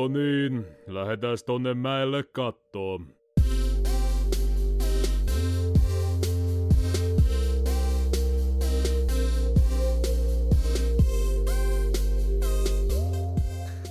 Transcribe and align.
No 0.00 0.08
niin, 0.08 0.66
lähdetään 0.86 1.36
tonne 1.46 1.74
mäelle 1.74 2.22
kattoo. 2.22 3.00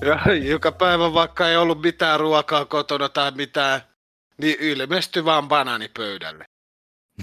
Ja 0.02 0.34
joka 0.34 0.72
päivä 0.72 1.14
vaikka 1.14 1.50
ei 1.50 1.58
ollut 1.58 1.82
mitään 1.82 2.20
ruokaa 2.20 2.66
kotona 2.66 3.10
tai 3.10 3.32
mitään, 3.32 3.82
niin 4.38 4.56
ilmestyi 4.60 5.26
vaan 5.26 5.48
banaani 5.48 5.90
pöydälle. 5.98 6.46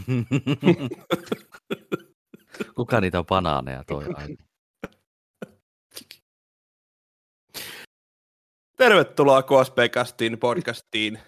Kuka 2.77 3.01
niitä 3.01 3.25
banaaneja 3.25 3.85
toi 3.85 4.05
aina? 4.15 4.46
Tervetuloa 8.77 9.43
KSP-castiin 9.43 10.39
podcastiin. 10.39 11.19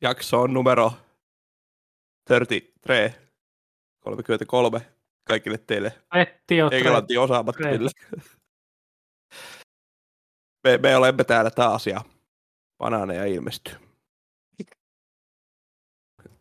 Jakso 0.00 0.40
on 0.40 0.52
numero 0.52 0.92
33, 2.28 3.14
33 3.98 4.80
kaikille 5.24 5.58
teille 5.58 5.92
englanti 6.72 7.18
osaamattomille. 7.18 7.90
Me, 10.64 10.78
me 10.78 10.96
olemme 10.96 11.24
täällä 11.24 11.50
taas 11.50 11.86
ja 11.86 12.00
banaaneja 12.78 13.24
ilmestyy. 13.24 13.74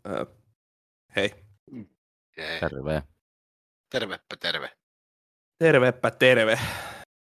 Ö, 0.08 0.26
hei. 1.16 1.36
Terve. 2.60 3.04
Tervepä 3.90 4.36
terve. 4.40 4.72
tervepä 5.60 6.12
terve. 6.12 6.60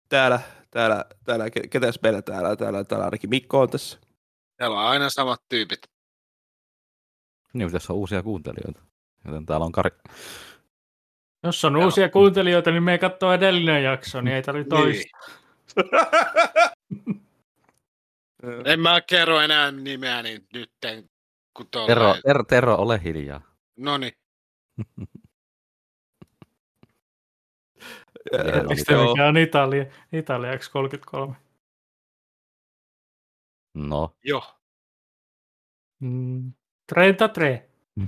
Täällä, 0.10 0.40
täällä, 0.72 1.06
täällä, 1.24 1.46
ke- 1.46 1.68
ketäs 1.70 2.00
meillä 2.04 2.22
täällä? 2.22 2.56
Täällä, 2.56 2.84
täällä 2.84 3.06
ainakin 3.06 3.30
Mikko 3.30 3.62
on 3.62 3.70
tässä. 3.70 4.00
Täällä 4.58 4.82
on 4.82 4.88
aina 4.88 5.10
samat 5.10 5.42
tyypit. 5.50 5.80
Niin, 7.54 7.72
tässä 7.72 7.94
on 7.94 8.00
uusia 8.00 8.24
kuuntelijoita. 8.24 8.82
Joten 9.26 9.46
täällä 9.46 9.66
on 9.66 9.72
Kari. 9.72 9.92
Jos 11.44 11.66
on 11.66 11.74
Joo. 11.74 11.86
uusia 11.86 12.10
kuuntelijoita, 12.10 12.72
niin 12.72 12.84
me 12.84 12.98
katsoo 12.98 13.34
edellinen 13.34 13.84
jakso, 13.84 14.22
niin 14.22 14.36
ei 14.36 14.42
tarvitse 14.42 14.70
toista. 14.70 15.18
En 18.66 18.80
mä 18.80 19.02
kerro 19.02 19.40
enää 19.40 19.72
nimeäni 19.72 20.46
nytten, 20.54 21.10
kun 21.54 21.68
tuolla... 21.72 21.88
Tero, 21.88 22.16
Tero, 22.26 22.44
Tero, 22.44 22.76
ole 22.76 23.02
hiljaa. 23.04 23.42
No 23.78 23.98
niin, 23.98 24.14
Eikö 28.32 28.84
te 28.88 28.94
Joo. 28.94 29.12
mikä 29.12 29.28
on 29.28 29.38
Italia, 29.38 29.86
Italiaksi 30.14 30.72
33? 30.72 31.36
No, 33.76 34.16
jo. 34.24 34.58
Mm, 36.00 36.54
33. 36.96 37.70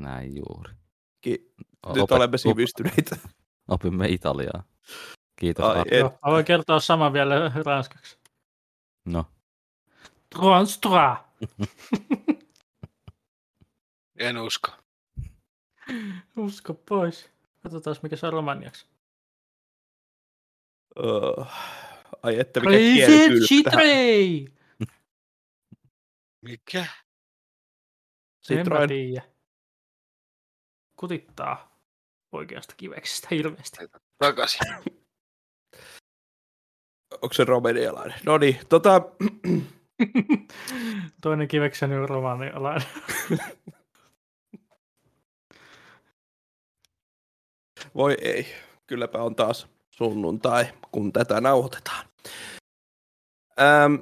näin 0.00 0.36
juuri. 0.36 0.74
Ki- 1.20 1.52
Nyt 1.86 1.96
opet- 1.96 2.14
olemme 2.16 2.38
sivistyneitä. 2.38 3.16
Opimme 3.68 4.08
Italiaa. 4.08 4.64
Kiitos. 5.36 5.64
Ai, 5.64 5.80
et- 5.90 5.98
Joo, 5.98 6.08
mä 6.26 6.32
voin 6.32 6.44
kertoa 6.44 6.80
saman 6.80 7.12
vielä 7.12 7.52
ranskaksi. 7.66 8.18
No, 9.04 9.24
Trois, 10.34 10.78
trois. 10.80 11.18
En 14.18 14.38
usko. 14.38 14.70
Usko 16.36 16.74
pois. 16.74 17.30
Katsotaan, 17.62 17.96
mikä 18.02 18.16
se 18.16 18.26
on 18.26 18.32
romaniaksi. 18.32 18.86
Öö, 20.98 21.44
ai 22.22 22.40
että 22.40 22.60
mikä. 22.60 23.06
Citrei! 23.48 24.48
Mikä? 26.42 26.86
Citroen. 28.46 28.88
Kutittaa 30.96 31.78
oikeasta 32.32 32.74
kiveksestä 32.76 33.28
hirveästi. 33.30 33.78
Takaisin. 34.18 34.60
Onko 37.22 37.32
se 37.32 37.44
romanialainen? 37.44 38.18
No 38.26 38.38
niin, 38.38 38.56
tota, 38.68 39.00
Toinen 41.22 41.48
kivekseni 41.48 41.96
on 41.96 42.08
romanialainen. 42.08 42.88
voi 47.96 48.16
ei. 48.22 48.54
Kylläpä 48.86 49.18
on 49.22 49.36
taas 49.36 49.66
sunnuntai, 49.90 50.64
kun 50.92 51.12
tätä 51.12 51.40
nauhoitetaan. 51.40 52.08
Ähm, 53.60 53.94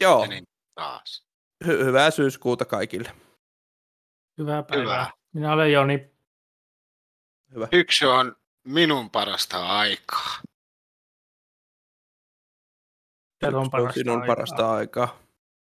joo, 0.00 0.26
niin 0.26 0.44
taas. 0.74 1.26
hy- 1.64 1.84
hyvää 1.84 2.10
syyskuuta 2.10 2.64
kaikille. 2.64 3.14
Hyvää 4.38 4.62
päivää. 4.62 5.04
Hyvä. 5.04 5.10
Minä 5.32 5.52
olen 5.52 5.72
Joni. 5.72 6.10
Hyvä. 7.54 7.68
Yksi 7.72 8.06
on 8.06 8.36
minun 8.64 9.10
parasta 9.10 9.66
aikaa. 9.66 10.40
Teillä 13.38 13.58
on 13.58 13.70
parasta 13.70 13.92
sinun 13.92 14.20
aikaa. 14.20 14.36
parasta 14.36 14.72
aikaa. 14.72 15.18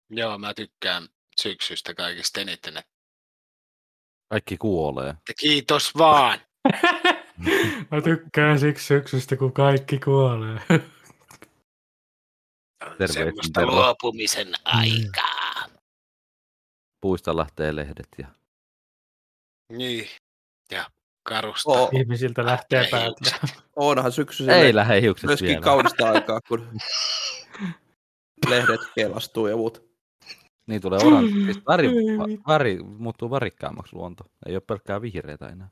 Joo, 0.10 0.38
mä 0.38 0.54
tykkään 0.54 1.08
syksystä 1.42 1.94
kaikista 1.94 2.42
eniten. 2.42 2.78
että 2.78 2.92
kaikki 4.30 4.58
kuolee. 4.58 5.14
Kiitos 5.40 5.92
vaan. 5.98 6.40
Mä 7.92 8.02
tykkään 8.04 8.60
siksi 8.60 8.86
syksystä, 8.86 9.36
kun 9.36 9.54
kaikki 9.54 10.00
kuolee. 10.00 10.60
Tervehdin 12.98 13.14
Semmoista 13.14 13.66
luopumisen 13.66 14.48
aikaa. 14.66 15.66
Puista 17.02 17.38
lähtee 17.38 17.76
lehdet 17.76 18.08
ja 18.18 18.28
Niin. 19.72 20.08
Ja 20.72 20.86
karusta. 21.24 21.72
Oo, 21.72 21.90
Ihmisiltä 21.94 22.46
lähtee 22.46 22.88
päät. 22.92 23.14
hiukset. 23.26 23.64
onhan 23.76 24.12
syksy 24.12 24.52
ei 24.52 24.76
lähde 24.76 25.02
hiukset 25.02 25.28
myöskin 25.28 25.48
vielä. 25.48 25.62
kaunista 25.62 26.10
aikaa, 26.10 26.40
kun 26.48 26.68
lehdet 28.50 28.82
kelastuu 28.96 29.48
ja 29.48 29.58
muut. 29.58 29.94
Niin 30.68 30.82
tulee 30.82 31.00
oranssi. 31.04 31.44
Siis 31.44 31.66
väri, 31.68 31.90
väri 32.48 32.78
muuttuu 32.84 33.32
värikkäänmäksi 33.32 33.96
luonto. 33.96 34.24
Ei 34.46 34.56
ole 34.56 34.64
pelkkää 34.68 35.02
vihreitä 35.02 35.48
enää. 35.48 35.70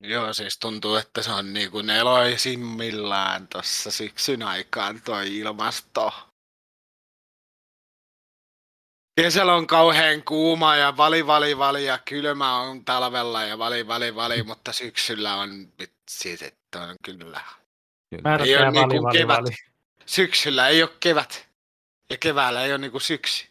Joo, 0.00 0.32
siis 0.32 0.58
tuntuu, 0.58 0.94
että 0.94 1.22
se 1.22 1.30
on 1.30 1.52
niinku 1.52 1.82
neloisimmillaan 1.82 3.48
tuossa 3.48 3.90
syksyn 3.90 4.42
aikaan 4.42 5.02
toi 5.02 5.36
ilmasto. 5.36 6.12
Kesällä 9.20 9.54
on 9.54 9.66
kauhean 9.66 10.22
kuuma 10.22 10.76
ja 10.76 10.96
vali 10.96 11.26
vali 11.26 11.58
vali 11.58 11.84
ja 11.84 11.98
kylmä 11.98 12.56
on 12.60 12.84
talvella 12.84 13.44
ja 13.44 13.58
vali 13.58 13.86
vali 13.86 14.14
vali, 14.14 14.42
mutta 14.42 14.72
syksyllä 14.72 15.34
on 15.34 15.72
siis, 16.10 16.42
että 16.42 16.80
on 16.80 16.96
kyllä. 17.04 17.40
Kyllä. 18.10 18.36
Ei 18.44 18.50
jää 18.50 18.70
niinku 18.70 18.80
vali, 18.94 19.02
vali, 19.02 19.18
kevät. 19.18 19.36
vali. 19.36 19.50
Syksyllä 20.06 20.68
ei 20.68 20.82
ole 20.82 20.90
kevät 21.00 21.48
ja 22.10 22.16
keväällä 22.18 22.64
ei 22.64 22.70
ole 22.72 22.78
niinku 22.78 23.00
syksy. 23.00 23.46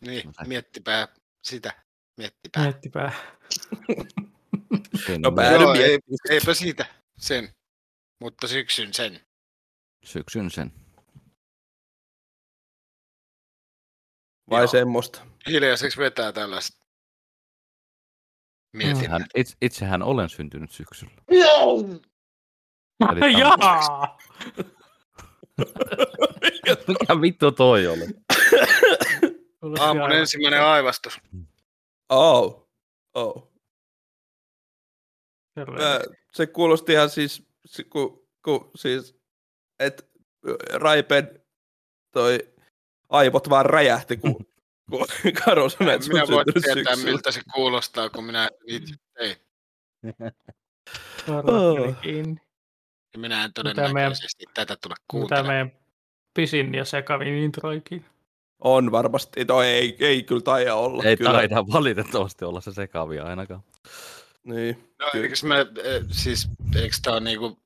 Niin, 0.00 0.26
No 0.26 0.32
se- 0.32 0.48
miettipä 0.48 1.08
sitä. 1.42 1.82
Miettipä. 2.20 2.60
Miettipää. 2.60 3.12
Siinä 5.06 5.18
No 5.22 5.32
päädy 5.32 5.62
Joo, 5.64 5.74
ei, 5.74 5.98
eipä 6.30 6.54
siitä 6.54 6.86
sen, 7.18 7.54
mutta 8.20 8.48
syksyn 8.48 8.94
sen. 8.94 9.20
Syksyn 10.04 10.50
sen. 10.50 10.72
Vai 14.50 14.60
Joo. 14.60 14.66
semmoista. 14.66 15.26
Hiljaiseksi 15.48 15.98
vetää 15.98 16.32
tällaista. 16.32 16.86
Mietin. 18.72 18.96
Itsehän, 18.96 19.26
itse, 19.34 19.56
itsehän 19.62 20.02
olen 20.02 20.28
syntynyt 20.28 20.70
syksyllä. 20.70 21.12
Eli 23.12 23.38
Jaa! 23.40 24.18
Mikä 26.88 27.20
vittu 27.20 27.52
toi 27.52 27.86
oli? 27.86 28.06
Aamun 29.80 30.12
ensimmäinen 30.12 30.62
aivastus. 30.62 31.20
Oh. 32.10 32.70
Oh. 33.14 33.50
Mä, 35.56 36.00
se 36.34 36.46
kuulosti 36.46 36.92
ihan 36.92 37.10
siis, 37.10 37.42
si- 37.66 37.84
ku, 37.84 38.28
ku, 38.44 38.70
siis 38.76 39.16
että 39.78 40.02
Raipen 40.74 41.42
toi 42.10 42.38
aivot 43.08 43.50
vaan 43.50 43.66
räjähti, 43.66 44.16
kun, 44.16 44.36
kun 44.90 45.06
Karo 45.44 45.68
sanoi, 45.68 45.94
että 45.94 46.08
Minä 46.08 46.26
voin 46.30 46.44
tietää, 46.52 46.74
syksyllä. 46.74 47.10
miltä 47.10 47.30
se 47.32 47.40
kuulostaa, 47.54 48.08
kun 48.10 48.24
minä 48.24 48.48
itse 48.66 48.94
tein. 49.14 49.36
Kiinni. 52.02 52.40
Ja 53.12 53.18
minä 53.18 53.44
en 53.44 53.50
Mitä 53.50 53.62
meidän- 53.62 53.76
todennäköisesti 53.84 54.44
tätä 54.54 54.76
tule 54.82 54.94
Mitä 54.94 55.04
kuuntelemaan. 55.10 55.48
meidän 55.54 55.72
pisin 56.34 56.74
ja 56.74 56.84
sekavin 56.84 57.34
introikin. 57.34 58.04
On 58.60 58.92
varmasti, 58.92 59.44
no 59.44 59.62
ei, 59.62 59.96
ei 60.00 60.22
kyllä 60.22 60.40
taida 60.42 60.74
olla. 60.74 61.02
Ei 61.04 61.16
kyllä. 61.16 61.30
taida 61.32 61.56
valitettavasti 61.56 62.44
olla 62.44 62.60
se 62.60 62.72
sekavia 62.72 63.24
ainakaan. 63.24 63.62
Niin. 64.44 64.94
No, 64.98 65.08
kyllä. 65.12 65.24
eikös 65.24 65.44
mä, 65.44 65.58
eh, 65.60 66.02
siis, 66.10 66.48
eikö 66.76 66.96
tää 67.02 67.14
on 67.14 67.24
niinku 67.24 67.58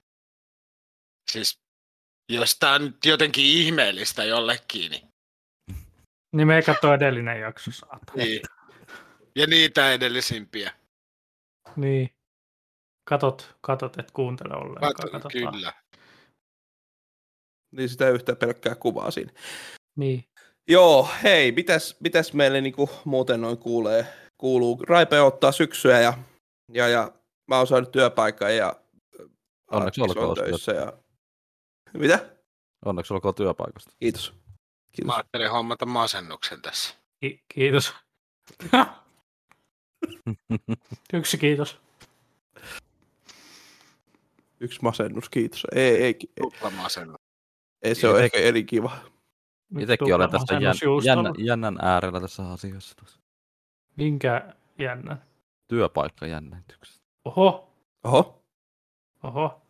Siis 1.31 1.59
jos 2.33 2.57
tää 2.59 2.73
on 2.75 2.85
nyt 2.85 2.97
jotenkin 3.07 3.45
ihmeellistä 3.45 4.25
jollekin, 4.25 4.91
niin, 4.91 5.09
Niin 6.33 6.47
me 6.47 6.57
ei 6.57 6.63
katso 6.63 6.95
edellinen 6.95 7.41
jakso, 7.41 7.71
saatana. 7.71 8.13
niin. 8.17 8.41
Ja 9.37 9.47
niitä 9.47 9.93
edellisimpiä. 9.93 10.73
Niin. 11.77 12.11
Katot, 13.09 13.57
katot, 13.61 13.99
et 13.99 14.11
kuuntele 14.11 14.55
ollenkaan. 14.55 14.93
Kat- 14.93 15.11
Katot 15.11 15.33
kyllä. 15.33 15.51
vaan. 15.51 15.73
Niin 17.73 17.89
sitä 17.89 18.11
yhtä 18.11 18.37
pelkkää 18.37 18.75
kuvaa 18.75 19.11
siinä. 19.11 19.33
Niin. 19.97 20.25
Joo, 20.69 21.09
hei, 21.23 21.53
mitäs, 21.53 21.97
mitäs 22.01 22.33
meille 22.33 22.61
niinku 22.61 22.91
muuten 23.05 23.41
noin 23.41 23.59
kuulee, 23.59 24.07
kuuluu? 24.39 24.83
Raipe 24.89 25.21
ottaa 25.21 25.53
syksyä 25.53 26.01
ja, 26.01 26.19
ja, 26.73 26.89
ja 26.89 27.13
mä 27.47 27.57
oon 27.59 27.67
saanut 27.67 27.93
työpaikan 27.93 28.57
ja 28.57 28.77
Onneksi 29.71 30.01
Arkkis 30.01 30.17
on 30.17 30.23
olkoon 30.23 30.37
töissä 30.37 30.73
ja... 30.73 30.93
Mitä? 31.93 32.31
Onneksi 32.85 33.15
olkoon 33.15 33.35
työpaikasta. 33.35 33.93
Kiitos. 34.01 34.33
Kiitos. 34.93 35.07
Mä 35.07 35.15
ajattelin 35.15 35.51
hommata 35.51 35.87
masennuksen 35.87 36.63
tässä. 36.63 36.95
Ki- 37.21 37.45
kiitos. 37.55 37.95
Yksi 41.13 41.39
kiitos. 41.39 41.79
Yksi 44.61 44.79
masennus, 44.83 45.29
kiitos. 45.29 45.67
Ei, 45.75 45.97
ei, 45.97 46.05
ei, 46.05 46.15
Tupla 46.41 46.71
masennus. 46.71 47.21
ei 47.83 47.95
se 47.95 48.09
ole 48.09 48.25
ehkä 48.25 48.39
eri 48.39 48.65
kiva. 48.65 48.97
Itsekin 49.81 50.15
olen 50.15 50.31
tässä 50.31 50.55
jän, 50.55 50.63
Masennusjuustolla. 50.63 51.29
jännä, 51.29 51.45
jännän 51.45 51.79
äärellä 51.83 52.21
tässä 52.21 52.51
asiassa. 52.53 52.95
Minkä 53.97 54.55
jännä? 54.79 55.19
Työpaikka 55.69 56.27
jännityksestä. 56.27 57.05
Oho, 57.25 57.75
Oho. 58.05 58.43
oho. 59.23 59.63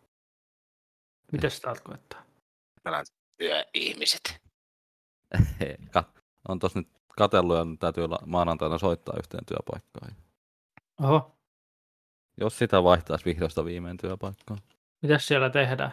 Mitä 1.31 1.49
se 1.49 1.61
tarkoittaa? 1.61 2.23
Työihmiset. 3.37 4.41
Hei, 5.59 5.75
kat- 5.97 6.21
on 6.47 6.59
tos 6.59 6.75
nyt 6.75 6.87
katellut 7.17 7.57
ja 7.57 7.65
nyt 7.65 7.79
täytyy 7.79 8.03
olla 8.03 8.19
maanantaina 8.25 8.77
soittaa 8.77 9.15
yhteen 9.17 9.45
työpaikkaan. 9.45 10.15
Oho, 11.01 11.35
Jos 12.37 12.57
sitä 12.57 12.83
vaihtaisi 12.83 13.25
vihdoista 13.25 13.65
viimein 13.65 13.97
työpaikkaan. 13.97 14.59
mitäs 15.01 15.27
siellä 15.27 15.49
tehdään? 15.49 15.91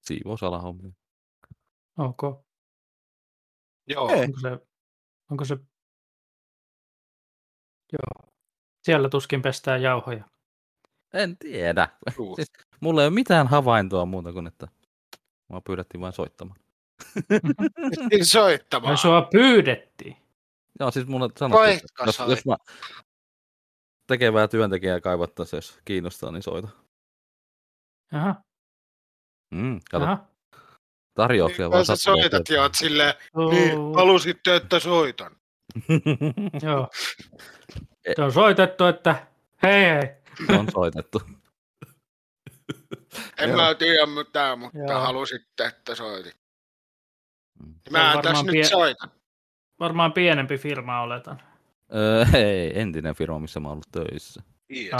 Siivousala 0.00 0.58
hommia. 0.60 0.92
Ok. 1.98 2.22
Joo. 3.86 4.08
Ei. 4.08 4.20
Onko 4.24 4.40
se, 4.40 4.48
onko 5.30 5.44
se... 5.44 5.54
Joo. 7.92 8.32
Siellä 8.82 9.08
tuskin 9.08 9.42
pestään 9.42 9.82
jauhoja. 9.82 10.24
En 11.12 11.36
tiedä. 11.38 11.88
Siis, 12.36 12.52
mulla 12.80 13.02
ei 13.02 13.08
ole 13.08 13.14
mitään 13.14 13.46
havaintoa 13.46 14.04
muuta 14.06 14.32
kuin, 14.32 14.46
että 14.46 14.68
mua 15.48 15.60
pyydettiin 15.60 16.00
vain 16.00 16.12
soittamaan. 16.12 16.60
Niin 18.10 18.26
soittamaan. 18.26 18.88
Vai 18.90 18.98
sua 18.98 19.28
pyydettiin? 19.32 20.16
Joo, 20.80 20.90
siis 20.90 21.06
mulle 21.06 21.28
sanottiin, 21.38 21.74
että 21.74 22.04
jos, 22.06 22.18
jos 22.28 22.46
mä 22.46 22.56
tekevää 24.06 24.48
työntekijää 24.48 25.00
kaivattaisiin, 25.00 25.58
jos 25.58 25.78
kiinnostaa, 25.84 26.30
niin 26.30 26.42
soita. 26.42 26.68
Aha, 28.12 28.42
Mm, 29.50 29.80
kato, 29.90 30.04
aha. 30.04 30.26
Tarjouksia 31.14 31.64
Niin, 31.64 31.72
vaan 31.72 31.86
sä 31.86 31.96
sattuu 31.96 32.22
soitat 32.22 32.48
ja 32.48 32.62
oot 32.62 32.74
silleen, 32.74 33.14
niin, 33.50 33.94
halusitte, 33.94 34.56
että 34.56 34.78
soitan. 34.80 35.36
Joo. 36.66 36.88
Se 38.16 38.22
on 38.22 38.32
soitettu, 38.32 38.84
että 38.84 39.26
hei 39.62 39.84
hei. 39.84 40.58
on 40.58 40.68
soitettu. 40.72 41.22
En 43.38 43.48
Joo. 43.50 43.56
mä 43.56 43.74
tiedä 43.74 44.06
mitään, 44.06 44.58
mutta 44.58 44.78
Joo. 44.78 45.00
halusitte, 45.00 45.64
että 45.66 45.94
soitit. 45.94 46.36
Mä 47.90 47.98
tässä 47.98 48.22
varmaan 48.22 48.46
nyt 48.46 48.54
pie- 48.54 48.68
soitan. 48.68 49.10
Varmaan 49.80 50.12
pienempi 50.12 50.58
firma 50.58 51.00
oletan. 51.00 51.42
Öö, 51.94 52.24
ei, 52.46 52.80
entinen 52.80 53.14
firma, 53.14 53.38
missä 53.38 53.60
mä 53.60 53.68
oon 53.68 53.72
ollut 53.72 53.88
töissä. 53.92 54.42
Joo. 54.68 54.98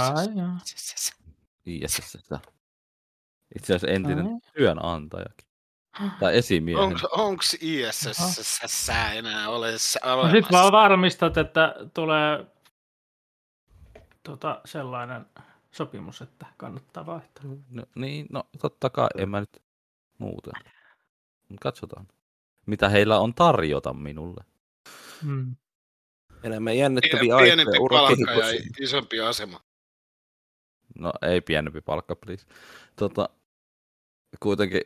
ISS. 1.65 2.21
Itse 3.55 3.75
asiassa 3.75 3.87
entinen 3.87 4.25
Ai. 4.25 4.51
työnantajakin. 4.57 5.44
Tai 6.19 6.37
esimiehen. 6.37 6.83
Onks, 6.83 7.03
onks 7.03 7.57
ISS 7.61 8.89
enää 9.15 9.49
ole 9.49 9.67
No 10.05 10.13
olemassa? 10.13 10.31
sit 10.31 10.51
vaan 10.51 10.71
varmistat, 10.71 11.37
että 11.37 11.75
tulee 11.93 12.45
tota, 14.23 14.61
sellainen 14.65 15.25
sopimus, 15.71 16.21
että 16.21 16.45
kannattaa 16.57 17.05
vaihtaa. 17.05 17.43
No, 17.69 17.83
niin, 17.95 18.25
no 18.29 18.43
totta 18.61 18.89
kai, 18.89 19.07
en 19.17 19.29
mä 19.29 19.39
nyt 19.39 19.61
muuten. 20.17 20.53
Mut 21.49 21.59
Katsotaan. 21.59 22.07
Mitä 22.65 22.89
heillä 22.89 23.19
on 23.19 23.33
tarjota 23.33 23.93
minulle. 23.93 24.43
Hmm. 25.23 25.55
Enemmän 26.43 26.77
jännittäviä 26.77 27.37
Pienempi 27.37 27.71
aikoja 27.71 27.89
palkka 27.89 28.31
ja 28.31 28.61
isompi 28.79 29.19
asema. 29.19 29.59
No 30.95 31.13
ei 31.21 31.41
pienempi 31.41 31.81
palkka, 31.81 32.15
please. 32.15 32.45
Tota, 32.95 33.29
kuitenkin 34.39 34.81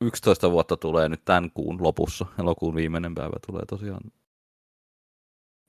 11 0.00 0.50
vuotta 0.50 0.76
tulee 0.76 1.08
nyt 1.08 1.24
tämän 1.24 1.50
kuun 1.50 1.82
lopussa. 1.82 2.26
Elokuun 2.38 2.74
viimeinen 2.74 3.14
päivä 3.14 3.36
tulee 3.46 3.62
tosiaan 3.66 4.00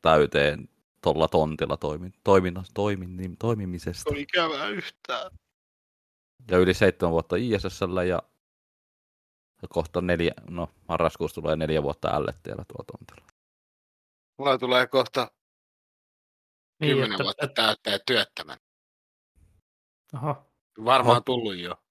täyteen 0.02 0.70
tuolla 1.04 1.28
tontilla 1.28 1.78
toimin, 1.78 2.14
toimin, 2.74 3.18
niin, 3.18 3.38
toimimisesta. 3.38 4.10
Oli 4.12 4.22
ikävää 4.22 4.68
yhtään. 4.68 5.32
Ja 6.52 6.58
yli 6.58 6.74
seitsemän 6.74 7.12
vuotta 7.12 7.36
ISSllä 7.36 8.04
ja 8.04 8.22
ja 9.62 9.68
kohta 9.68 10.02
neljä, 10.02 10.32
no 10.50 10.70
marraskuussa 10.88 11.42
tulee 11.42 11.56
neljä 11.56 11.84
vuotta 11.84 12.20
LTllä 12.22 12.66
tuolla 12.68 12.86
tontilla. 12.98 13.28
Mulla 14.38 14.58
tulee 14.58 14.88
kohta 14.88 15.32
Niin, 16.80 16.90
kymmenen 16.92 17.12
että, 17.12 17.24
vuotta 17.24 17.48
täyttää 17.48 18.00
työttömän. 18.08 18.58
oho, 20.14 20.52
Varmaan 20.86 21.16
Oho. 21.18 21.22
tullut 21.22 21.58
jo. 21.58 21.84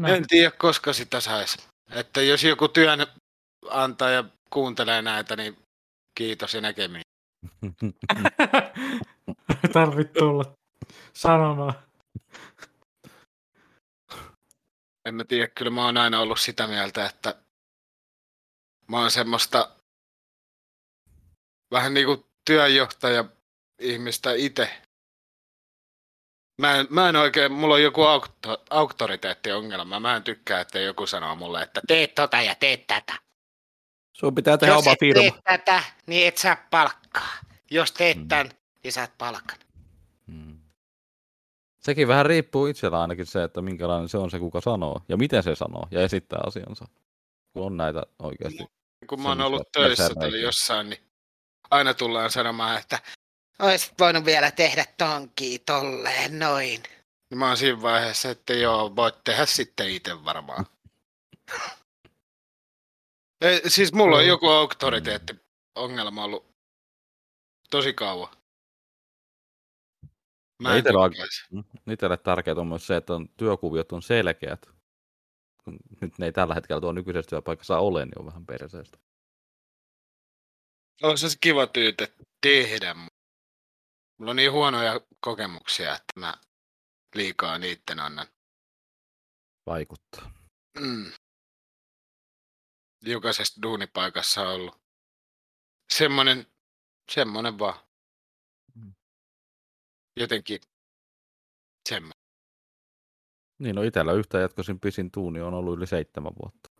Näin. 0.00 0.14
En 0.14 0.28
tiedä, 0.28 0.50
koska 0.50 0.92
sitä 0.92 1.20
saisi. 1.20 1.58
Että 1.90 2.22
jos 2.22 2.44
joku 2.44 2.68
työnantaja 2.68 4.24
kuuntelee 4.50 5.02
näitä, 5.02 5.36
niin 5.36 5.56
kiitos 6.18 6.54
ja 6.54 6.60
näkemiin. 6.60 7.02
Tarvit 9.72 10.12
tulla 10.12 10.44
sanomaan. 11.12 11.74
En 15.04 15.14
mä 15.14 15.24
tiedä, 15.24 15.48
kyllä 15.48 15.70
mä 15.70 15.84
oon 15.84 15.96
aina 15.96 16.20
ollut 16.20 16.40
sitä 16.40 16.66
mieltä, 16.66 17.06
että 17.06 17.42
mä 18.88 19.00
oon 19.00 19.10
semmoista 19.10 19.76
vähän 21.70 21.94
niin 21.94 22.06
kuin 22.06 22.26
työjohtaja 22.44 23.24
ihmistä 23.78 24.32
itse. 24.32 24.82
Mä 26.60 26.74
en, 26.76 26.86
mä 26.90 27.08
en 27.08 27.16
oikein, 27.16 27.52
mulla 27.52 27.74
on 27.74 27.82
joku 27.82 28.02
aukto, 28.02 28.62
auktoriteettiongelma. 28.70 30.00
Mä 30.00 30.16
en 30.16 30.22
tykkää, 30.22 30.60
että 30.60 30.78
joku 30.78 31.06
sanoo 31.06 31.34
mulle, 31.36 31.62
että 31.62 31.80
teet 31.88 32.14
tota 32.14 32.42
ja 32.42 32.54
teet 32.54 32.86
tätä. 32.86 33.14
Sun 34.12 34.34
pitää 34.34 34.58
tehdä 34.58 34.74
Jos 34.74 34.86
oma 34.86 34.96
firma. 35.00 35.22
teet 35.22 35.34
tätä, 35.44 35.82
niin 36.06 36.28
et 36.28 36.38
saa 36.38 36.56
palkkaa. 36.70 37.28
Jos 37.70 37.92
teet 37.92 38.16
Mm. 38.16 38.28
tän, 38.28 38.50
niin 38.84 38.92
saat 38.92 39.12
palkan. 39.18 39.58
Mm. 40.26 40.58
Sekin 41.78 42.08
vähän 42.08 42.26
riippuu 42.26 42.66
itsellä 42.66 43.00
ainakin 43.00 43.26
se, 43.26 43.42
että 43.42 43.62
minkälainen 43.62 44.08
se 44.08 44.18
on 44.18 44.30
se, 44.30 44.38
kuka 44.38 44.60
sanoo, 44.60 45.02
ja 45.08 45.16
miten 45.16 45.42
se 45.42 45.54
sanoo, 45.54 45.88
ja 45.90 46.00
esittää 46.02 46.40
asiansa. 46.46 46.88
Kun 47.52 47.66
on 47.66 47.76
näitä 47.76 48.02
oikeasti. 48.18 48.64
Kun 49.06 49.22
mä 49.22 49.28
oon 49.28 49.40
ollut 49.40 49.72
töissä 49.72 50.14
tai 50.14 50.40
jossain, 50.40 50.90
niin 50.90 51.00
aina 51.70 51.94
tullaan 51.94 52.30
sanomaan, 52.30 52.78
että 52.78 52.98
olisit 53.60 53.94
voinut 53.98 54.24
vielä 54.24 54.50
tehdä 54.50 54.84
tonkin 54.98 55.60
tolleen 55.66 56.38
noin. 56.38 56.82
Niin 57.30 57.38
mä 57.38 57.48
oon 57.48 57.56
siinä 57.56 57.82
vaiheessa, 57.82 58.30
että 58.30 58.52
joo, 58.52 58.96
voit 58.96 59.14
tehdä 59.24 59.46
sitten 59.46 59.90
itse 59.90 60.24
varmaan. 60.24 60.66
Ei, 63.40 63.70
siis 63.70 63.92
mulla 63.92 64.16
on 64.16 64.26
Joo. 64.26 64.34
joku 64.34 64.48
auktoriteettiongelma 64.48 66.24
ollut 66.24 66.46
tosi 67.70 67.92
kauan. 67.92 68.28
Mä 70.62 70.68
Ja 70.68 70.74
en 70.74 70.80
itellä 70.80 71.00
on-. 71.00 71.12
Itselle 71.90 72.16
tärkeää 72.16 72.56
on 72.56 72.66
myös 72.66 72.86
se, 72.86 72.96
että 72.96 73.14
on, 73.14 73.28
työkuviot 73.28 73.92
on 73.92 74.02
selkeät. 74.02 74.68
Kun 75.64 75.78
nyt 76.00 76.18
ne 76.18 76.26
ei 76.26 76.32
tällä 76.32 76.54
hetkellä 76.54 76.80
tuo 76.80 76.92
nykyisessä 76.92 77.30
työpaikassa 77.30 77.78
ole, 77.78 78.04
niin 78.04 78.18
on 78.18 78.26
vähän 78.26 78.46
perseestä. 78.46 78.98
Olisi 81.02 81.30
se 81.30 81.38
kiva 81.40 81.66
tyytä 81.66 82.08
tehdä. 82.40 82.94
Mulla 84.20 84.30
on 84.30 84.36
niin 84.36 84.52
huonoja 84.52 85.00
kokemuksia, 85.20 85.92
että 85.92 86.20
mä 86.20 86.34
liikaa 87.14 87.58
niitten 87.58 88.00
annan. 88.00 88.26
Vaikuttaa. 89.66 90.32
Mm. 90.78 91.12
Jokaisessa 93.02 93.62
duunipaikassa 93.62 94.42
on 94.42 94.54
ollut 94.54 94.80
semmonen, 95.92 96.46
semmonen 97.12 97.58
vaan. 97.58 97.80
Mm. 98.74 98.92
Jotenkin 100.16 100.60
Semmo. 101.88 102.10
Niin, 103.58 103.76
no 103.76 103.82
itellä 103.82 104.12
yhtä 104.12 104.38
jatkoisin 104.38 104.80
pisin 104.80 105.10
tuuni 105.10 105.40
on 105.40 105.54
ollut 105.54 105.78
yli 105.78 105.86
seitsemän 105.86 106.32
vuotta. 106.42 106.70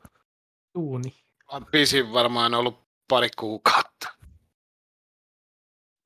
Tuuni. 0.72 1.24
Pisin 1.70 2.12
varmaan 2.12 2.54
ollut 2.54 2.88
pari 3.08 3.28
kuukautta. 3.38 4.08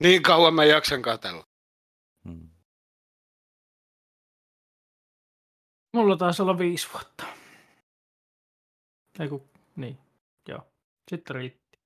Niin 0.05 0.23
kauan 0.23 0.55
mä 0.55 0.65
jaksan 0.65 1.03
katella. 1.03 1.45
Hmm. 2.29 2.51
Mulla 5.93 6.17
taisi 6.17 6.43
olla 6.43 6.59
viisi 6.59 6.89
vuotta. 6.93 7.27
Ei 9.21 9.29
kun, 9.29 9.49
niin, 9.77 9.99
joo. 10.49 10.67
Sitten 11.11 11.37
riitti. 11.37 11.79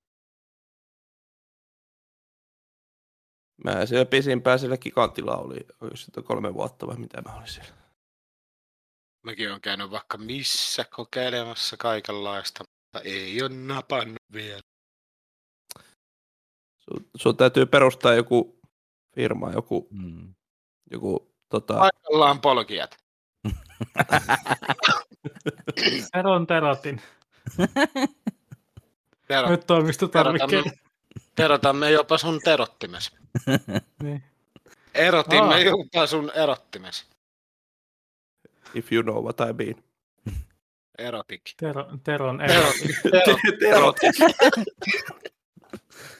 Mä 3.63 3.85
siellä 3.85 4.05
pisimpään 4.05 4.59
siellä 4.59 4.77
gigantilla 4.77 5.37
oli, 5.37 5.57
oliko 5.81 5.95
sitä 5.95 6.21
kolme 6.21 6.53
vuotta 6.53 6.87
vai 6.87 6.97
mitä 6.97 7.21
mä 7.21 7.35
olin 7.35 7.47
siellä. 7.47 7.73
Mäkin 9.25 9.51
on 9.51 9.61
käynyt 9.61 9.91
vaikka 9.91 10.17
missä 10.17 10.85
kokeilemassa 10.95 11.77
kaikenlaista, 11.77 12.63
mutta 12.63 13.09
ei 13.09 13.41
ole 13.41 13.49
napannut 13.49 14.23
vielä. 14.33 14.61
Sun, 17.17 17.37
täytyy 17.37 17.65
perustaa 17.65 18.13
joku 18.13 18.59
firma, 19.15 19.51
joku, 19.51 19.87
Hmm. 19.91 20.33
joku 20.91 21.33
tota, 21.49 21.73
Paikallaan 21.73 22.41
polkijat. 22.41 22.97
Teron 26.13 26.47
terotin. 26.47 27.01
Tero, 29.27 29.49
Nyt 29.49 29.67
toimistotarvikkeet. 29.67 30.65
terotamme 31.35 31.91
jopa 31.91 32.17
sun 32.17 32.39
terottimes. 32.43 33.11
Niin. 34.03 34.23
Erotimme 34.93 35.53
Aa. 35.53 35.59
jopa 35.59 36.07
sun 36.07 36.31
erottimes. 36.35 37.05
if 38.73 38.91
you 38.91 39.03
know 39.03 39.23
what 39.23 39.39
I 39.39 39.53
mean. 39.53 39.83
Erotik. 40.97 41.41
Tero, 41.57 41.85
teron 42.03 42.41
ero. 42.41 42.53
Erotik. 42.53 42.91
Erotik. 43.63 44.15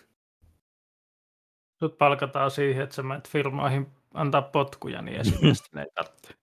Sut 1.79 1.97
palkataan 1.97 2.51
siihen, 2.51 2.83
että 2.83 2.95
sä 2.95 3.03
menet 3.03 3.29
firmoihin 3.29 3.87
antaa 4.13 4.41
potkuja, 4.41 5.01
niin 5.01 5.19
esimerkiksi 5.21 5.63
ne 5.73 5.81
ei 5.81 5.87
tarvitse. 5.95 6.35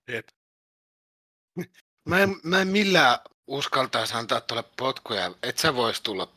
Mä 2.09 2.19
en, 2.19 2.37
mä 2.43 2.61
en 2.61 2.69
millään 2.69 3.19
uskaltaisi 3.47 4.15
antaa 4.15 4.41
tuolle 4.41 4.65
potkuja, 4.77 5.33
et 5.43 5.59
sä 5.59 5.75
vois 5.75 6.01
tulla. 6.01 6.29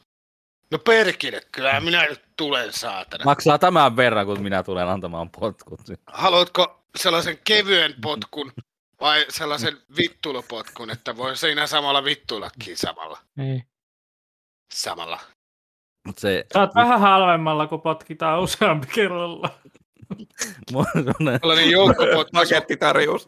No 0.72 0.80
perkele, 0.80 1.42
kyllä 1.52 1.80
minä 1.80 2.06
nyt 2.06 2.22
tulen 2.38 2.74
saatana. 2.74 3.26
Maksaa 3.26 3.60
tämän 3.60 3.96
verran, 3.96 4.26
kun 4.26 4.44
minä 4.44 4.64
tulen 4.64 4.88
antamaan 4.88 5.30
potkut. 5.30 5.82
Haluatko 6.08 6.84
sellaisen 6.96 7.40
kevyen 7.44 7.96
potkun 8.02 8.52
vai 9.00 9.26
sellaisen 9.30 9.78
vittuilupotkun, 9.98 10.92
että 10.92 11.18
voi 11.18 11.38
siinä 11.38 11.68
samalla 11.68 12.04
vittuillakin 12.04 12.78
samalla? 12.78 13.20
Niin. 13.36 13.64
Samalla. 14.74 15.20
Mut 16.08 16.18
se, 16.18 16.46
Saat 16.54 16.76
vähän 16.76 17.00
halvemmalla, 17.00 17.68
kun 17.68 17.82
potkitaan 17.82 18.42
useampi 18.42 18.88
kerralla. 18.96 19.50
mulla 20.72 20.86
on 20.96 21.04
semmonen- 21.04 21.40
Tällainen 21.40 21.70
joukkopotku. 21.72 22.32
Pakettitarjous. 22.34 23.28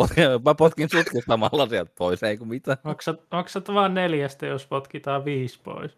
pot- 0.00 0.14
mä 0.44 0.54
potkin 0.54 0.88
sutkin 0.90 1.22
samalla 1.26 1.66
sieltä 1.68 1.92
pois, 1.98 2.22
ei 2.22 2.36
kun 2.36 2.48
mitä. 2.48 2.76
Maksat, 2.84 3.20
maksat 3.32 3.68
vaan 3.68 3.94
neljästä, 3.94 4.46
jos 4.46 4.66
potkitaan 4.66 5.24
viisi 5.24 5.60
pois. 5.62 5.92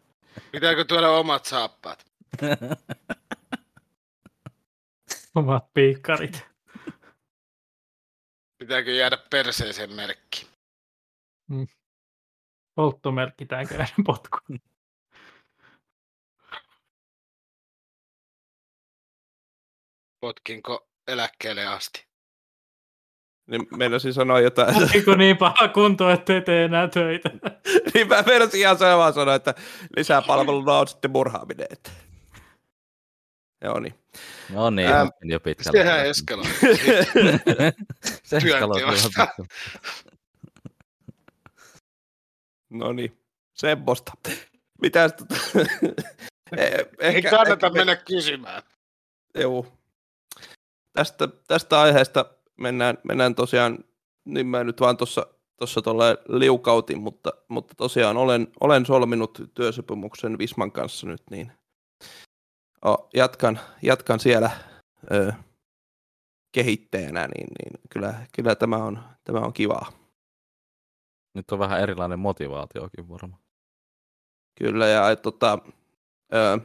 Pitääkö 0.53 0.85
tuoda 0.85 1.09
omat 1.11 1.45
saappaat? 1.45 2.05
Omat 5.35 5.65
piikkarit. 5.75 6.47
Pitääkö 8.59 8.91
jäädä 8.91 9.19
perseeseen 9.31 9.93
merkki? 9.93 10.47
Polttomerkki 11.49 11.82
tämän 13.49 13.69
käden 13.69 14.05
potku. 14.07 14.39
Potkinko 20.21 20.89
eläkkeelle 21.09 21.67
asti? 21.67 22.07
Niin 23.47 23.67
meinasin 23.77 24.15
sanoa 24.15 24.41
jotain. 24.41 24.77
Oliko 24.83 25.15
niin 25.15 25.37
paha 25.37 25.69
kunto, 25.69 26.11
ettei 26.11 26.41
tee 26.41 26.65
enää 26.65 26.89
töitä? 26.89 27.31
niin 27.95 28.09
mä 28.09 28.23
meinasin 28.27 28.61
ihan 28.61 28.79
samaa 28.79 29.13
sanoa, 29.13 29.35
että 29.35 29.55
lisäpalveluna 29.97 30.79
on 30.79 30.89
sitten 30.89 31.11
murhaaminen. 31.11 31.67
Että. 31.71 31.91
Joo 33.65 33.81
niin. 33.81 33.95
No 34.51 34.71
niin, 34.71 34.89
Ähm, 34.93 35.09
jo 35.23 35.41
pitkällä. 35.41 35.79
Sehän 35.79 36.07
eskaloi. 36.07 36.45
Se 38.23 38.37
eskaloi 38.37 38.83
No 42.73 42.93
niin, 42.93 43.19
semmoista. 43.55 44.13
Mitäs 44.83 45.13
tota... 45.13 45.35
Eh, 46.57 46.87
Ei 46.99 47.23
kannata 47.23 47.71
mennä 47.71 47.97
kysymään. 47.97 48.63
Joo. 49.35 49.67
Tästä, 50.93 51.29
tästä 51.47 51.81
aiheesta 51.81 52.25
mennään, 52.57 52.99
mennään 53.05 53.35
tosiaan, 53.35 53.79
niin 54.25 54.47
mä 54.47 54.65
nyt 54.65 54.81
vaan 54.81 54.97
tuossa 54.97 55.27
tuossa 55.63 55.83
tuolla 55.83 56.05
liukautin, 56.29 57.03
mutta, 57.03 57.33
mutta 57.49 57.75
tosiaan 57.75 58.17
olen, 58.17 58.49
olen 58.61 58.87
solminut 58.87 59.39
työsopimuksen 59.55 60.39
Visman 60.39 60.73
kanssa 60.73 61.07
nyt, 61.07 61.23
niin 61.31 61.53
o, 62.87 63.09
jatkan, 63.15 63.61
jatkan 63.83 64.21
siellä 64.21 64.51
ö, 65.13 65.33
kehittäjänä, 66.53 67.29
niin, 67.29 67.47
niin 67.59 67.81
kyllä, 67.91 68.15
kyllä 68.35 68.55
tämä, 68.55 68.77
on, 68.77 69.03
tämä 69.25 69.39
on 69.39 69.53
kivaa. 69.53 69.93
Nyt 71.35 71.51
on 71.51 71.59
vähän 71.59 71.81
erilainen 71.81 72.19
motivaatiokin 72.19 73.09
varmaan. 73.09 73.43
Kyllä, 74.59 74.87
ja 74.87 75.11
et, 75.11 75.23
tota, 75.23 75.59
ö, 76.35 76.59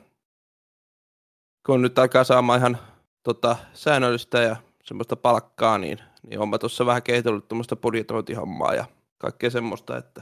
kun 1.66 1.82
nyt 1.82 2.00
alkaa 2.00 2.24
saamaan 2.24 2.60
ihan 2.60 2.78
tota, 3.24 3.58
säännöllistä 3.74 4.42
ja 4.42 4.56
semmoista 4.84 5.16
palkkaa, 5.16 5.78
niin, 5.78 6.00
niin 6.24 6.40
olen 6.40 6.60
tuossa 6.60 6.86
vähän 6.86 7.04
kehitellyt 7.04 7.48
tuommoista 7.48 7.76
budjetointihommaa 7.76 8.74
ja 8.74 8.86
kaikkea 9.18 9.50
semmoista, 9.50 9.98
että, 9.98 10.22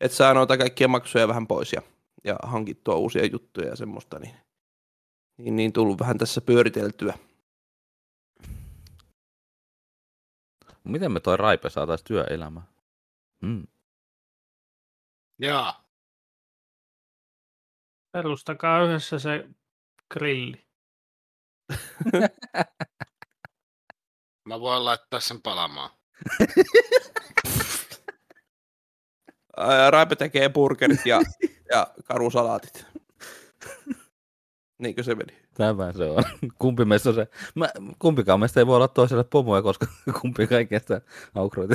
että 0.00 0.16
saa 0.16 0.34
noita 0.34 0.58
kaikkia 0.58 0.88
maksuja 0.88 1.28
vähän 1.28 1.46
pois 1.46 1.72
ja, 1.72 1.82
ja 2.24 2.36
hankittua 2.42 2.94
uusia 2.94 3.26
juttuja 3.26 3.68
ja 3.68 3.76
semmoista, 3.76 4.18
niin, 4.18 4.34
niin, 5.36 5.56
niin 5.56 5.72
tullut 5.72 6.00
vähän 6.00 6.18
tässä 6.18 6.40
pyöriteltyä. 6.40 7.18
Miten 10.84 11.12
me 11.12 11.20
toi 11.20 11.36
Raipe 11.36 11.70
saataisiin 11.70 12.06
työelämään? 12.06 12.71
Hmm. 13.42 13.66
Jaa. 15.38 15.84
Perustakaa 18.12 18.82
yhdessä 18.82 19.18
se 19.18 19.48
grilli. 20.12 20.66
Mä 24.48 24.60
voin 24.60 24.84
laittaa 24.84 25.20
sen 25.20 25.42
palamaan. 25.42 25.90
Raipe 29.90 30.16
tekee 30.16 30.48
burgerit 30.48 31.06
ja, 31.06 31.20
ja 31.70 31.94
karusalaatit. 32.04 32.86
Niinkö 34.78 35.02
se 35.02 35.14
meni? 35.14 35.42
Tämä 35.54 35.92
se 35.92 36.04
on. 36.04 36.24
Kumpi 36.58 36.84
meistä 36.84 37.08
on 37.08 37.14
se? 37.14 37.26
Mä, 37.54 37.68
kumpikaan 37.98 38.40
meistä 38.40 38.60
ei 38.60 38.66
voi 38.66 38.76
olla 38.76 38.88
toiselle 38.88 39.24
pomoja, 39.24 39.62
koska 39.62 39.86
kumpi 40.20 40.46
kaikesta 40.46 41.00
aukroiti. 41.34 41.74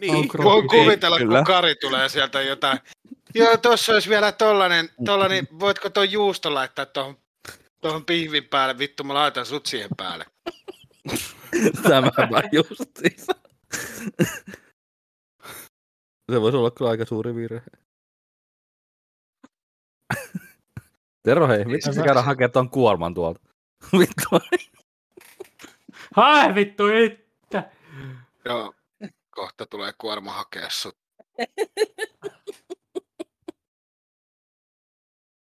Niin, 0.00 0.28
Voin 0.42 0.68
kuvitella, 0.68 1.18
kyllä. 1.18 1.38
kun 1.38 1.44
Kari 1.44 1.74
tulee 1.74 2.08
sieltä 2.08 2.42
jotain. 2.42 2.78
Joo, 3.34 3.56
tossa 3.56 3.92
olisi 3.92 4.08
vielä 4.08 4.32
tollanen, 4.32 4.88
tollanen 5.04 5.48
voitko 5.60 5.90
tuon 5.90 6.12
juusto 6.12 6.54
laittaa 6.54 6.86
tuohon 6.86 7.16
tohon 7.80 8.04
pihvin 8.04 8.44
päälle? 8.44 8.78
Vittu, 8.78 9.04
mä 9.04 9.14
laitan 9.14 9.46
sut 9.46 9.66
siihen 9.66 9.90
päälle. 9.96 10.26
Tämä 11.88 12.10
vaan 12.30 12.48
justiinsa. 12.52 13.32
Se 16.32 16.40
voisi 16.40 16.56
olla 16.56 16.70
kyllä 16.70 16.90
aika 16.90 17.04
suuri 17.04 17.34
virhe. 17.34 17.62
Tero, 21.22 21.48
hei, 21.48 21.66
vitsi 21.66 21.92
sä 21.92 22.02
käydä 22.02 22.22
hakemaan 22.22 22.52
tuon 22.52 22.70
kuorman 22.70 23.14
tuolta. 23.14 23.40
Vittu. 23.98 24.28
Hae 26.16 26.54
vittu 26.54 26.88
itse! 26.88 27.64
Joo, 28.44 28.74
kohta 29.40 29.66
tulee 29.66 29.92
kuorma 29.98 30.32
hakea 30.32 30.70
sut. 30.70 30.98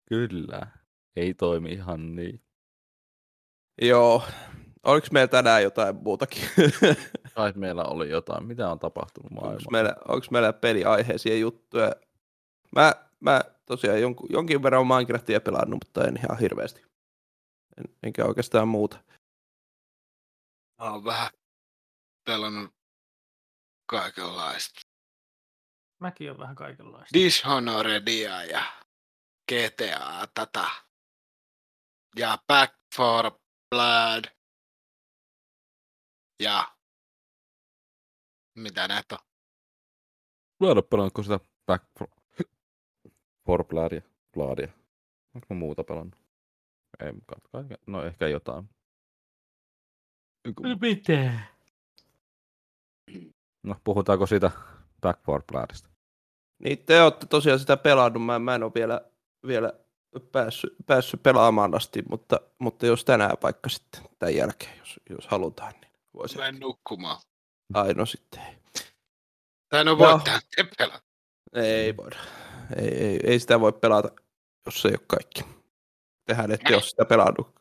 Kyllä. 0.10 0.68
Ei 1.16 1.34
toimi 1.34 1.70
ihan 1.72 2.16
niin. 2.16 2.42
Joo. 3.82 4.24
Oliko 4.84 5.08
meillä 5.12 5.28
tänään 5.28 5.64
jotain 5.64 5.96
muutakin? 5.96 6.42
Kai 7.36 7.54
meillä 7.56 7.84
oli 7.84 8.10
jotain. 8.10 8.46
Mitä 8.46 8.72
on 8.72 8.80
tapahtunut 8.80 9.32
Onko 9.32 9.42
maailmassa? 9.42 9.72
meillä, 9.72 9.96
onko 10.08 10.26
meillä 10.32 10.54
peliaiheisia 10.54 11.38
juttuja? 11.38 11.92
Mä, 12.76 12.94
mä 13.20 13.42
tosiaan 13.66 14.02
jonkin, 14.02 14.28
jonkin 14.30 14.64
verran 14.64 14.88
Minecraftia 14.88 15.42
pelannut, 15.42 15.80
mutta 15.86 16.08
en 16.08 16.18
ihan 16.18 16.40
hirveästi. 16.40 16.82
En, 17.78 17.96
enkä 18.04 18.26
oikeastaan 18.26 18.68
muuta. 18.68 19.04
Mä 20.82 20.92
oon 20.92 21.04
vähän 21.04 21.30
pelannut 22.26 22.79
kaikenlaista. 23.90 24.80
Mäkin 26.00 26.32
on 26.32 26.38
vähän 26.38 26.56
kaikenlaista. 26.56 27.14
Dishonoredia 27.14 28.44
ja 28.44 28.64
GTA 29.52 30.28
tätä. 30.34 30.70
Ja 32.16 32.38
Back 32.48 32.74
for 32.96 33.32
Blood. 33.70 34.26
Ja 36.40 36.76
mitä 38.56 38.88
näitä 38.88 39.16
on? 39.16 39.26
Mä 40.60 40.68
en 40.68 40.78
ole 40.78 40.82
pelannut 40.82 41.14
sitä 41.24 41.40
Back 41.66 41.86
for, 42.00 42.08
for 43.46 43.66
Bloodia. 43.66 44.02
Bloodia. 44.34 44.68
Onko 45.36 45.48
mä 45.50 45.56
muuta 45.60 45.84
pelannut? 45.84 46.16
Ei, 47.00 47.14
kai, 47.52 47.78
no 47.88 48.04
ehkä 48.04 48.28
jotain. 48.28 48.70
Joku- 50.48 50.64
Mitä? 50.82 51.40
No, 53.64 53.76
puhutaanko 53.84 54.26
siitä 54.26 54.52
Back 55.02 55.24
for 55.24 55.44
Bloodista? 55.52 55.90
Niin 56.64 56.86
te 56.86 57.02
olette 57.02 57.26
tosiaan 57.26 57.60
sitä 57.60 57.78
pelannut, 57.78 58.26
mä, 58.26 58.40
mä 58.40 58.56
en 58.56 58.64
ole 58.64 58.72
vielä, 58.76 59.02
vielä 59.48 59.74
päässyt, 60.32 60.76
päässyt 60.86 61.24
pelaamaan 61.24 61.76
asti, 61.76 62.04
mutta, 62.10 62.42
mutta 62.60 62.86
jos 62.86 63.06
tänään 63.06 63.38
vaikka 63.44 63.70
sitten 63.70 64.02
tämän 64.20 64.36
jälkeen, 64.36 64.78
jos, 64.78 65.00
jos 65.10 65.28
halutaan, 65.28 65.74
niin 65.82 65.94
voisi. 66.14 66.38
Mä 66.38 66.48
en 66.48 66.60
nukkumaan. 66.60 67.18
Ai 67.74 67.94
no 67.94 68.06
sitten 68.06 68.42
ei. 68.42 68.56
Tai 69.70 69.86
no 69.86 69.98
voittaa 69.98 70.40
te 70.56 70.64
pelata. 70.78 71.04
Ei 71.54 71.98
voida. 71.98 72.18
Ei, 72.76 72.88
ei, 72.88 73.20
ei 73.24 73.40
sitä 73.40 73.60
voi 73.60 73.74
pelata, 73.74 74.10
jos 74.66 74.82
se 74.82 74.88
ei 74.88 74.94
ole 74.94 75.06
kaikki. 75.08 75.44
Tehän 76.26 76.52
ette 76.52 76.74
ole 76.74 76.82
sitä 76.82 77.06
pelannut. 77.06 77.56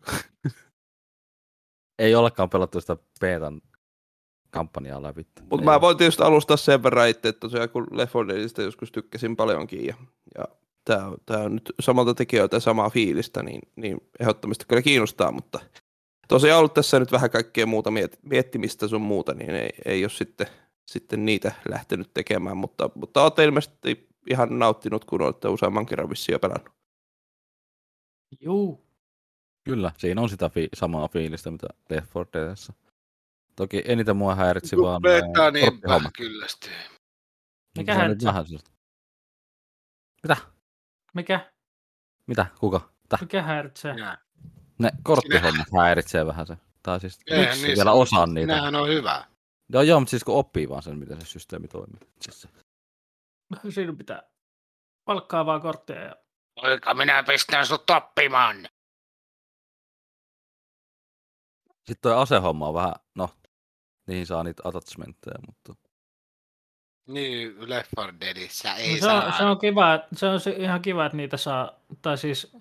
Ei 1.99 2.15
olekaan 2.15 2.51
pelattu 2.51 2.81
sitä 2.81 2.97
Betan 3.21 3.61
kampanjaa 4.51 5.03
läpi. 5.03 5.27
Mutta 5.51 5.65
mä 5.65 5.81
voin 5.81 5.97
tietysti 5.97 6.23
alustaa 6.23 6.57
sen 6.57 6.83
verran 6.83 7.09
itse, 7.09 7.29
että 7.29 7.41
tosiaan 7.41 7.69
kun 7.69 7.87
Left 7.91 8.15
4 8.15 8.35
Deadistä 8.35 8.63
joskus 8.63 8.93
tykkäsin 8.93 9.37
paljonkin 9.37 9.87
ja, 9.87 9.95
ja 10.39 10.45
tämä 10.85 11.07
on, 11.07 11.17
tää 11.27 11.43
on 11.43 11.55
nyt 11.55 11.73
samalta 11.81 12.15
tekijöiltä 12.15 12.57
ja 12.57 12.61
samaa 12.61 12.91
fiilistä, 12.91 13.43
niin, 13.43 13.61
niin 13.77 14.01
ehdottomasti 14.21 14.65
kyllä 14.69 14.83
kiinnostaa, 14.83 15.33
mutta 15.33 15.61
tosiaan 16.29 16.59
ollut 16.59 16.75
tässä 16.75 16.99
nyt 16.99 17.13
vähän 17.13 17.31
kaikkea 17.31 17.67
muuta 17.67 17.91
miet, 17.91 18.19
miettimistä 18.23 18.89
sun 18.89 19.01
muuta, 19.01 19.35
niin 19.35 19.51
ei, 19.51 19.71
ei 19.85 20.05
ole 20.05 20.11
sitten, 20.11 20.47
sitten 20.87 21.25
niitä 21.25 21.53
lähtenyt 21.69 22.11
tekemään, 22.15 22.57
mutta, 22.57 22.91
mutta 22.95 23.23
olette 23.23 23.45
ilmeisesti 23.45 24.09
ihan 24.31 24.59
nauttinut, 24.59 25.05
kun 25.05 25.23
olette 25.23 25.49
useamman 25.49 25.87
kerran 25.87 26.11
vissiin 26.11 26.35
jo 26.35 26.39
pelannut. 26.39 26.75
Juu. 28.41 28.89
Kyllä, 29.65 29.93
siinä 29.99 30.21
on 30.21 30.29
sitä 30.29 30.49
fi- 30.49 30.69
samaa 30.75 31.09
fiilistä, 31.09 31.51
mitä 31.51 31.67
Left 31.91 32.15
4 32.15 32.27
Deadissä. 32.33 32.73
Toki 33.59 33.83
eniten 33.85 34.17
mua 34.17 34.35
häiritsi 34.35 34.77
vaan... 34.77 35.03
Niin 35.03 35.71
korttihommat. 35.73 36.13
kyllästyy. 36.17 36.73
Mikä 37.79 37.95
häiritsee? 37.95 38.29
vähän 38.29 38.47
sellaista- 38.47 38.71
Mitä? 40.23 40.37
Mikä? 41.15 41.53
Mitä? 42.27 42.47
Kuka? 42.61 42.93
Täh? 43.09 43.21
Mikä 43.21 43.43
häiritsee? 43.43 43.95
Nää. 43.95 44.19
Ne 44.79 44.91
korttihommat 45.03 45.67
häiritsee 45.79 46.27
vähän 46.27 46.47
se. 46.47 46.57
Tai 46.83 47.01
siis 47.01 47.19
Eihän 47.27 47.47
miksi 47.47 47.63
niissä- 47.67 47.77
vielä 47.77 47.93
osaan 47.93 48.35
niitä. 48.35 48.53
Nämähän 48.53 48.75
on 48.75 48.89
hyvä. 48.89 49.25
Joo, 49.73 49.83
joo, 49.83 50.01
mutta 50.01 50.11
siis 50.11 50.25
kun 50.25 50.37
oppii 50.37 50.69
vaan 50.69 50.83
sen, 50.83 50.99
miten 50.99 51.21
se 51.21 51.27
systeemi 51.27 51.69
toimii. 51.69 52.01
Siis 52.21 52.41
se. 52.43 52.49
Siinä 53.75 53.93
pitää 53.93 54.23
palkkaa 55.05 55.47
vaan 55.47 55.61
kortteja 55.61 56.03
ja 56.05 56.17
Poika, 56.61 56.95
minä 56.95 57.23
pistän 57.23 57.67
sut 57.67 57.91
oppimaan. 57.91 58.57
Sitten 61.77 62.03
toi 62.03 62.15
asehomma 62.23 62.69
on 62.69 62.75
vähän, 62.75 62.95
no, 63.15 63.29
niihin 64.09 64.27
saa 64.27 64.45
niitä 64.45 64.63
attachmentteja, 64.65 65.39
mutta 65.47 65.89
Niin, 67.07 67.71
Left 67.71 67.91
4 67.97 68.15
Deadissä 68.21 68.75
ei 68.75 68.91
No 68.91 68.95
se, 68.95 69.01
saa. 69.01 69.27
on, 69.27 69.33
se 69.33 69.45
on 69.45 69.59
kiva, 69.59 69.99
se 70.17 70.27
on 70.27 70.41
ihan 70.59 70.83
kiva, 70.83 71.07
että 71.07 71.17
niitä 71.17 71.37
saa, 71.37 71.81
tai 72.03 72.19
siis 72.19 72.53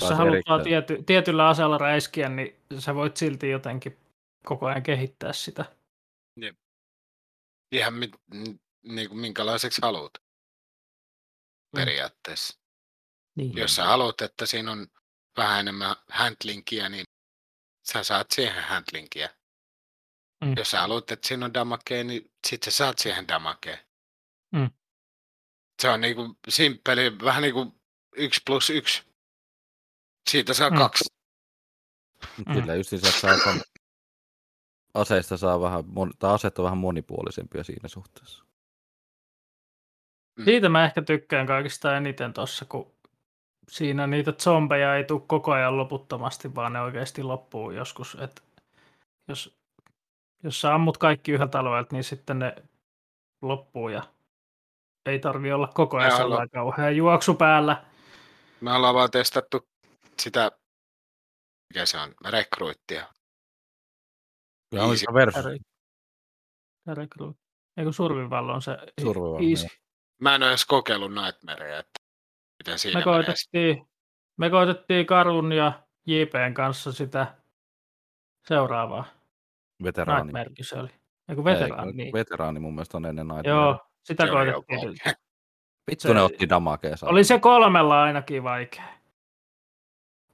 jos 0.00 0.08
sä 0.08 0.16
haluat 0.16 0.62
tiety, 0.64 1.02
tietyllä 1.06 1.48
aseella 1.48 1.78
räiskiä, 1.78 2.28
niin 2.28 2.56
sä 2.78 2.94
voit 2.94 3.16
silti 3.16 3.50
jotenkin 3.50 3.96
koko 4.44 4.66
ajan 4.66 4.82
kehittää 4.82 5.32
sitä. 5.32 5.64
Ihan 7.72 7.94
mit, 7.94 8.10
niin 8.82 9.08
kuin 9.08 9.18
minkälaiseksi 9.18 9.82
haluat. 9.82 10.12
Periaatteessa. 11.76 12.58
Niin. 13.34 13.56
Jos 13.56 13.76
sä 13.76 13.84
haluat, 13.84 14.20
että 14.20 14.46
siinä 14.46 14.72
on 14.72 14.86
vähän 15.36 15.60
enemmän 15.60 15.96
handlingia, 16.10 16.88
niin 16.88 17.04
sä 17.92 18.02
saat 18.02 18.30
siihen 18.30 18.64
handlingia. 18.64 19.28
Mm. 20.44 20.54
Jos 20.56 20.70
sä 20.70 20.80
haluat, 20.80 21.10
että 21.10 21.28
siinä 21.28 21.44
on 21.46 21.54
damakea, 21.54 22.04
niin 22.04 22.30
sit 22.46 22.62
sä 22.62 22.70
saat 22.70 22.98
siihen 22.98 23.28
damakea. 23.28 23.78
Mm. 24.52 24.70
Se 25.82 25.88
on 25.88 26.00
niinku 26.00 26.38
simppeli, 26.48 27.18
vähän 27.24 27.42
niin 27.42 27.54
kuin 27.54 27.72
yksi 28.16 28.40
plus 28.46 28.70
yksi. 28.70 29.02
Siitä 30.30 30.54
saa 30.54 30.70
Mm. 30.70 30.76
kaksi. 30.78 31.04
Mut 32.36 32.66
Mm. 32.66 32.76
just 32.76 32.90
se, 32.90 32.96
että 32.96 33.10
saa 33.10 33.54
aseista 34.94 35.36
saa 35.36 35.60
vähän, 35.60 35.84
tai 36.18 36.34
aseet 36.34 36.58
on 36.58 36.64
vähän 36.64 36.78
monipuolisempia 36.78 37.64
siinä 37.64 37.88
suhteessa. 37.88 38.44
Siitä 40.44 40.68
mä 40.68 40.84
ehkä 40.84 41.02
tykkään 41.02 41.46
kaikista 41.46 41.96
eniten 41.96 42.32
tossa, 42.32 42.64
kun 42.64 42.94
siinä 43.68 44.06
niitä 44.06 44.32
zombeja 44.32 44.96
ei 44.96 45.04
tule 45.04 45.22
koko 45.26 45.52
ajan 45.52 45.76
loputtomasti, 45.76 46.54
vaan 46.54 46.72
ne 46.72 46.80
oikeasti 46.80 47.22
loppuu 47.22 47.70
joskus. 47.70 48.16
Et 48.20 48.42
jos, 49.28 49.57
jos 50.42 50.60
sä 50.60 50.74
ammut 50.74 50.98
kaikki 50.98 51.32
yhdeltä 51.32 51.58
alueelta, 51.58 51.88
niin 51.96 52.04
sitten 52.04 52.38
ne 52.38 52.54
loppuu 53.42 53.88
ja 53.88 54.02
ei 55.06 55.18
tarvi 55.18 55.52
olla 55.52 55.68
koko 55.74 55.96
ajan 55.96 56.16
sellainen 56.16 56.50
kauhean 56.50 56.96
juoksu 56.96 57.34
päällä. 57.34 57.84
Me 58.60 58.72
ollaan 58.72 58.94
vaan 58.94 59.10
testattu 59.10 59.68
sitä, 60.18 60.50
mikä 61.68 61.86
se 61.86 61.98
on, 61.98 62.14
rekruittia. 62.28 63.06
Kyllä 64.70 64.84
on 64.84 65.14
versus. 65.14 65.44
Recruit. 66.94 67.36
Eikö 67.76 67.92
Survival 67.92 68.48
on 68.48 68.62
se 68.62 68.78
Survival, 69.00 69.42
easy. 69.50 69.66
niin. 69.66 69.78
Mä 70.20 70.34
en 70.34 70.42
ole 70.42 70.50
edes 70.50 70.66
kokeillut 70.66 71.14
Nightmarea, 71.14 71.78
että 71.78 72.00
miten 72.58 72.78
siinä 72.78 72.98
Me 73.00 73.04
menee. 73.04 73.14
koitettiin, 73.16 73.88
me 74.36 74.50
koitettiin 74.50 75.06
Karun 75.06 75.52
ja 75.52 75.82
JPn 76.06 76.54
kanssa 76.54 76.92
sitä 76.92 77.34
seuraavaa. 78.48 79.17
Veteraani. 79.82 80.22
Nightmarekin 80.22 80.64
se 80.64 80.76
oli. 80.78 80.88
Eiku 81.28 81.44
veteraani, 81.44 81.90
Ei, 81.90 81.96
niin. 81.96 82.12
Veteraani 82.12 82.60
mun 82.60 82.74
mielestä 82.74 82.96
on 82.96 83.06
ennen 83.06 83.28
näitä. 83.28 83.48
Joo, 83.48 83.78
sitä 84.04 84.26
koitettiin. 84.26 85.14
Vittu 85.90 86.12
ne 86.12 86.22
otti 86.22 86.48
damakea. 86.48 86.94
Oli 87.02 87.24
se 87.24 87.38
kolmella 87.38 88.02
ainakin 88.02 88.42
vaikea. 88.42 88.84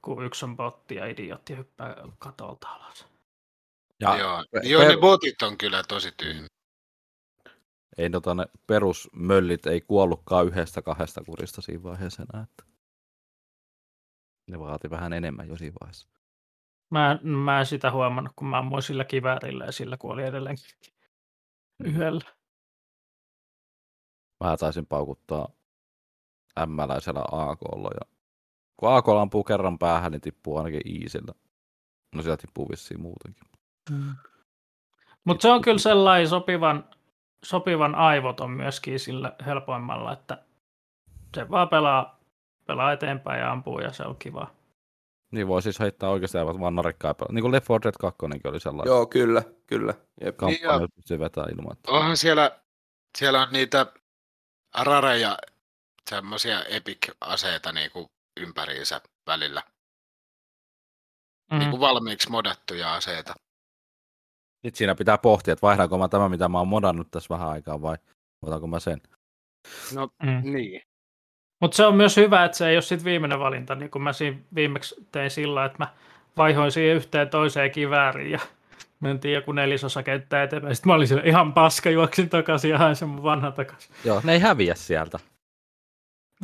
Kun 0.01 0.25
yksi 0.25 0.45
on 0.45 0.55
botti 0.57 0.95
ja 0.95 1.05
idiootti 1.05 1.57
hyppää 1.57 1.95
katolta 2.19 2.67
alas. 2.67 3.07
Ja 3.99 4.17
Joo, 4.17 4.43
pe- 4.51 4.59
Joo 4.63 4.81
per- 4.81 4.91
ne 4.95 4.97
botit 5.01 5.41
on 5.41 5.57
kyllä 5.57 5.83
tosi 5.87 6.11
tyhmä. 6.17 6.47
ei 7.97 8.09
tota 8.09 8.35
ne 8.35 8.45
perusmöllit 8.67 9.65
ei 9.65 9.81
kuollutkaan 9.81 10.47
yhdestä 10.47 10.81
kahdesta 10.81 11.23
kurista 11.23 11.61
siinä 11.61 11.83
vaiheessa 11.83 12.23
enää. 12.33 12.43
Että 12.49 12.63
ne 14.47 14.59
vaati 14.59 14.89
vähän 14.89 15.13
enemmän 15.13 15.47
jo 15.47 15.57
siinä 15.57 15.75
vaiheessa. 15.81 16.07
Mä, 16.91 17.19
mä 17.23 17.59
en 17.59 17.65
sitä 17.65 17.91
huomannut, 17.91 18.33
kun 18.35 18.47
mä 18.47 18.57
ammuin 18.57 18.83
sillä 18.83 19.05
kiväärillä 19.05 19.65
ja 19.65 19.71
sillä 19.71 19.97
kuoli 19.97 20.23
edelleen 20.23 20.57
yhdellä. 21.85 22.35
Mä 24.43 24.57
taisin 24.57 24.85
paukuttaa 24.85 25.49
ämmäläisellä 26.59 27.21
AKlla 27.31 27.89
ja 27.99 28.15
kun 28.77 28.93
AK 28.93 29.09
ampuu 29.09 29.43
kerran 29.43 29.79
päähän, 29.79 30.11
niin 30.11 30.21
tippuu 30.21 30.57
ainakin 30.57 30.87
iisillä. 30.87 31.33
No 32.15 32.21
sitä 32.21 32.37
tippuu 32.37 32.69
vissiin 32.69 33.01
muutenkin. 33.01 33.43
Mutta 35.23 35.41
se 35.41 35.51
on 35.51 35.61
kyllä 35.61 35.77
sellainen 35.77 36.27
sopivan, 36.27 36.89
sopivan 37.45 37.95
aivoton 37.95 38.51
myöskin 38.51 38.99
sillä 38.99 39.35
helpoimmalla, 39.45 40.13
että 40.13 40.43
se 41.35 41.49
vaan 41.49 41.69
pelaa, 41.69 42.19
pelaa 42.65 42.91
eteenpäin 42.91 43.39
ja 43.39 43.51
ampuu 43.51 43.79
ja 43.79 43.93
se 43.93 44.03
on 44.03 44.15
kiva. 44.15 44.47
Niin 45.31 45.47
voi 45.47 45.61
siis 45.61 45.79
heittää 45.79 46.09
oikeastaan 46.09 46.59
vaan 46.59 46.75
narikkaa 46.75 47.13
pelaa. 47.13 47.33
Niin 47.33 47.41
kuin 47.41 47.51
Left 47.51 47.69
4 47.69 47.79
Dead 47.83 47.93
2 47.99 48.17
oli 48.47 48.59
sellainen 48.59 48.91
Joo, 48.91 49.05
kyllä, 49.05 49.43
kyllä. 49.67 49.93
Jep. 50.21 50.37
kampanja, 50.37 50.79
Niin, 50.79 50.89
se 50.99 51.19
vetää 51.19 51.45
ilman. 51.51 51.73
Että... 51.73 51.91
Onhan 51.91 52.17
siellä, 52.17 52.59
siellä 53.17 53.41
on 53.41 53.47
niitä 53.51 53.85
rareja, 54.77 55.37
semmoisia 56.09 56.63
epic-aseita 56.63 57.71
niinku 57.71 58.11
ympäriinsä 58.39 59.01
välillä. 59.27 59.63
Mm. 61.51 61.59
Niinku 61.59 61.79
valmiiksi 61.79 62.29
modattuja 62.29 62.93
aseita. 62.93 63.33
Sitten 64.65 64.77
siinä 64.77 64.95
pitää 64.95 65.17
pohtia, 65.17 65.53
että 65.53 65.61
vaihdanko 65.67 65.97
mä 65.97 66.07
tämä, 66.07 66.29
mitä 66.29 66.49
mä 66.49 66.57
oon 66.57 66.67
modannut 66.67 67.11
tässä 67.11 67.35
vähän 67.35 67.49
aikaa 67.49 67.81
vai 67.81 67.97
otanko 68.41 68.67
mä 68.67 68.79
sen. 68.79 69.01
No 69.93 70.09
Mm. 70.23 70.53
niin. 70.53 70.81
Mutta 71.61 71.77
se 71.77 71.85
on 71.85 71.95
myös 71.95 72.17
hyvä, 72.17 72.45
että 72.45 72.57
se 72.57 72.67
ei 72.69 72.75
ole 72.75 72.81
sit 72.81 73.03
viimeinen 73.03 73.39
valinta, 73.39 73.75
niin 73.75 73.91
kuin 73.91 74.01
mä 74.01 74.13
siinä 74.13 74.37
viimeksi 74.55 74.95
tein 75.11 75.31
sillä, 75.31 75.65
että 75.65 75.77
mä 75.79 75.87
vaihoin 76.37 76.71
siihen 76.71 76.95
yhteen 76.95 77.29
toiseen 77.29 77.71
kivääriin 77.71 78.31
ja 78.31 78.39
mentiin 78.99 79.33
joku 79.33 79.51
nelisosa 79.51 80.03
kenttää 80.03 80.43
eteenpäin. 80.43 80.75
Sitten 80.75 80.89
mä 80.89 80.93
olin 80.95 81.07
siellä 81.07 81.23
ihan 81.25 81.53
paska, 81.53 81.89
juoksin 81.89 82.29
takaisin 82.29 82.71
ja 82.71 82.77
hain 82.77 82.95
sen 82.95 83.09
mun 83.09 83.23
vanhan 83.23 83.53
takaisin. 83.53 83.95
Joo, 84.05 84.21
ne 84.23 84.33
ei 84.33 84.39
häviä 84.39 84.75
sieltä. 84.75 85.19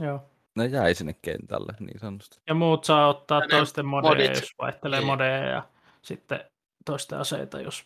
Joo. 0.02 0.24
Ne 0.56 0.66
jäi 0.66 0.96
sinne 0.96 1.16
kentälle, 1.22 1.74
niin 1.80 2.00
sanotusti. 2.00 2.40
Ja 2.48 2.54
muut 2.54 2.84
saa 2.84 3.08
ottaa 3.08 3.42
Ja 3.42 3.48
toisten 3.48 3.86
modeja, 3.86 4.12
modit. 4.12 4.36
jos 4.42 4.54
vaihtelee 4.62 5.00
Niin. 5.00 5.08
modeja 5.08 5.38
ja 5.50 5.64
sitten 6.02 6.40
toisten 6.86 7.20
aseita, 7.20 7.62
jos... 7.62 7.86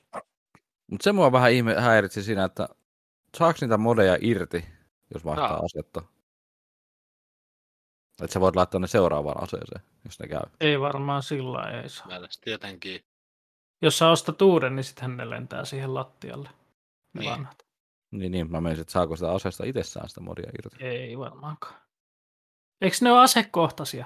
Mutta 0.92 1.04
se 1.04 1.12
mua 1.12 1.32
vähän 1.32 1.52
ihme, 1.52 1.76
häiritsi 1.82 2.24
siinä, 2.24 2.44
että 2.44 2.70
saako 3.38 3.58
niitä 3.62 3.78
modeja 3.78 4.18
irti, 4.22 4.66
jos 5.14 5.26
vaihtaa 5.26 5.48
Saa. 5.48 5.60
asetta? 5.66 6.02
Että 8.24 8.34
sä 8.34 8.40
voit 8.40 8.56
laittaa 8.56 8.80
ne 8.80 8.88
seuraavaan 8.88 9.44
aseeseen, 9.44 9.82
jos 10.06 10.20
ne 10.20 10.28
käy. 10.28 10.42
Ei 10.60 10.80
varmaan 10.80 11.24
sillä 11.24 11.82
ei 11.82 11.90
saa. 11.90 12.08
Mielestäni 12.08 12.44
tietenkin. 12.44 13.02
Jos 13.82 13.98
sä 13.98 14.10
ostat 14.10 14.42
uuden, 14.42 14.76
niin 14.76 14.84
sitten 14.84 15.18
ne 15.18 15.30
lentää 15.30 15.66
siihen 15.66 15.94
lattialle. 15.94 16.50
Ne 17.14 17.20
Niin. 17.20 17.32
vanhat. 17.32 17.66
Niin, 18.12 18.32
niin 18.32 18.52
mä 18.52 18.62
menisin, 18.62 18.82
että 18.82 18.92
saako 18.92 19.16
sitä 19.16 19.32
aseesta 19.32 19.64
itsessään 19.66 20.10
sitä 20.10 20.22
modia 20.22 20.50
irti. 20.60 20.86
Ei 20.86 21.18
varmaankaan. 21.18 21.76
Eikö 22.82 22.98
ne 23.02 23.12
ole 23.12 23.22
asekohtaisia? 23.22 24.06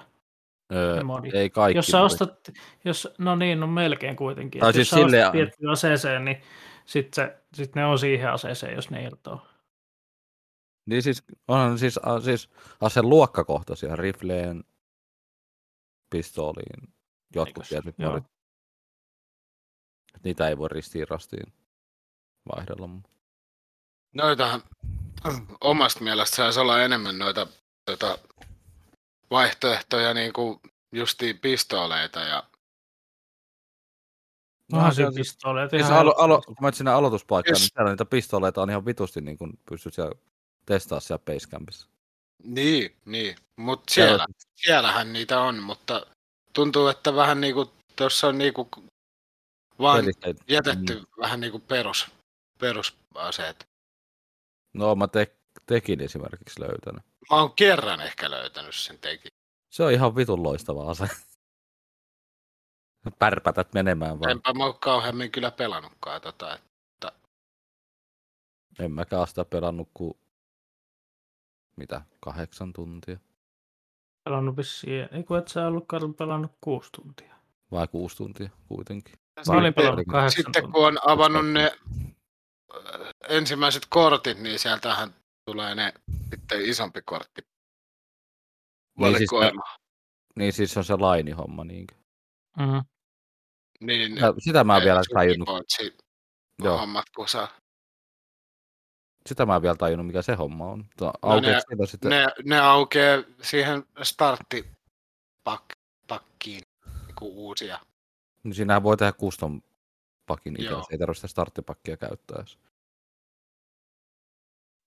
Öö, 0.73 1.01
ei 1.33 1.49
kaikki. 1.49 1.77
jos 1.77 1.87
sä 1.87 1.97
modit. 1.97 2.11
ostat, 2.11 2.51
jos, 2.85 3.07
no 3.17 3.35
niin, 3.35 3.59
no 3.59 3.67
melkein 3.67 4.15
kuitenkin. 4.15 4.59
Tai 4.59 4.73
siis 4.73 4.91
jos 4.91 4.99
sä 4.99 5.05
ostat 5.05 5.31
tiettyyn 5.31 5.71
aseeseen, 5.71 6.25
niin 6.25 6.41
sitten 6.85 7.31
sit 7.53 7.75
ne 7.75 7.85
on 7.85 7.99
siihen 7.99 8.31
aseeseen, 8.31 8.75
jos 8.75 8.89
ne 8.89 9.03
irtoaa. 9.03 9.48
Niin 10.85 11.03
siis, 11.03 11.23
onhan 11.47 11.79
siis, 11.79 11.97
a, 12.03 12.21
siis 12.21 12.49
aseen 12.81 13.09
luokkakohtaisia, 13.09 13.95
rifleen, 13.95 14.63
pistooliin, 16.09 16.93
jotkut 17.35 17.57
Eikös? 17.63 17.69
tietyt. 17.69 18.23
Et 20.15 20.23
Niitä 20.23 20.47
ei 20.47 20.57
voi 20.57 20.69
ristiin 20.69 21.07
rastiin 21.07 21.53
vaihdella. 22.55 22.85
mu- 22.87 23.09
Noita 24.13 24.61
omasta 25.61 26.03
mielestä 26.03 26.35
saisi 26.35 26.59
olla 26.59 26.81
enemmän 26.81 27.17
noita 27.17 27.47
tota, 27.85 28.17
vaihtoehtoja 29.31 30.13
niin 30.13 30.33
kuin 30.33 30.59
justiin 30.91 31.39
pistooleita 31.39 32.19
ja 32.19 32.43
Onhan 34.73 34.91
siinä 34.95 34.95
siellä 34.95 35.11
siis- 35.11 35.27
pistooleja. 35.33 35.69
Siis 35.69 35.89
alo, 35.89 36.13
alo, 36.17 36.41
kun 36.41 36.55
menet 36.61 36.75
sinne 36.75 36.91
aloituspaikkaan, 36.91 37.51
Jos- 37.51 37.59
niin 37.61 37.69
siellä 37.73 37.91
niitä 37.91 38.05
pistoleita 38.05 38.61
on 38.61 38.69
ihan 38.69 38.85
vitusti, 38.85 39.21
niin 39.21 39.37
kun 39.37 39.53
pystyt 39.69 39.93
siellä 39.93 40.15
testaa 40.69 40.99
siellä 40.99 41.23
Basecampissa. 41.25 41.87
niin, 42.43 42.95
niin. 43.05 43.35
Mutta 43.55 43.93
Siellä- 43.93 44.09
siellä, 44.17 44.25
siellähän 44.55 45.13
niitä 45.13 45.41
on, 45.41 45.63
mutta 45.63 46.05
tuntuu, 46.53 46.87
että 46.87 47.15
vähän 47.15 47.41
niin 47.41 47.53
kuin 47.53 47.69
tuossa 47.95 48.27
on 48.27 48.37
niin 48.37 48.53
kuin 48.53 48.69
vaan 49.79 49.99
Pelissä 49.99 50.27
ei- 50.27 50.33
jätetty 50.47 50.99
Mm. 50.99 51.05
vähän 51.21 51.39
niin 51.39 51.51
kuin 51.51 51.61
perus, 51.61 52.07
perusaseet. 52.59 53.67
No 54.73 54.95
mä 54.95 55.07
te, 55.07 55.35
tekin 55.65 56.01
esimerkiksi 56.01 56.61
löytänyt. 56.61 57.01
Mä 57.31 57.37
oon 57.37 57.53
kerran 57.53 58.01
ehkä 58.01 58.31
löytänyt 58.31 58.75
sen 58.75 58.99
tekin. 58.99 59.31
Se 59.69 59.83
on 59.83 59.91
ihan 59.91 60.15
vitun 60.15 60.43
loistava 60.43 60.91
ase. 60.91 61.03
Pärpätät 63.19 63.73
menemään 63.73 64.19
vaan. 64.19 64.31
Enpä 64.31 64.53
mä 64.53 64.63
oon 64.65 64.79
kauheammin 64.79 65.31
kyllä 65.31 65.51
pelannutkaan 65.51 66.21
tota. 66.21 66.55
että 66.55 67.11
En 68.79 68.91
mäkään 68.91 69.27
sitä 69.27 69.45
pelannut 69.45 69.89
kuin 69.93 70.13
mitä, 71.79 72.01
kahdeksan 72.19 72.73
tuntia 72.73 73.17
Pelannut 74.23 74.57
vissiin, 74.57 75.07
ei 75.11 75.23
kun 75.23 75.37
et 75.37 75.47
sä 75.47 75.67
ollutkaan 75.67 76.13
pelannut 76.13 76.51
kuusi 76.61 76.89
tuntia. 76.91 77.35
vai 77.71 77.87
kuusi 77.87 78.17
tuntia 78.17 78.49
kuitenkin. 78.67 79.19
Mä 79.47 79.57
olin 79.57 79.73
pelannut 79.73 79.99
Sitten- 79.99 80.11
kahdeksan 80.11 80.35
Sitten 80.43 80.63
tuntia. 80.63 80.71
kun 80.73 80.87
on 80.87 80.97
avannut 81.07 81.47
ne 81.51 81.65
äh, 81.65 83.13
ensimmäiset 83.29 83.83
kortit, 83.89 84.39
niin 84.39 84.59
sieltähän 84.59 85.13
tulee 85.45 85.75
ne 85.75 85.93
sitten 86.29 86.61
isompi 86.65 87.01
kortti. 87.01 87.41
Niin 88.97 89.17
siis. 89.17 89.29
Niin 90.35 90.53
siis 90.53 90.73
se 90.73 90.79
on 90.79 90.85
se 90.85 90.95
lainihomma. 90.95 91.63
Niin. 91.63 91.87
Mm-hmm. 92.57 92.81
Niin, 93.81 94.11
sitä 94.39 94.63
mä 94.63 94.77
en 94.77 94.83
vielä 94.83 95.01
tajunnut. 95.13 95.47
tajunnut. 95.47 96.03
Joo, 96.63 96.77
Hommat, 96.77 97.05
kun 97.15 97.27
saa. 97.27 97.47
Sitä 99.29 99.45
mä 99.45 99.55
en 99.55 99.61
vielä 99.61 99.75
tajunnut, 99.75 100.07
mikä 100.07 100.21
se 100.21 100.35
homma 100.35 100.65
on. 100.65 100.85
No 101.01 101.11
ne- 101.39 101.61
sitten, 101.87 102.09
Ne, 102.09 102.27
ne 102.45 102.59
aukeaa 102.59 103.23
siihen 103.41 103.83
starttipakkiin 104.03 106.61
niin 107.07 107.15
uusia. 107.21 107.79
niin 108.43 108.53
siinähän 108.53 108.83
voi 108.83 108.97
tehdä 108.97 109.11
custom 109.11 109.61
pakin 110.25 110.61
itse, 110.61 110.73
ei 110.91 110.97
tarvitse 110.97 111.27
starttipakkia 111.27 111.97
käyttää. 111.97 112.37
edes. 112.39 112.57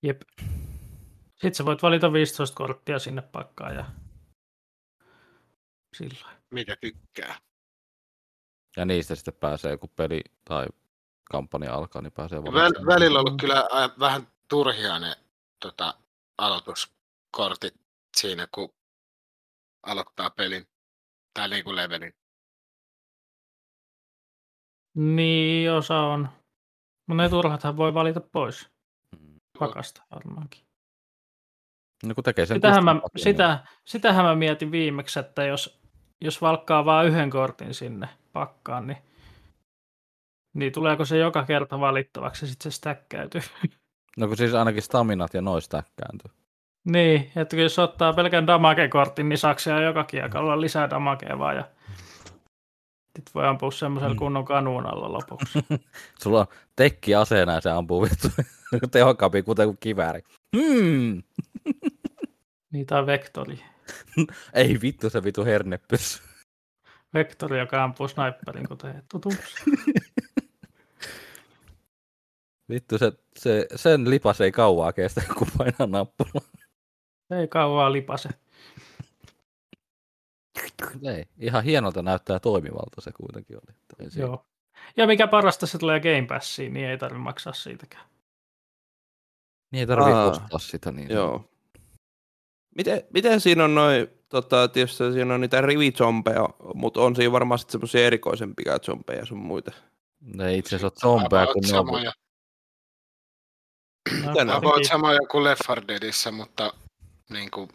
Jep. 0.03 0.21
Sitten 1.31 1.55
sä 1.55 1.65
voit 1.65 1.83
valita 1.83 2.13
15 2.13 2.55
korttia 2.55 2.99
sinne 2.99 3.21
pakkaan 3.21 3.75
ja 3.75 3.85
sillä. 5.95 6.29
Mitä 6.51 6.75
tykkää. 6.81 7.35
Ja 8.77 8.85
niistä 8.85 9.15
sitten 9.15 9.33
pääsee, 9.33 9.77
kun 9.77 9.89
peli 9.95 10.21
tai 10.45 10.65
kampanja 11.31 11.73
alkaa, 11.75 12.01
niin 12.01 12.11
pääsee 12.13 12.43
Väl, 12.43 12.53
valitsemaan. 12.53 12.95
välillä 12.95 13.19
on 13.19 13.25
ollut 13.27 13.41
kyllä 13.41 13.67
a- 13.71 13.89
vähän 13.99 14.27
turhia 14.49 14.99
ne 14.99 15.15
tota, 15.59 15.93
aloituskortit 16.37 17.75
siinä, 18.17 18.47
kun 18.51 18.73
aloittaa 19.83 20.29
pelin 20.29 20.67
tai 21.33 21.49
niin 21.49 21.63
kuin 21.63 21.75
levelin. 21.75 22.13
Niin, 24.95 25.71
osa 25.71 25.99
on. 25.99 26.29
Mutta 27.07 27.23
ne 27.23 27.29
turhathan 27.29 27.77
voi 27.77 27.93
valita 27.93 28.21
pois 28.21 28.69
Mm. 29.19 29.39
pakasta 29.59 30.03
varmaankin. 30.15 30.61
No 32.03 32.15
kun 32.15 32.23
tekee 32.23 32.45
sen 32.45 32.57
Sitähän 32.57 32.83
mä, 32.83 32.93
niin- 32.93 33.23
sitä, 33.23 33.67
sitähän 33.85 34.25
mä 34.25 34.35
mietin 34.35 34.71
viimeksi, 34.71 35.19
että 35.19 35.43
jos, 35.43 35.81
jos 36.21 36.41
valkkaa 36.41 36.85
vaan 36.85 37.05
yhden 37.07 37.29
kortin 37.29 37.73
sinne 37.73 38.09
pakkaan, 38.33 38.87
niin, 38.87 38.97
niin 40.53 40.73
tuleeko 40.73 41.05
se 41.05 41.17
joka 41.17 41.45
kerta 41.45 41.79
valittavaksi 41.79 42.45
ja 42.45 42.49
sitten 42.49 42.71
se 42.71 42.75
stäkkäytyy. 42.75 43.41
No 44.17 44.27
kun 44.27 44.37
siis 44.37 44.53
ainakin 44.53 44.81
staminat 44.81 45.33
ja 45.33 45.41
noista 45.41 45.77
äkkääntyy. 45.77 46.31
niin, 46.85 47.31
että 47.35 47.55
jos 47.55 47.79
ottaa 47.79 48.13
pelkän 48.13 48.47
damage-kortin, 48.47 49.29
niin 49.29 49.37
siellä 49.57 49.81
joka 49.81 50.03
kiekalla 50.03 50.61
lisää 50.61 50.89
damagea 50.89 51.39
vaan 51.39 51.55
ja 51.55 51.63
sitten 53.17 53.31
voi 53.35 53.47
ampua 53.47 53.71
semmoisella 53.71 54.13
Mm. 54.13 54.17
kunnon 54.19 54.45
kanuunalla 54.45 55.13
lopuksi. 55.13 55.59
Sulla 56.23 56.39
on 56.39 56.45
tekki 56.75 57.15
aseena 57.15 57.53
ja 57.53 57.61
se 57.61 57.69
ampuu 57.69 58.01
vittu 58.01 58.27
tehokkaampi 58.91 59.41
kuten 59.43 59.67
kuin 59.67 59.77
kivääri. 59.79 60.21
Hmm. 60.57 61.23
niin, 62.71 62.85
tai 62.85 63.05
vektori. 63.05 63.59
Ei 64.53 64.81
vittu 64.81 65.09
se 65.09 65.23
vittu 65.23 65.45
hernepys. 65.45 66.21
Vektori, 67.13 67.59
joka 67.59 67.83
ampuu 67.83 68.07
sniperin, 68.07 68.67
kuten 68.67 69.03
tutuksi. 69.11 69.63
Vittu 72.73 72.97
se, 72.97 73.11
se, 73.37 73.67
sen 73.75 74.09
lipas 74.09 74.41
ei 74.41 74.51
kauaa 74.51 74.93
kestä, 74.93 75.21
kun 75.37 75.47
painaa 75.57 75.87
nappulaa. 75.87 76.47
Ei 77.39 77.47
kauaa 77.47 77.91
lipase. 77.91 78.29
Ei, 81.15 81.25
ihan 81.39 81.63
hienolta 81.63 82.01
näyttää 82.01 82.39
toimivalta 82.39 83.01
se 83.01 83.11
kuitenkin 83.11 83.57
oli. 83.57 84.07
Joo. 84.15 84.45
Ja 84.97 85.07
mikä 85.07 85.27
parasta, 85.27 85.67
se 85.67 85.77
tulee 85.77 85.99
Game 85.99 86.25
Passiin, 86.27 86.73
niin 86.73 86.85
ei 86.89 86.97
tarvitse 86.97 87.23
maksaa 87.23 87.53
siitäkään. 87.53 88.05
Niin 89.71 89.79
ei 89.79 89.87
tarvitse 89.87 90.13
Aa, 90.13 90.29
ostaa 90.29 90.59
sitä. 90.59 90.91
Niin 90.91 91.09
Joo. 91.09 91.49
Miten, 92.75 93.01
miten 93.13 93.41
siinä 93.41 93.63
on 93.63 93.75
noin, 93.75 94.07
tota, 94.29 94.67
tietysti 94.67 95.13
siinä 95.13 95.33
on 95.33 95.41
niitä 95.41 95.61
rivizombeja, 95.61 96.49
mutta 96.73 97.01
on 97.01 97.15
siinä 97.15 97.31
varmaan 97.31 97.59
sitten 97.59 97.71
semmoisia 97.71 98.05
erikoisempia 98.05 98.79
zombeja 98.79 99.25
sun 99.25 99.37
muita. 99.37 99.71
Ne 100.21 100.57
itse 100.57 100.75
asiassa 100.75 101.07
ole 101.07 101.19
zombeja, 101.19 101.45
kun 101.45 101.61
ne 101.61 101.77
on, 101.77 101.85
samoja, 101.85 102.11
No, 104.23 104.29
on? 104.55 104.61
kuitenkin- 104.61 104.87
samoja 104.87 105.19
kuin 105.31 105.43
Left 105.43 105.61
4 105.69 105.87
Deadissä, 105.87 106.31
mutta 106.31 106.73
niin 107.29 107.51
kuin 107.51 107.69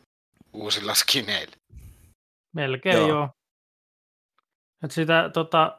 uusilla 0.53 0.95
skineillä. 0.95 1.57
Melkein 2.55 2.97
Joo. 2.97 3.09
joo. 3.09 3.29
Et 4.85 4.91
sitä, 4.91 5.31
tota, 5.33 5.79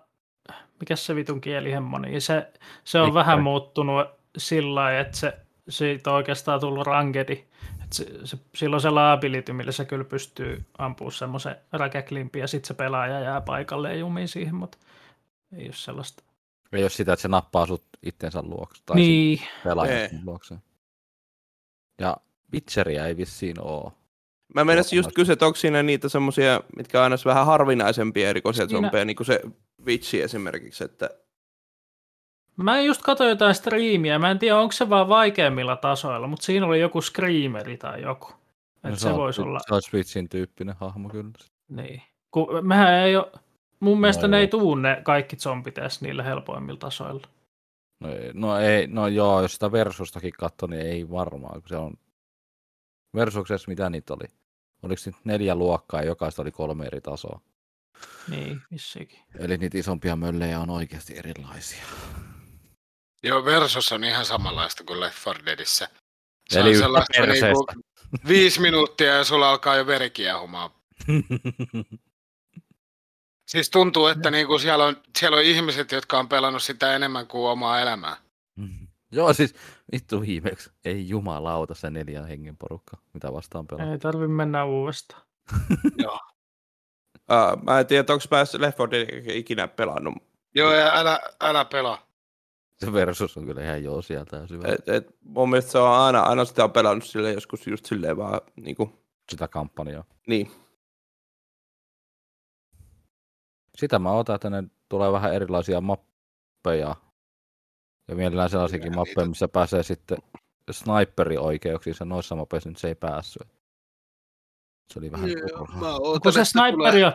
mikä 0.80 0.96
se 0.96 1.16
vitun 1.16 1.42
kielihemmo, 1.42 2.00
niin 2.00 2.22
se, 2.22 2.52
se 2.84 3.00
on 3.00 3.08
Mikä? 3.08 3.14
vähän 3.16 3.44
muuttunut 3.44 4.08
sillä 4.38 4.76
lailla, 4.82 5.00
että 5.00 5.18
se, 5.18 5.34
siitä 5.70 6.10
on 6.10 6.16
oikeastaan 6.16 6.60
tullut 6.60 6.88
rangedi. 6.88 7.46
Et 7.84 7.94
se, 7.94 8.06
se, 8.24 8.38
silloin 8.56 8.82
se 8.82 8.90
ability, 9.12 9.54
millä 9.54 9.72
se 9.72 9.86
kyllä 9.86 10.04
pystyy 10.06 10.66
ampumaan 10.78 11.12
semmoisen 11.12 11.56
räkäklimpi 11.72 12.40
ja 12.40 12.48
sitten 12.48 12.68
se 12.68 12.74
pelaaja 12.74 13.20
jää 13.20 13.42
paikalle 13.42 13.90
ja 13.90 14.00
jumiin 14.00 14.28
siihen, 14.28 14.56
mutta 14.56 14.78
ei 15.58 15.66
ole 15.66 15.74
sellaista. 15.74 16.24
Ei 16.74 16.84
ole 16.84 16.90
sitä, 16.90 17.14
että 17.14 17.22
se 17.22 17.28
nappaa 17.28 17.66
sut 17.66 17.84
itsensä 18.04 18.42
luokse 18.42 18.84
tai 18.86 18.96
niin, 18.96 19.40
pelaajan 19.64 20.10
luokse. 20.26 20.56
Ja 22.02 22.18
Witcheria 22.54 23.06
ei 23.06 23.18
vissiin 23.18 23.56
oo. 23.62 23.94
Mä 24.56 24.64
menisin 24.66 24.98
just 24.98 25.12
kysyä, 25.16 25.34
että 25.34 25.46
onko 25.46 25.56
siinä 25.56 25.84
niitä 25.84 26.10
semmoisia, 26.10 26.62
mitkä 26.76 27.00
on 27.00 27.04
aina 27.04 27.16
vähän 27.26 27.46
harvinaisempia 27.46 28.30
erikoisia 28.30 28.68
Siinä- 28.68 28.82
zombeja, 28.82 29.06
niin 29.06 29.16
kuin 29.16 29.28
se 29.28 29.42
Witchi 29.86 30.22
esimerkiksi, 30.22 30.84
että 30.84 31.10
Mä 32.58 32.82
just 32.82 33.02
katsoin 33.02 33.30
jotain 33.30 33.56
striimiä, 33.56 34.20
mä 34.20 34.32
en 34.32 34.40
tiedä 34.40 34.58
onko 34.60 34.72
se 34.72 34.90
vaan 34.90 35.10
vaikeimmilla 35.10 35.76
tasoilla, 35.76 36.28
mutta 36.28 36.46
siinä 36.46 36.66
oli 36.66 36.80
joku 36.80 37.02
screameri 37.02 37.78
tai 37.78 38.02
joku. 38.02 38.28
Et 38.84 38.90
No, 38.90 38.96
se 38.96 39.10
on- 39.10 39.16
voisi 39.16 39.42
olla, 39.42 39.60
Se 39.68 39.74
on 39.76 39.82
Switchin 39.82 40.30
tyyppinen 40.30 40.76
hahmo 40.80 41.10
kyllä. 41.10 41.32
niin. 41.70 42.02
Kun 42.32 42.48
mehän 42.68 42.94
ei 42.94 43.16
ole, 43.16 43.32
mun 43.80 44.02
mielestä 44.02 44.28
No 44.28 44.32
ne 44.32 44.38
joo. 44.38 44.42
ei 44.42 44.48
tuu 44.48 44.76
ne 44.76 45.02
kaikki 45.04 45.36
zombit 45.36 45.78
edes 45.78 46.02
niillä 46.02 46.24
helpoimmilla 46.24 46.80
tasoilla. 46.80 47.28
No, 48.00 48.10
ei, 48.10 48.32
no, 48.34 48.58
ei, 48.58 48.88
no 48.88 49.08
joo, 49.08 49.42
jos 49.42 49.54
sitä 49.54 49.72
Versustakin 49.72 50.34
katsoo, 50.40 50.68
niin 50.68 50.82
ei 50.82 51.10
varmaan, 51.10 51.62
kun 51.62 51.70
se 51.70 51.78
on 51.78 51.94
Versuksessa 53.16 53.70
mitä 53.70 53.90
niitä 53.90 54.14
oli? 54.14 54.28
Oliko 54.84 55.02
nyt 55.06 55.16
neljä 55.24 55.56
luokkaa 55.56 56.02
ja 56.02 56.08
jokaista 56.08 56.42
oli 56.42 56.52
kolme 56.52 56.86
eri 56.86 57.02
tasoa? 57.02 57.42
Niin, 58.30 58.62
vissiinkin. 58.72 59.20
Eli 59.40 59.58
niitä 59.58 59.78
isompia 59.78 60.16
möllejä 60.16 60.60
on 60.60 60.70
oikeasti 60.70 61.18
erilaisia. 61.18 61.84
Joo, 63.24 63.46
Versus 63.46 63.92
on 63.92 64.04
ihan 64.04 64.26
samanlaista 64.26 64.84
kuin 64.84 65.00
Left 65.00 65.26
4 65.26 65.46
Deadissä. 65.46 65.90
Se 66.50 66.60
Eli 66.60 66.70
on 66.70 66.74
yhtä 66.76 66.86
sellaista 67.14 67.24
niinku 67.24 67.66
viisi 68.28 68.62
minuuttia 68.62 69.16
ja 69.16 69.24
sulla 69.24 69.50
alkaa 69.50 69.76
jo 69.76 69.88
veri 69.88 70.10
kiehumaan. 70.10 70.70
Siis 73.50 73.70
tuntuu, 73.70 74.08
että 74.08 74.32
niinku 74.32 74.60
siellä, 74.60 74.86
on, 74.86 74.96
siellä 75.20 75.38
on 75.38 75.44
ihmiset, 75.44 75.92
jotka 75.92 76.20
on 76.20 76.30
pelannut 76.30 76.64
sitä 76.64 76.96
enemmän 76.96 77.28
kuin 77.28 77.50
omaa 77.50 77.82
elämää. 77.82 78.18
joo, 79.12 79.34
siis 79.34 79.56
vittu 79.92 80.22
viimeksi. 80.22 80.72
Ei 80.86 81.10
jumalauta 81.10 81.76
se 81.76 81.90
neljän 81.90 82.28
hengen 82.28 82.58
porukka, 82.58 82.98
mitä 83.14 83.34
vastaan 83.34 83.68
pelaa. 83.68 83.92
Ei 83.92 84.00
tarvi 84.00 84.28
mennä 84.28 84.66
uudestaan. 84.66 85.22
Uh, 87.32 87.64
mä 87.64 87.80
en 87.80 87.88
tiedä, 87.88 88.14
onko 88.14 88.26
mä 88.32 88.40
Left 88.58 88.78
4 88.80 89.08
Dead 89.08 89.36
ikinä 89.36 89.68
pelannut. 89.68 90.14
Joo, 90.56 90.74
ja 90.74 90.92
älä, 90.94 91.20
älä 91.42 91.66
pelaa. 91.66 92.08
Se 92.78 92.94
versus 92.94 93.38
on 93.38 93.46
kyllä 93.46 93.64
ihan 93.64 93.84
joo 93.84 94.02
sieltä 94.02 94.38
ja 94.38 94.48
syvä. 94.48 94.68
Et, 94.68 94.90
et, 94.90 95.16
mun 95.22 95.50
mielestä 95.50 95.72
se 95.72 95.78
on 95.78 95.92
aina, 95.92 96.22
aina 96.22 96.46
sitä 96.46 96.64
on 96.64 96.72
pelannut 96.72 97.06
sille 97.06 97.34
joskus 97.34 97.68
just 97.68 97.86
silleen 97.86 98.18
vaan 98.18 98.42
niin 98.56 98.76
kuin, 98.76 98.94
Sitä 99.32 99.48
kampanjaa. 99.48 100.04
niin. 100.28 100.52
Sitä 103.80 104.00
mä 104.00 104.12
otan, 104.12 104.36
että 104.36 104.50
ne 104.50 104.64
tulee 104.90 105.12
vähän 105.12 105.34
erilaisia 105.34 105.82
mappeja. 105.82 106.96
Ja 108.08 108.16
mielellään 108.16 108.50
sellaisiakin 108.50 108.96
mappeja, 108.96 109.28
missä 109.28 109.48
pääsee 109.48 109.84
sitten 109.84 110.18
sniperi-oikeuksiin. 110.72 111.96
Se 111.96 112.06
noissa 112.06 112.36
mapeissa 112.36 112.70
nyt 112.70 112.78
se 112.78 112.88
ei 112.88 112.96
päässyt. 112.96 113.48
Se 114.94 115.00
oli 115.00 115.12
vähän 115.12 115.30
turhaa. 115.58 115.82
No, 115.82 116.00
kun 116.24 116.34
se 116.34 116.46
sniperi, 116.46 117.04
on, 117.04 117.14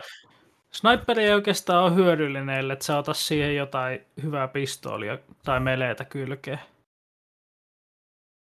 sniperi 0.71 1.23
ei 1.23 1.33
oikeastaan 1.33 1.83
ole 1.83 1.95
hyödyllinen, 1.95 2.57
ellei 2.57 2.81
sä 2.81 2.97
ota 2.97 3.13
siihen 3.13 3.55
jotain 3.55 4.05
hyvää 4.23 4.47
pistoolia 4.47 5.17
tai 5.43 5.59
meleitä 5.59 6.05
kylkeen. 6.05 6.59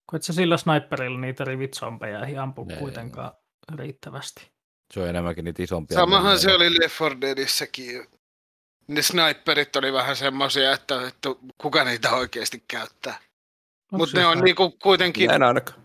Kun 0.09 0.17
et 0.17 0.23
sä 0.23 0.33
sillä 0.33 0.57
sniperilla 0.57 1.19
niitä 1.19 1.45
rivitsompeja 1.45 2.25
ei 2.25 2.37
ampu 2.37 2.67
Ei. 2.69 2.77
kuitenkaan 2.77 3.31
riittävästi. 3.75 4.56
Se 4.93 4.99
on 4.99 5.09
enemmänkin 5.09 5.45
niitä 5.45 5.63
isompia. 5.63 5.95
Samahan 5.95 6.23
möllejä. 6.23 6.39
se 6.39 6.53
oli 6.55 6.79
Left 6.79 6.99
4 7.01 7.21
Deadissäkin. 7.21 8.07
Ne 8.87 9.01
sniperit 9.01 9.75
oli 9.75 9.93
vähän 9.93 10.15
semmoisia, 10.15 10.71
että, 10.71 11.07
että 11.07 11.29
kuka 11.57 11.83
niitä 11.83 12.11
oikeasti 12.11 12.63
käyttää. 12.67 13.19
Mutta 13.91 14.17
ne 14.19 14.25
on 14.25 14.37
niinku 14.39 14.71
kuitenkin, 14.71 15.31
En 15.31 15.43
ainakaan. 15.43 15.81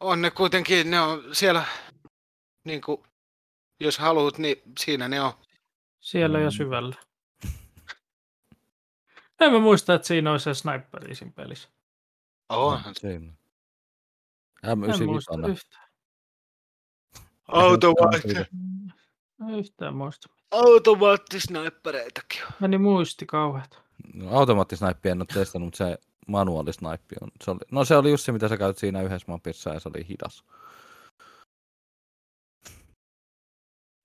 on 0.00 0.22
ne 0.22 0.30
kuitenkin, 0.30 0.90
ne 0.90 1.00
on 1.00 1.24
siellä, 1.32 1.64
niinku, 2.64 3.06
jos 3.80 3.98
haluat, 3.98 4.38
niin 4.38 4.62
siinä 4.78 5.08
ne 5.08 5.20
on. 5.20 5.32
Siellä 6.00 6.38
ja 6.40 6.46
Mm. 6.50 6.52
syvällä. 6.56 6.96
En 9.40 9.52
mä 9.52 9.58
muista, 9.58 9.94
että 9.94 10.08
siinä 10.08 10.32
olisi 10.32 10.44
se 10.44 10.54
sniperi 10.54 11.14
siinä 11.14 11.32
pelissä. 11.36 11.68
Onhan 12.48 12.94
se. 12.94 13.00
Siinä. 13.00 13.32
En 14.62 14.78
muista 15.06 15.34
M95. 15.34 15.78
Automaatti, 17.48 18.28
yhtään 19.58 19.94
muista. 19.96 20.28
automaattisnipereitakin 20.50 22.42
on. 22.46 22.52
Meni 22.60 22.78
muisti 22.78 23.26
kauheat. 23.26 23.82
No, 24.14 24.38
automaattisnaippi 24.38 25.08
en 25.08 25.20
ole 25.20 25.26
testannut, 25.34 25.66
mutta 25.66 25.76
se 25.76 25.98
manuaalisnaippi 26.28 27.14
on. 27.20 27.30
Se 27.44 27.50
oli, 27.50 27.58
no 27.70 27.84
se 27.84 27.96
oli 27.96 28.10
just 28.10 28.24
se, 28.24 28.32
mitä 28.32 28.48
sä 28.48 28.56
käyt 28.56 28.78
siinä 28.78 29.02
yhdessä 29.02 29.32
mapissa 29.32 29.70
ja 29.74 29.80
se 29.80 29.88
oli 29.88 30.08
hidas. 30.08 30.44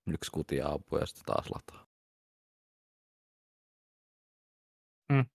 Yksi 0.07 0.31
kutia 0.31 0.67
ampuu 0.67 0.99
ja 0.99 1.05
sitten 1.05 1.25
taas 1.25 1.45
lataa. 1.55 1.85
Mm. 5.13 5.25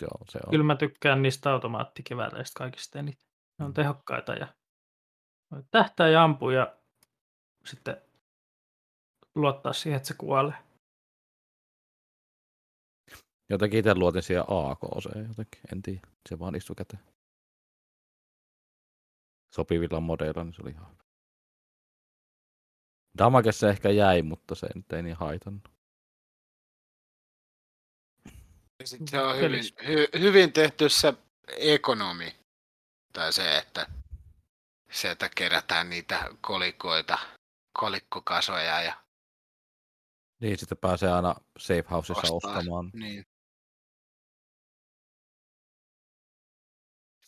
Joo, 0.00 0.18
se 0.30 0.38
on. 0.46 0.50
Kyllä 0.50 0.64
mä 0.64 0.76
tykkään 0.76 1.22
niistä 1.22 1.52
automaattikivääreistä 1.52 2.58
kaikista 2.58 2.98
eniten. 2.98 3.26
Ne 3.58 3.62
Mm. 3.64 3.66
on 3.66 3.74
tehokkaita 3.74 4.32
ja 4.34 4.54
tähtää 5.70 6.08
ja 6.08 6.24
ampuu 6.24 6.50
ja 6.50 6.76
sitten 7.64 8.02
luottaa 9.34 9.72
siihen, 9.72 9.96
että 9.96 10.08
se 10.08 10.14
kuolee. 10.14 10.54
Jotenkin 13.50 13.78
itse 13.78 13.94
luotin 13.94 14.22
siihen 14.22 14.44
AKC 14.48 15.04
jotenkin, 15.28 15.60
en 15.72 15.82
tiedä. 15.82 16.00
Se 16.28 16.38
vaan 16.38 16.54
istui 16.54 16.76
käteen. 16.76 17.02
Sopivilla 19.54 20.00
modeilla, 20.00 20.44
niin 20.44 20.54
se 20.54 20.62
oli 20.62 20.70
ihan 20.70 20.90
hyvä. 20.90 21.04
Damage 23.18 23.52
se 23.52 23.68
ehkä 23.68 23.90
jäi, 23.90 24.22
mutta 24.22 24.54
se 24.54 24.66
nyt 24.74 24.92
ei 24.92 25.02
niin 25.02 25.16
haitannut. 25.16 25.68
Ja 28.80 28.86
sit 28.86 29.08
se 29.08 29.20
on 29.20 29.36
hyvin, 29.36 29.64
hy, 29.86 30.08
hyvin 30.20 30.52
tehty 30.52 30.88
se 30.88 31.14
ekonomi. 31.58 32.36
Tai 33.12 33.32
se, 33.32 33.58
että 33.58 33.86
sieltä 34.96 35.28
kerätään 35.36 35.90
niitä 35.90 36.24
kolikoita, 36.40 37.18
kolikkokasoja 37.80 38.82
ja 38.82 38.94
Niin, 40.40 40.58
sitten 40.58 40.78
pääsee 40.78 41.12
aina 41.12 41.34
safe 41.58 41.84
houseissa 41.90 42.34
Ostaa. 42.34 42.50
ostamaan. 42.56 42.90
niin. 42.94 43.24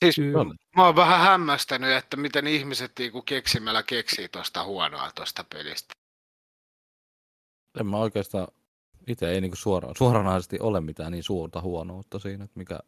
Siis 0.05 0.17
Kyllä. 0.17 0.55
mä 0.77 0.85
oon 0.87 0.97
vähän 0.97 1.21
hämmästänyt, 1.21 1.91
että 1.91 2.17
miten 2.17 2.47
ihmiset 2.47 2.93
niinku 2.99 3.23
keksimällä 3.23 3.83
keksii 3.83 4.29
tosta 4.29 4.65
huonoa 4.65 5.11
tosta 5.15 5.45
pelistä. 5.55 5.95
En 7.81 7.87
mä 7.87 7.97
oikeastaan, 7.97 8.49
itse 9.07 9.31
ei 9.31 9.41
niinku 9.41 9.57
suoraan, 9.57 9.95
suoranaisesti 9.99 10.61
ole 10.61 10.81
mitään 10.81 11.13
niin 11.13 11.25
suurta 11.25 11.61
huonoutta 11.61 12.19
siinä, 12.19 12.45
että 12.45 12.59
mikä 12.59 12.79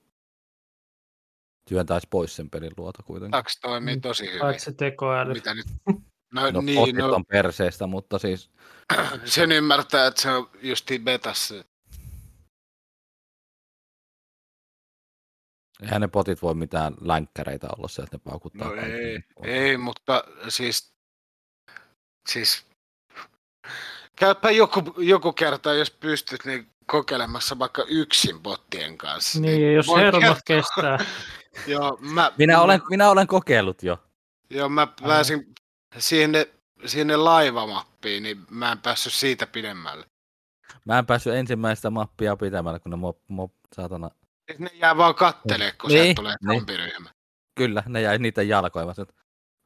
työntäisi 1.68 2.07
pois 2.11 2.37
sen 2.37 2.51
pelin 2.51 2.73
luota 2.77 3.03
kuitenkin. 3.03 3.31
Taksi 3.31 3.61
toimii 3.61 3.94
Mm, 3.96 4.01
tosi 4.01 4.27
hyvin. 4.27 4.40
Paitsi 4.40 4.73
tekoäly. 4.73 5.33
Mitä 5.35 5.55
nyt? 5.55 5.66
No, 6.35 6.51
No, 6.51 6.61
niin, 6.61 6.96
no, 6.96 7.14
on 7.14 7.25
perseestä, 7.27 7.87
mutta 7.87 8.18
siis 8.18 8.51
sen 9.25 9.53
ymmärtää, 9.53 10.07
että 10.07 10.23
se 10.23 10.31
on 10.31 10.51
justi 10.62 10.99
betassa. 10.99 11.55
eihän 15.83 16.01
ne 16.01 16.09
potit 16.09 16.42
voi 16.42 16.55
mitään 16.55 16.94
länkkäreitä 17.01 17.68
olla 17.79 17.88
se, 17.88 18.03
että 18.03 18.16
ne 18.16 18.20
paukuttaa 18.25 18.68
No 18.68 18.75
ei, 18.75 19.20
ei, 19.44 19.77
mutta 19.77 20.25
siis, 20.49 20.92
siis 22.29 22.66
käypä 24.16 24.51
joku, 24.51 24.94
joku 24.99 25.33
kerta, 25.33 25.75
jos 25.75 25.90
pystyt, 25.90 26.44
niin 26.44 26.70
kokeilemassa 26.87 27.59
vaikka 27.59 27.85
yksin 27.88 28.40
bottien 28.40 28.99
kanssa. 28.99 29.40
Niin, 29.40 29.75
jos 29.75 29.87
voin 29.87 30.05
hermot 30.05 30.38
kestää. 30.44 30.99
Joo, 31.67 31.99
mä, 32.01 32.33
Minä 32.39 32.61
olen, 32.61 32.81
minä 32.91 33.11
olen 33.11 33.27
kokeillut 33.27 33.83
jo. 33.83 33.99
Joo, 34.51 34.69
mä 34.69 34.87
pääsin 35.03 35.55
sinne, 35.99 36.49
sinne 36.87 37.17
laivamappiin, 37.17 38.23
niin 38.23 38.47
mä 38.51 38.73
en 38.73 38.79
päässyt 38.79 39.13
siitä 39.13 39.47
pidemmälle. 39.47 40.07
Mä 40.85 40.99
en 40.99 41.07
päässyt 41.07 41.35
ensimmäistä 41.35 41.91
mappia 41.91 42.37
pitämällä, 42.37 42.79
kun 42.79 42.91
ne 42.91 42.97
mop, 42.97 43.19
mop, 43.29 43.53
saatana, 43.75 44.11
ne 44.59 44.71
jää 44.75 44.97
vaan 44.97 45.15
kattelee, 45.15 45.73
kun 45.73 45.89
Niin, 45.91 46.03
sieltä 46.03 46.15
tulee 46.17 46.37
niin. 46.43 46.59
zombiryhmä. 46.59 47.11
kyllä, 47.55 47.83
ne 47.87 48.01
jäi 48.01 48.19
niitä 48.19 48.43
että, 48.43 49.15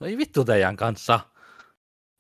No 0.00 0.06
ei 0.06 0.16
vittu 0.18 0.44
teidän 0.44 0.76
kanssa. 0.76 1.20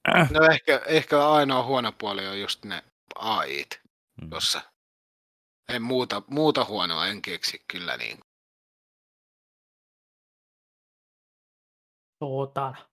No 0.30 0.44
ehkä, 0.52 0.80
ehkä 0.86 1.28
ainoa 1.28 1.62
huono 1.64 1.92
puoli 1.92 2.26
on 2.26 2.40
just 2.40 2.64
ne 2.64 2.84
AIt 3.14 3.80
Mm. 4.22 4.30
tossa. 4.30 4.60
En 5.68 5.82
muuta, 5.82 6.22
muuta 6.26 6.64
huonoa 6.64 7.06
en 7.06 7.22
keksi 7.22 7.64
kyllä 7.68 7.96
niin. 7.96 8.18
Tuotana. 12.24 12.88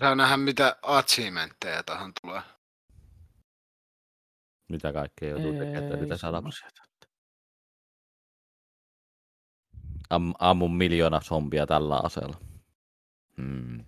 Saa 0.00 0.14
nähdä 0.14 0.36
mitä 0.36 0.76
achievementteja 0.82 1.82
tähän 1.82 2.12
tulee. 2.22 2.42
Mitä 4.68 4.92
kaikkea 4.92 5.28
joutuu 5.28 5.52
tekemään, 5.52 5.84
että 5.84 5.96
niitä 5.96 6.16
saada. 6.16 6.42
Am, 10.10 10.34
ammun 10.38 10.76
miljoona 10.76 11.20
zombia 11.20 11.66
tällä 11.66 12.00
aseella. 12.02 12.40
Hmm. 13.36 13.84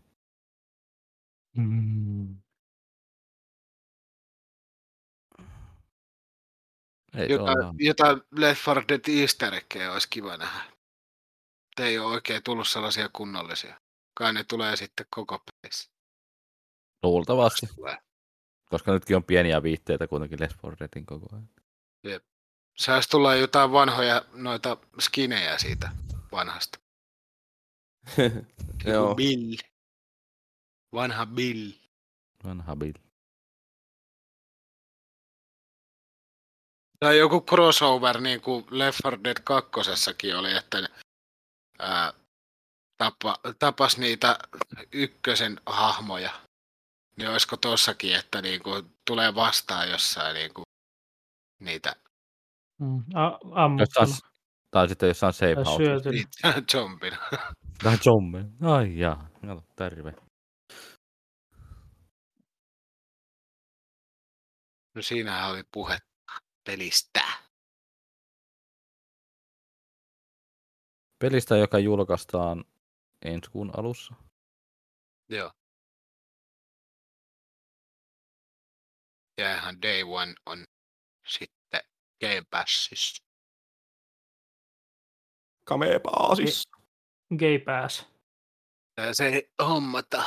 Mm. 1.56 2.36
Ei 7.14 7.30
Jotain, 7.30 7.74
jotain 7.78 8.20
Left 8.30 8.66
4 8.66 8.84
Dead 8.88 9.20
easter 9.20 9.54
olisi 9.92 10.08
kiva 10.10 10.36
nähdä. 10.36 10.75
Mutta 11.76 11.88
ei 11.88 11.98
ole 11.98 12.14
oikein 12.14 12.42
tullut 12.42 12.68
sellaisia 12.68 13.08
kunnollisia. 13.12 13.80
Kai 14.14 14.32
ne 14.32 14.44
tulee 14.44 14.76
sitten 14.76 15.06
koko 15.10 15.38
pelissä. 15.38 15.90
Luultavasti, 17.02 17.66
Tulee. 17.66 17.98
koska 18.64 18.92
nytkin 18.92 19.16
on 19.16 19.24
pieniä 19.24 19.62
viitteitä 19.62 20.06
kuitenkin 20.06 20.40
Left 20.40 20.62
4 20.62 20.76
Deadin 20.80 21.06
koko 21.06 21.26
ajan. 21.32 21.50
Saisi 22.76 23.08
tulla 23.08 23.34
jotain 23.34 23.72
vanhoja 23.72 24.24
noita 24.32 24.76
skinejä 25.00 25.58
siitä 25.58 25.90
vanhasta. 26.32 26.78
Joo. 28.84 29.14
Bill. 29.14 29.56
Vanha 30.92 31.26
Bill. 31.26 31.72
Vanha 32.44 32.76
Bill. 32.76 32.94
Tai 37.00 37.18
joku 37.18 37.40
crossover 37.40 38.20
niin 38.20 38.40
kuin 38.40 38.66
Left 38.70 39.00
4 39.04 39.24
Dead 39.24 39.42
2 39.44 40.34
oli, 40.34 40.56
että 40.56 41.05
ää, 41.78 42.12
tapa, 42.98 43.36
tapas 43.58 43.98
niitä 43.98 44.38
ykkösen 44.92 45.60
hahmoja. 45.66 46.30
Niin 47.16 47.30
olisiko 47.30 47.56
tossakin, 47.56 48.14
että 48.16 48.42
niin 48.42 48.62
kuin 48.62 48.96
tulee 49.06 49.34
vastaan 49.34 49.90
jossain 49.90 50.34
niin 50.34 50.54
kuin 50.54 50.64
niitä 51.60 51.96
Mm. 52.80 53.04
A- 53.14 53.64
ammuttuna. 53.64 54.06
Jossain, 54.06 54.30
tai 54.70 54.88
sitten 54.88 55.06
jossain 55.08 55.32
safe 55.32 55.54
house. 55.64 55.84
zombina. 56.72 57.16
Tai 57.82 57.96
zombie. 57.98 58.44
Ai 58.62 58.98
jaa, 58.98 59.28
kato, 59.46 59.62
terve. 59.76 60.12
No 64.94 65.02
siinähän 65.02 65.50
oli 65.50 65.62
puhe 65.72 65.98
pelistä. 66.66 67.20
Pelistä, 71.18 71.56
joka 71.56 71.78
julkaistaan 71.78 72.64
ensi 73.24 73.50
kuun 73.50 73.70
alussa. 73.78 74.14
Joo. 75.28 75.52
Ja 79.38 79.54
ihan 79.54 79.82
day 79.82 80.02
one 80.02 80.34
on 80.46 80.64
sitten 81.26 81.80
Game 82.20 82.42
Passissa. 82.50 83.24
Kamepaasis. 85.64 86.68
Gay 87.38 87.58
pass. 87.58 88.06
Ja 88.96 89.14
se 89.14 89.50
hommata. 89.62 90.24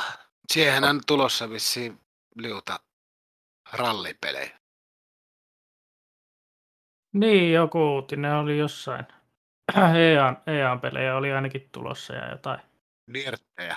Siihen 0.52 0.84
on 0.84 1.00
tulossa 1.06 1.50
vissiin 1.50 2.00
liuta 2.36 2.80
rallipelejä. 3.72 4.60
Niin, 7.14 7.52
joku 7.52 7.78
uutinen 7.78 8.34
oli 8.34 8.58
jossain. 8.58 9.06
EAN, 10.14 10.42
EAN-pelejä 10.46 11.16
oli 11.16 11.32
ainakin 11.32 11.68
tulossa 11.72 12.14
ja 12.14 12.30
jotain. 12.30 12.60
Dirttejä. 13.14 13.76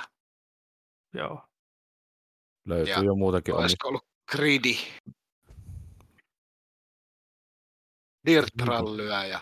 Joo. 1.13 1.47
Löytyy 2.67 2.93
Ja 2.93 3.03
jo 3.03 3.15
muutakin. 3.15 3.53
Olisiko 3.55 3.87
ollut 3.87 4.07
Gridi? 4.31 4.75
Dirt-rallyä 8.27 9.25
ja 9.25 9.39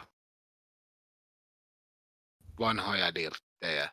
vanhoja 2.60 3.16
dirttejä. 3.16 3.92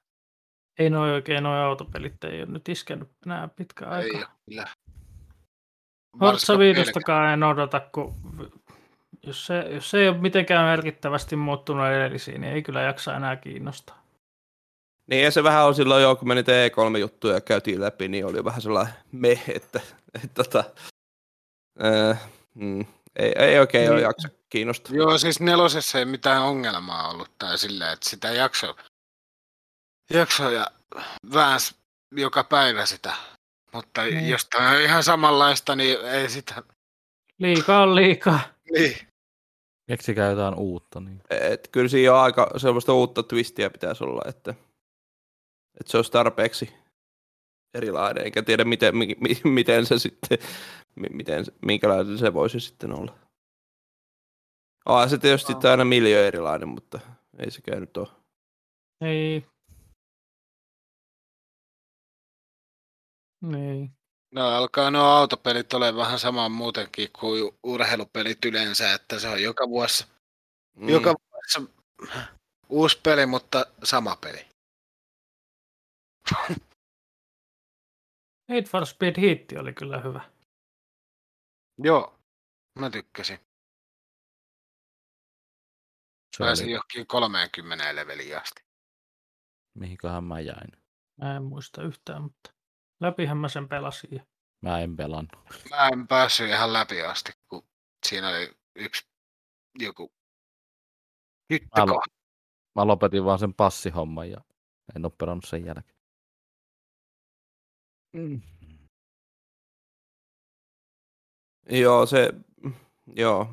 Ei 0.78 0.90
noin 0.90 1.12
oikein 1.12 1.42
noin 1.42 1.60
autopelit 1.60 2.24
ei 2.24 2.42
ole 2.42 2.50
nyt 2.50 2.68
iskenyt 2.68 3.08
enää 3.26 3.48
pitkään 3.48 3.92
Ei 3.92 3.98
aikaa. 4.04 4.18
ole 4.20 4.38
kyllä. 4.48 4.64
Forza 6.18 6.52
Varsinkaan 6.58 7.24
5 7.26 7.32
en 7.32 7.42
odota, 7.42 7.80
kun 7.80 8.14
jos 9.28 9.46
se, 9.46 9.58
jos 9.70 9.90
se 9.90 9.98
ei 9.98 10.08
ole 10.08 10.18
mitenkään 10.18 10.64
merkittävästi 10.66 11.36
muuttunut 11.36 11.86
edellisiin, 11.86 12.40
niin 12.40 12.52
ei 12.52 12.62
kyllä 12.62 12.82
jaksa 12.82 13.16
enää 13.16 13.36
kiinnostaa. 13.36 14.02
Niin 15.06 15.24
ja 15.24 15.30
se 15.30 15.42
vähän 15.42 15.66
on 15.66 15.74
silloin 15.74 16.02
jo, 16.02 16.16
kun 16.16 16.28
meni 16.28 16.40
E3-juttuja 16.42 17.34
ja 17.34 17.40
käytiin 17.40 17.80
läpi, 17.80 18.08
niin 18.08 18.26
oli 18.26 18.44
vähän 18.44 18.62
sellainen 18.62 18.94
me, 19.12 19.42
että, 19.54 19.80
että 20.14 20.44
tota, 20.44 20.64
ää, 21.78 22.16
mm, 22.54 22.80
ei, 23.16 23.32
ei 23.36 23.58
oikein 23.58 23.82
Niin. 23.82 23.92
ole 23.92 24.00
jaksa 24.00 24.28
kiinnostaa. 24.50 24.96
Joo, 24.96 25.18
siis 25.18 25.40
nelosessa 25.40 25.98
ei 25.98 26.04
mitään 26.04 26.42
ongelmaa 26.42 27.10
ollut 27.10 27.30
tai 27.38 27.58
silleen, 27.58 27.92
että 27.92 28.10
sitä 28.10 28.28
jakso, 28.32 28.76
jakso 30.10 30.50
ja 30.50 30.66
vääns 31.34 31.74
joka 32.12 32.44
päivä 32.44 32.86
sitä. 32.86 33.14
Mutta 33.72 34.02
Niin. 34.04 34.28
jos 34.28 34.44
tämä 34.48 34.70
on 34.70 34.80
ihan 34.80 35.02
samanlaista, 35.02 35.76
niin 35.76 36.00
ei 36.04 36.28
sitä... 36.28 36.62
Liikaa 37.38 37.82
on 37.82 37.94
liikaa. 37.94 38.40
Niin. 38.72 39.07
Keksikää 39.88 40.30
jotain 40.30 40.54
uutta. 40.54 41.00
Niin. 41.00 41.20
Et 41.30 41.68
kyllä 41.72 41.88
siinä 41.88 42.14
on 42.14 42.20
aika 42.20 42.50
sellaista 42.56 42.92
uutta 42.92 43.22
twistiä 43.22 43.70
pitäisi 43.70 44.04
olla, 44.04 44.22
että, 44.28 44.50
että 45.80 45.90
se 45.90 45.98
olisi 45.98 46.12
tarpeeksi 46.12 46.74
erilainen, 47.74 48.26
enkä 48.26 48.42
tiedä 48.42 48.64
miten, 48.64 48.96
mi, 48.96 49.16
mi, 49.20 49.40
miten 49.44 49.86
se 49.86 49.98
sitten, 49.98 50.38
mi, 50.94 51.08
miten, 51.12 51.44
minkälainen 51.66 52.18
se 52.18 52.34
voisi 52.34 52.60
sitten 52.60 52.92
olla. 52.92 53.18
On 54.86 55.10
se 55.10 55.18
tietysti 55.18 55.52
Joo. 55.52 55.70
aina 55.70 55.84
miljö 55.84 56.26
erilainen, 56.26 56.68
mutta 56.68 57.00
ei 57.38 57.50
se 57.50 57.60
käynyt 57.62 57.96
ole. 57.96 58.08
Ei. 59.00 59.46
Niin. 63.42 63.97
No 64.30 64.48
alkaa 64.48 64.90
nuo 64.90 65.02
autopelit 65.02 65.72
ole 65.72 65.96
vähän 65.96 66.18
samaa 66.18 66.48
muutenkin 66.48 67.08
kuin 67.20 67.58
urheilupelit 67.62 68.44
yleensä, 68.44 68.92
että 68.94 69.18
se 69.18 69.28
on 69.28 69.42
joka 69.42 69.68
vuosi, 69.68 70.06
mm. 70.76 70.88
joka 70.88 71.14
vuosi 71.32 71.70
uusi 72.68 73.00
peli, 73.02 73.26
mutta 73.26 73.66
sama 73.84 74.16
peli. 74.16 74.48
Need 78.48 78.66
for 78.66 78.86
Speed 78.86 79.14
Heat 79.20 79.60
oli 79.60 79.72
kyllä 79.72 80.00
hyvä. 80.00 80.30
Joo, 81.78 82.18
mä 82.78 82.90
tykkäsin. 82.90 83.38
Se 86.36 86.44
Pääsin 86.44 86.64
oli, 86.64 86.72
johonkin 86.72 87.06
30 87.06 87.94
leveliin 87.94 88.38
asti. 88.38 88.62
mihinköhän 89.74 90.24
mä 90.24 90.40
jäin. 90.40 90.72
Mä 91.20 91.36
en 91.36 91.42
muista 91.42 91.82
yhtään, 91.82 92.22
mutta 92.22 92.57
läpihän 93.00 93.36
mä 93.36 93.48
sen 93.48 93.68
pelasin. 93.68 94.10
ja- 94.14 94.26
Mä 94.62 94.80
en 94.80 94.96
pelannut. 94.96 95.32
Mä 95.70 95.88
en 95.88 96.06
päässyt 96.08 96.48
ihan 96.48 96.72
läpi 96.72 97.02
asti, 97.02 97.32
kun 97.48 97.68
siinä 98.06 98.28
oli 98.28 98.56
yksi 98.74 99.06
joku 99.78 100.12
tyttö 101.48 101.80
Mä 101.80 101.86
kohta. 101.86 102.10
Mä 102.74 102.86
lopetin 102.86 103.24
vaan 103.24 103.38
sen 103.38 103.54
passihomman 103.54 104.30
ja 104.30 104.40
en 104.96 105.04
oo 105.04 105.10
pelannut 105.10 105.44
sen 105.44 105.64
jälkeen. 105.66 105.98
Mm. 108.16 108.40
Joo, 111.70 112.06
se, 112.06 112.32
joo, 113.16 113.48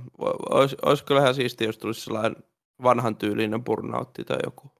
olisi, 0.49 0.75
olisi 0.85 1.05
kyllä 1.05 1.21
ihan 1.21 1.35
siistiä, 1.35 1.67
jos 1.67 1.77
tulisi 1.77 2.01
sellainen 2.01 2.43
vanhan 2.83 3.15
tyylinen 3.15 3.63
burnoutti 3.63 4.23
tai 4.23 4.37
joku. 4.43 4.71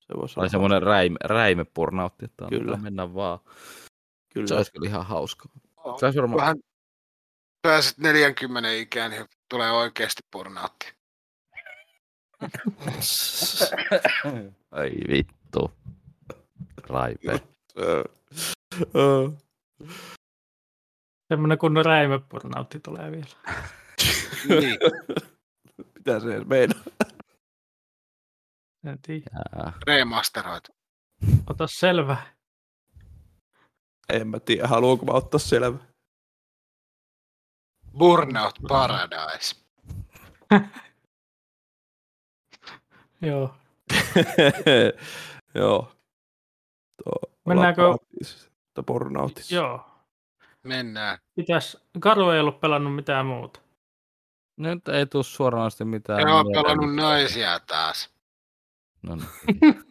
Se 0.00 0.14
voisi 0.16 0.34
Tai 0.34 0.42
olla 0.42 0.48
semmoinen 0.50 0.82
räime, 0.82 1.16
räimepurnautti, 1.24 2.24
että 2.24 2.46
Kyllä. 2.48 2.62
kyllä. 2.64 2.76
mennä 2.76 3.14
vaan. 3.14 3.38
Kyllä. 4.36 4.48
Se 4.48 4.54
olisi 4.54 4.72
kyllä 4.72 4.88
ihan 4.88 5.06
hauskaa. 5.06 5.52
Se 5.98 6.06
olisi 6.06 6.18
varmaan... 6.18 6.40
Vähän 6.40 6.56
pääset 7.62 7.98
40 7.98 8.70
ikään, 8.72 9.10
niin 9.10 9.26
tulee 9.48 9.70
oikeasti 9.70 10.22
burnoutti. 10.32 10.92
Ai 14.70 14.90
vittu. 15.08 15.72
Raipe. 16.88 17.40
Semmoinen 21.28 21.58
kunnon 21.58 21.84
räimepurnautti 21.84 22.80
tulee 22.80 23.12
vielä. 23.12 23.26
niin. 24.60 24.78
Mitä 25.94 26.20
se 26.20 26.34
edes 26.34 26.46
meinaa? 26.46 26.82
En 28.86 28.98
tiedä. 29.02 29.24
Jää. 29.56 29.72
Remasteroitu. 29.86 30.72
Ota 31.50 31.66
selvä. 31.66 32.35
En 34.12 34.28
mä 34.28 34.40
tiedä, 34.40 34.68
haluanko 34.68 35.06
mä 35.06 35.12
ottaa 35.12 35.38
selvä. 35.38 35.78
Burnout 37.98 38.54
Paradise. 38.68 39.56
Joo. 43.22 43.54
Joo. 45.54 45.92
Tuo, 47.04 47.30
Mennäänkö- 47.46 47.82
burnoutissa. 48.86 49.54
Joo. 49.54 49.84
Mennään. 50.62 51.18
Pitäis, 51.34 51.76
Karu 52.00 52.30
ei 52.30 52.40
ollut 52.40 52.60
pelannut 52.60 52.94
mitään 52.94 53.26
muuta. 53.26 53.60
Nyt 54.56 54.88
ei 54.88 55.06
tuu 55.06 55.22
suoranaisesti 55.22 55.84
mitään. 55.84 56.28
Oon 56.28 56.46
mieleen. 56.46 56.64
pelannut 56.64 56.94
naisia 56.94 57.60
taas. 57.60 58.10
No 59.02 59.16
niin. 59.16 59.84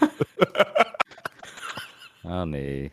no 2.24 2.44
niin. 2.44 2.92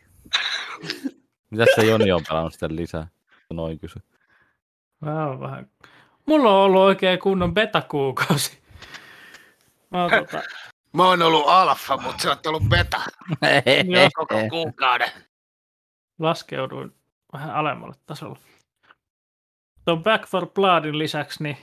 Mitäs 1.49 1.67
se 1.75 1.85
Joni 1.85 2.11
on 2.11 2.23
pelannut 2.27 2.53
sitten 2.53 2.75
lisää? 2.75 3.07
Noin 3.53 3.79
kysy. 3.79 3.99
Mä 4.99 5.27
oon 5.27 5.39
vähän 5.39 5.69
mulla 6.25 6.49
on 6.49 6.63
ollut 6.63 6.81
oikein 6.81 7.19
kunnon 7.19 7.53
beta-kuukausi. 7.53 8.61
Mä 9.91 10.01
oon 10.01 10.11
tota, 10.11 10.41
Mä 10.93 11.03
oon 11.03 11.21
ollut 11.21 11.43
alfa, 11.47 11.97
mutta 11.97 12.23
sä 12.23 12.29
oot 12.29 12.45
ollut 12.45 12.63
beta 12.69 13.01
koko 14.15 14.35
kuukauden. 14.49 15.11
laskeuduin 16.19 16.95
vähän 17.33 17.55
alemmalle 17.55 17.95
tasolle. 18.05 18.39
Tuon 19.85 20.03
Back 20.03 20.27
for 20.27 20.47
Bloodin 20.49 20.97
lisäksi 20.97 21.43
niin 21.43 21.57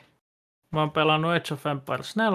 mä 0.73 0.81
oon 0.81 0.91
pelannut 0.91 1.31
Age 1.31 1.55
of 1.55 1.66
Empires 1.66 2.16
4, 2.16 2.31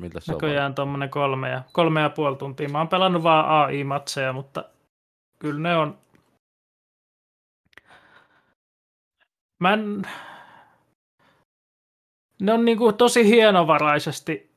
Miltä 0.00 0.20
se 0.20 0.32
on? 0.32 0.36
näköjään 0.36 0.74
tuommoinen 0.74 1.10
kolme 1.10 1.50
ja, 1.50 1.62
kolme 1.72 2.00
ja 2.00 2.10
puoli 2.10 2.36
tuntia. 2.36 2.68
Mä 2.68 2.78
oon 2.78 2.88
pelannut 2.88 3.22
vaan 3.22 3.48
AI-matseja, 3.48 4.32
mutta 4.32 4.64
kyllä 5.38 5.60
ne 5.60 5.76
on... 5.76 5.98
Mä 9.60 9.72
en... 9.72 10.02
Ne 12.40 12.52
on 12.52 12.64
niinku 12.64 12.92
tosi 12.92 13.26
hienovaraisesti 13.26 14.52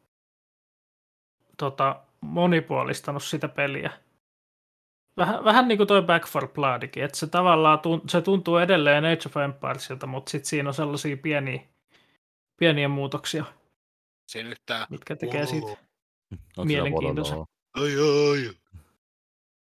tota, 1.58 2.00
monipuolistanut 2.22 3.24
sitä 3.24 3.48
peliä. 3.48 3.92
Vähän, 5.18 5.44
vähän 5.44 5.68
niin 5.68 5.78
kuin 5.78 5.88
toi 5.88 6.02
Back 6.02 6.28
for 6.28 6.48
Bloodikin, 6.48 7.04
että 7.04 7.18
se 7.18 7.28
tavallaan 7.28 7.80
tunt, 7.80 8.10
se 8.10 8.22
tuntuu 8.22 8.58
edelleen 8.58 9.06
Age 9.06 9.22
of 9.26 9.38
Empiresilta, 9.38 10.08
mutta 10.08 10.30
sitten 10.30 10.50
siinä 10.50 10.70
on 10.70 10.74
sellaisia 10.74 11.18
pieniä, 11.18 11.62
pieniä 12.60 12.88
muutoksia, 12.88 13.46
Yhtään. 14.46 14.88
mitkä 14.90 15.16
tekee 15.16 15.46
siitä 15.46 15.68
Onko 15.68 15.78
sillä 16.56 16.66
mielenkiintoisen. 16.66 17.38
Ai 17.74 17.92
ai. 17.96 18.52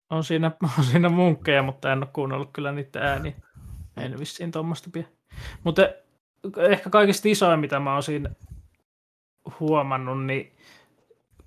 On 0.10 0.24
siinä, 0.24 0.52
on 0.78 0.84
siinä 0.84 1.10
munkkeja, 1.10 1.64
mutta 1.64 1.92
en 1.92 1.98
ole 1.98 2.08
kuunnellut 2.14 2.50
kyllä 2.54 2.72
niitä 2.72 3.00
ääniä. 3.00 3.34
En 3.98 4.20
vissiin 4.20 4.52
tuommoista 4.52 4.90
pidä. 4.94 5.08
Mutta 5.64 5.82
ehkä 6.58 6.90
kaikista 6.90 7.30
isoin, 7.30 7.60
mitä 7.60 7.80
mä 7.80 7.94
oon 7.94 8.04
siinä 8.04 8.30
huomannut, 9.60 10.26
niin 10.26 10.56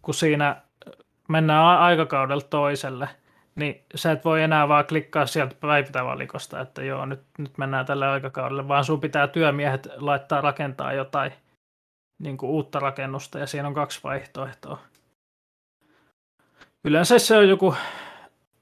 kun 0.02 0.14
siinä 0.14 0.62
mennään 1.28 1.64
a- 1.64 1.84
aikakaudella 1.84 2.42
toiselle, 2.42 3.08
niin 3.54 3.84
sä 3.94 4.12
et 4.12 4.24
voi 4.24 4.42
enää 4.42 4.68
vaan 4.68 4.86
klikkaa 4.86 5.26
sieltä 5.26 5.54
päivitävalikosta, 5.60 6.60
että 6.60 6.82
joo, 6.82 7.06
nyt, 7.06 7.20
nyt 7.38 7.58
mennään 7.58 7.86
tälle 7.86 8.06
aikakaudelle, 8.06 8.68
vaan 8.68 8.84
sun 8.84 9.00
pitää 9.00 9.28
työmiehet 9.28 9.88
laittaa 9.96 10.40
rakentaa 10.40 10.92
jotain 10.92 11.32
niin 12.22 12.36
kuin 12.36 12.50
uutta 12.50 12.78
rakennusta, 12.78 13.38
ja 13.38 13.46
siinä 13.46 13.68
on 13.68 13.74
kaksi 13.74 14.00
vaihtoehtoa. 14.04 14.78
Yleensä 16.84 17.18
se 17.18 17.36
on 17.36 17.48
joku 17.48 17.74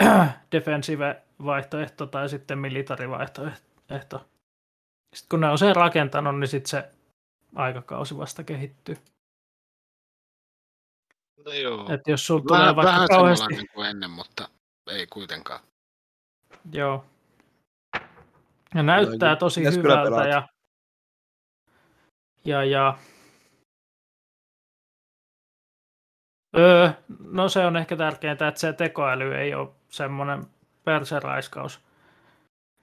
defensive 0.53 1.23
vaihtoehto 1.45 2.07
tai 2.07 2.29
sitten 2.29 2.59
military 2.59 3.11
vaihtoehto. 3.11 4.27
Sitten 5.15 5.29
kun 5.31 5.41
ne 5.41 5.49
on 5.49 5.59
sen 5.59 5.77
rakentanut, 5.77 6.39
niin 6.39 6.49
sitten 6.49 6.71
se 6.71 6.91
aikakausi 7.55 8.17
vasta 8.17 8.45
kehittyy. 8.45 8.97
No 11.45 11.53
joo. 11.53 11.95
Et 11.95 12.09
jos 12.09 12.27
sulla 12.27 12.43
tulee 12.43 12.61
Vähän, 12.61 12.77
vaikka 12.77 12.93
vähän 12.93 13.09
kauheasti... 13.09 13.67
kuin 13.75 13.89
ennen, 13.89 14.11
mutta 14.11 14.49
ei 14.91 15.07
kuitenkaan. 15.07 15.61
Joo. 16.73 17.05
Ja 18.75 18.83
näyttää 18.83 19.37
tosi 19.37 19.61
Pitäis 19.61 19.77
hyvältä 19.77 20.29
ja, 20.29 20.49
ja, 22.45 22.65
ja 22.65 22.99
öö, 26.57 26.91
no 27.19 27.49
se 27.49 27.67
on 27.67 27.77
ehkä 27.77 27.97
tärkeintä, 27.97 28.49
että 28.49 28.61
se 28.61 28.73
tekoäly 28.73 29.35
ei 29.35 29.55
ole 29.55 29.69
semmoinen 29.89 30.47
perseraiskaus. 30.85 31.81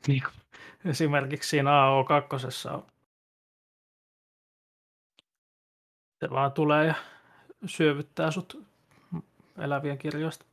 Niin 0.07 0.23
kuin 0.23 0.61
esimerkiksi 0.91 1.49
siinä 1.49 1.69
AO2 1.71 2.73
on. 2.73 2.85
Se 6.19 6.29
vaan 6.29 6.51
tulee 6.51 6.85
ja 6.87 6.95
syövyttää 7.65 8.31
sut 8.31 8.67
elävien 9.57 9.97
kirjoista 9.97 10.45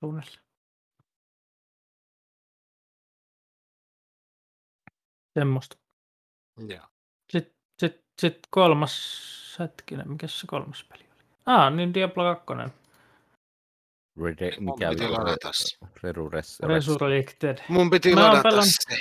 suunnilleen. 0.00 0.42
Semmoista. 5.38 5.76
Joo. 6.68 6.86
Sitten 7.32 7.56
sit, 7.78 8.04
sit 8.20 8.38
kolmas, 8.50 9.56
hetkinen, 9.58 10.10
mikä 10.10 10.26
se 10.26 10.46
kolmas 10.46 10.84
peli? 10.84 11.11
Ah, 11.46 11.72
niin 11.74 11.94
Diablo 11.94 12.24
2. 12.44 12.72
Rede, 14.22 14.52
Mun 14.60 14.74
mikä 14.74 14.90
piti 14.90 15.04
oli 15.04 15.12
ladata 15.12 15.50
se. 15.52 15.78
Res, 16.32 16.60
Resurrected. 16.62 17.58
Mun 17.68 17.90
piti 17.90 18.14
Mä 18.14 18.20
oon 18.20 18.28
ladata 18.30 18.42
pelannut- 18.48 18.68
se. 18.90 18.96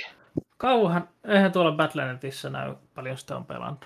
Kauhan, 0.58 1.10
eihän 1.28 1.52
tuolla 1.52 1.72
Battlenetissä 1.72 2.50
näy 2.50 2.76
paljon 2.96 3.18
sitä 3.18 3.38
on 3.38 3.46
pelannut. 3.46 3.86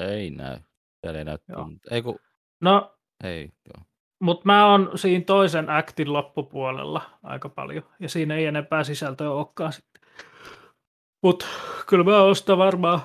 Ei 0.00 0.30
näy. 0.30 0.58
Siellä 1.00 1.18
ei 1.18 1.24
näy. 1.24 1.38
Joo. 1.48 1.70
Ei 1.90 2.02
kun, 2.02 2.18
No, 2.60 2.94
ei. 3.24 3.42
Joo. 3.74 3.84
mutta 4.20 4.42
mä 4.46 4.66
oon 4.66 4.90
siinä 4.94 5.24
toisen 5.24 5.70
aktin 5.70 6.12
loppupuolella 6.12 7.02
aika 7.22 7.48
paljon, 7.48 7.84
ja 8.00 8.08
siinä 8.08 8.34
ei 8.34 8.46
enempää 8.46 8.84
sisältöä 8.84 9.30
olekaan 9.30 9.72
sitten. 9.72 10.02
Mut 11.22 11.46
kyllä 11.86 12.04
mä 12.04 12.20
oon 12.22 12.36
sitä 12.36 12.58
varmaan 12.58 13.00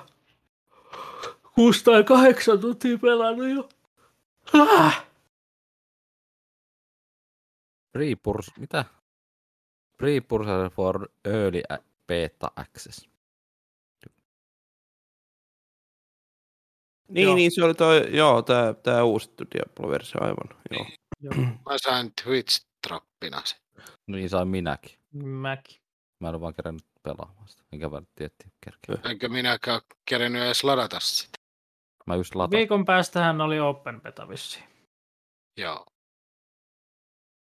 6 1.54 1.84
tai 1.84 2.04
8 2.04 2.58
tuntia 2.58 2.98
pelannut 2.98 3.48
jo. 3.48 3.68
Ah! 4.54 5.06
Pre-purs, 7.92 8.50
mitä? 8.58 8.84
Pre-purser 10.02 10.70
for 10.70 11.08
early 11.24 11.62
beta 12.06 12.50
access. 12.56 13.08
Niin, 17.08 17.24
Joo. 17.24 17.34
niin 17.34 17.50
se 17.54 17.64
oli 17.64 17.74
toi, 17.74 18.16
joo, 18.16 18.42
tää, 18.42 18.74
tää 18.74 19.04
uusittu 19.04 19.44
Diablo-versio 19.54 20.20
aivan. 20.24 20.58
Joo. 20.70 20.86
Joo, 21.20 21.34
Mä 21.70 21.78
sain 21.82 22.12
Twitch-trappina 22.22 23.42
sen. 23.44 23.58
Niin 24.06 24.28
sain 24.28 24.48
minäkin. 24.48 24.98
mäkin. 25.24 25.80
Mä 26.20 26.28
en 26.28 26.34
ole 26.34 26.40
vaan 26.40 26.54
kerännyt 26.54 26.84
pelaamaan 27.02 27.48
sitä. 27.48 27.62
Minkä 27.70 27.90
verran 27.90 28.06
tiettiin 28.14 28.52
kerkeä. 28.64 29.10
Enkä 29.10 29.28
minäkään 29.28 29.80
kerennyt 30.08 30.42
edes 30.42 30.64
ladata 30.64 31.00
sitä. 31.00 31.38
Mä 32.06 32.16
just 32.16 32.34
latasin. 32.34 32.58
Viikon 32.58 32.84
päästähän 32.84 33.40
oli 33.40 33.60
Open 33.60 34.00
Beta 34.00 34.28
vissiin. 34.28 34.64
Joo. 35.56 35.86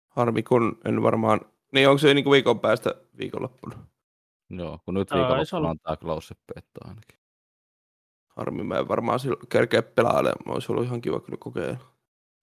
Harmi, 0.08 0.42
kun 0.42 0.80
en 0.84 1.02
varmaan... 1.02 1.40
Niin 1.72 1.88
onko 1.88 1.98
se 1.98 2.14
niinku 2.14 2.30
viikon 2.30 2.60
päästä 2.60 2.94
viikonloppuna? 3.18 3.86
Joo, 4.50 4.78
kun 4.84 4.94
nyt 4.94 5.10
viikonloppuna 5.10 5.70
on 5.70 5.78
tää 5.78 5.96
close 5.96 6.34
beta 6.46 6.80
ainakin. 6.88 7.18
Harmi, 8.36 8.62
mä 8.62 8.78
en 8.78 8.88
varmaan 8.88 9.20
silloin 9.20 9.48
kerkeä 9.48 9.82
pelailemaan. 9.82 10.50
Olisi 10.54 10.72
ollut 10.72 10.84
ihan 10.84 11.00
kiva 11.00 11.20
kyllä 11.20 11.38
kokeilla. 11.40 11.78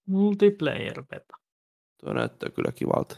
Multiplayer 0.08 1.04
Beta. 1.04 1.38
Tuo 2.00 2.14
näyttää 2.14 2.50
kyllä 2.50 2.72
kivalta. 2.72 3.18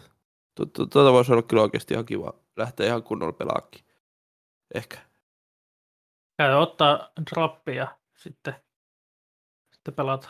Tu- 0.55 0.65
tu- 0.65 0.87
Tuota 0.87 1.11
voisi 1.13 1.31
olla 1.31 1.41
kyllä 1.41 1.63
oikeasti 1.63 1.93
ihan 1.93 2.05
kiva 2.05 2.33
lähteä 2.57 2.85
ihan 2.85 3.03
kunnolla 3.03 3.33
pelaakin. 3.33 3.85
Ehkä. 4.75 4.97
Käy 6.37 6.53
ottaa 6.53 7.11
droppia 7.31 7.87
sitten, 8.17 8.55
sitten 9.85 9.95
pelata 9.95 10.29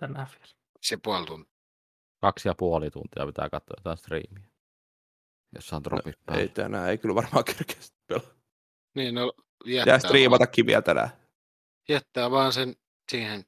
tänään 0.00 0.26
vielä. 0.32 0.52
Se 0.80 0.96
puoli 0.96 1.26
tuntia. 1.26 1.52
Kaksi 2.20 2.48
ja 2.48 2.54
puoli 2.54 2.90
tuntia 2.90 3.26
pitää 3.26 3.50
katsoa 3.50 3.74
jotain 3.78 3.96
striimiä. 3.96 4.48
Jos 5.54 5.72
on 5.72 5.84
dropit 5.84 6.18
no, 6.30 6.36
Ei 6.36 6.48
tänään, 6.48 6.90
ei 6.90 6.98
kyllä 6.98 7.14
varmaan 7.14 7.44
kerkeä 7.56 7.76
pelaa. 8.06 8.34
Niin, 8.94 9.14
no 9.14 9.32
jättää, 9.64 9.92
vaan, 9.92 10.00
striimatakin 10.00 10.66
vielä 10.66 10.82
tänään. 10.82 11.10
jättää 11.88 12.30
vaan 12.30 12.52
sen 12.52 12.76
siihen 13.10 13.44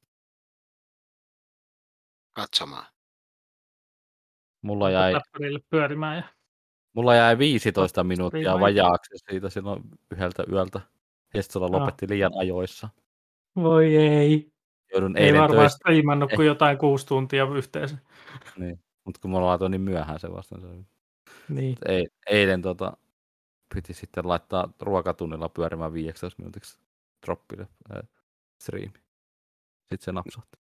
katsomaan. 2.33 2.85
Mulla 4.61 4.89
jäi, 4.89 5.13
Läppärille 5.13 5.59
pyörimään 5.69 6.17
ja 6.17 6.23
mulla 6.93 7.15
jäi 7.15 7.37
15 7.37 8.03
minuuttia 8.03 8.59
vajaaksi 8.59 9.17
siitä 9.29 9.49
silloin 9.49 9.83
yhdeltä 10.11 10.43
yöltä. 10.51 10.81
Hestola 11.33 11.67
Joo. 11.67 11.79
lopetti 11.79 12.09
liian 12.09 12.31
ajoissa. 12.37 12.89
voi 13.55 13.95
ei. 13.95 14.54
Joudun 14.95 15.17
Ei 15.17 15.23
eilen 15.25 15.41
varmaan 15.41 15.59
töistä, 15.59 15.77
striimannut 15.77 16.31
kuin 16.35 16.47
jotain 16.47 16.77
kuusi 16.77 17.05
tuntia 17.05 17.47
yhteensä. 17.55 17.97
mutta 19.05 19.19
kun 19.21 19.31
mulla 19.31 19.45
laitoin 19.47 19.71
niin 19.71 19.81
myöhään 19.81 20.19
se 20.19 20.31
vastaan. 20.31 20.61
Se 20.61 20.67
Niin. 21.49 21.77
ei, 21.87 22.07
eilen 22.29 22.61
tota, 22.61 22.97
piti 23.73 23.93
sitten 23.93 24.27
laittaa 24.27 24.73
ruokatunnilla 24.81 25.49
pyörimään 25.49 25.93
15 25.93 26.41
minuutiksi 26.41 26.79
droppille 27.25 27.67
äh, 27.95 28.01
striimi. 28.63 28.93
Sitten 29.79 30.01
se 30.05 30.11
napsahti. 30.11 30.57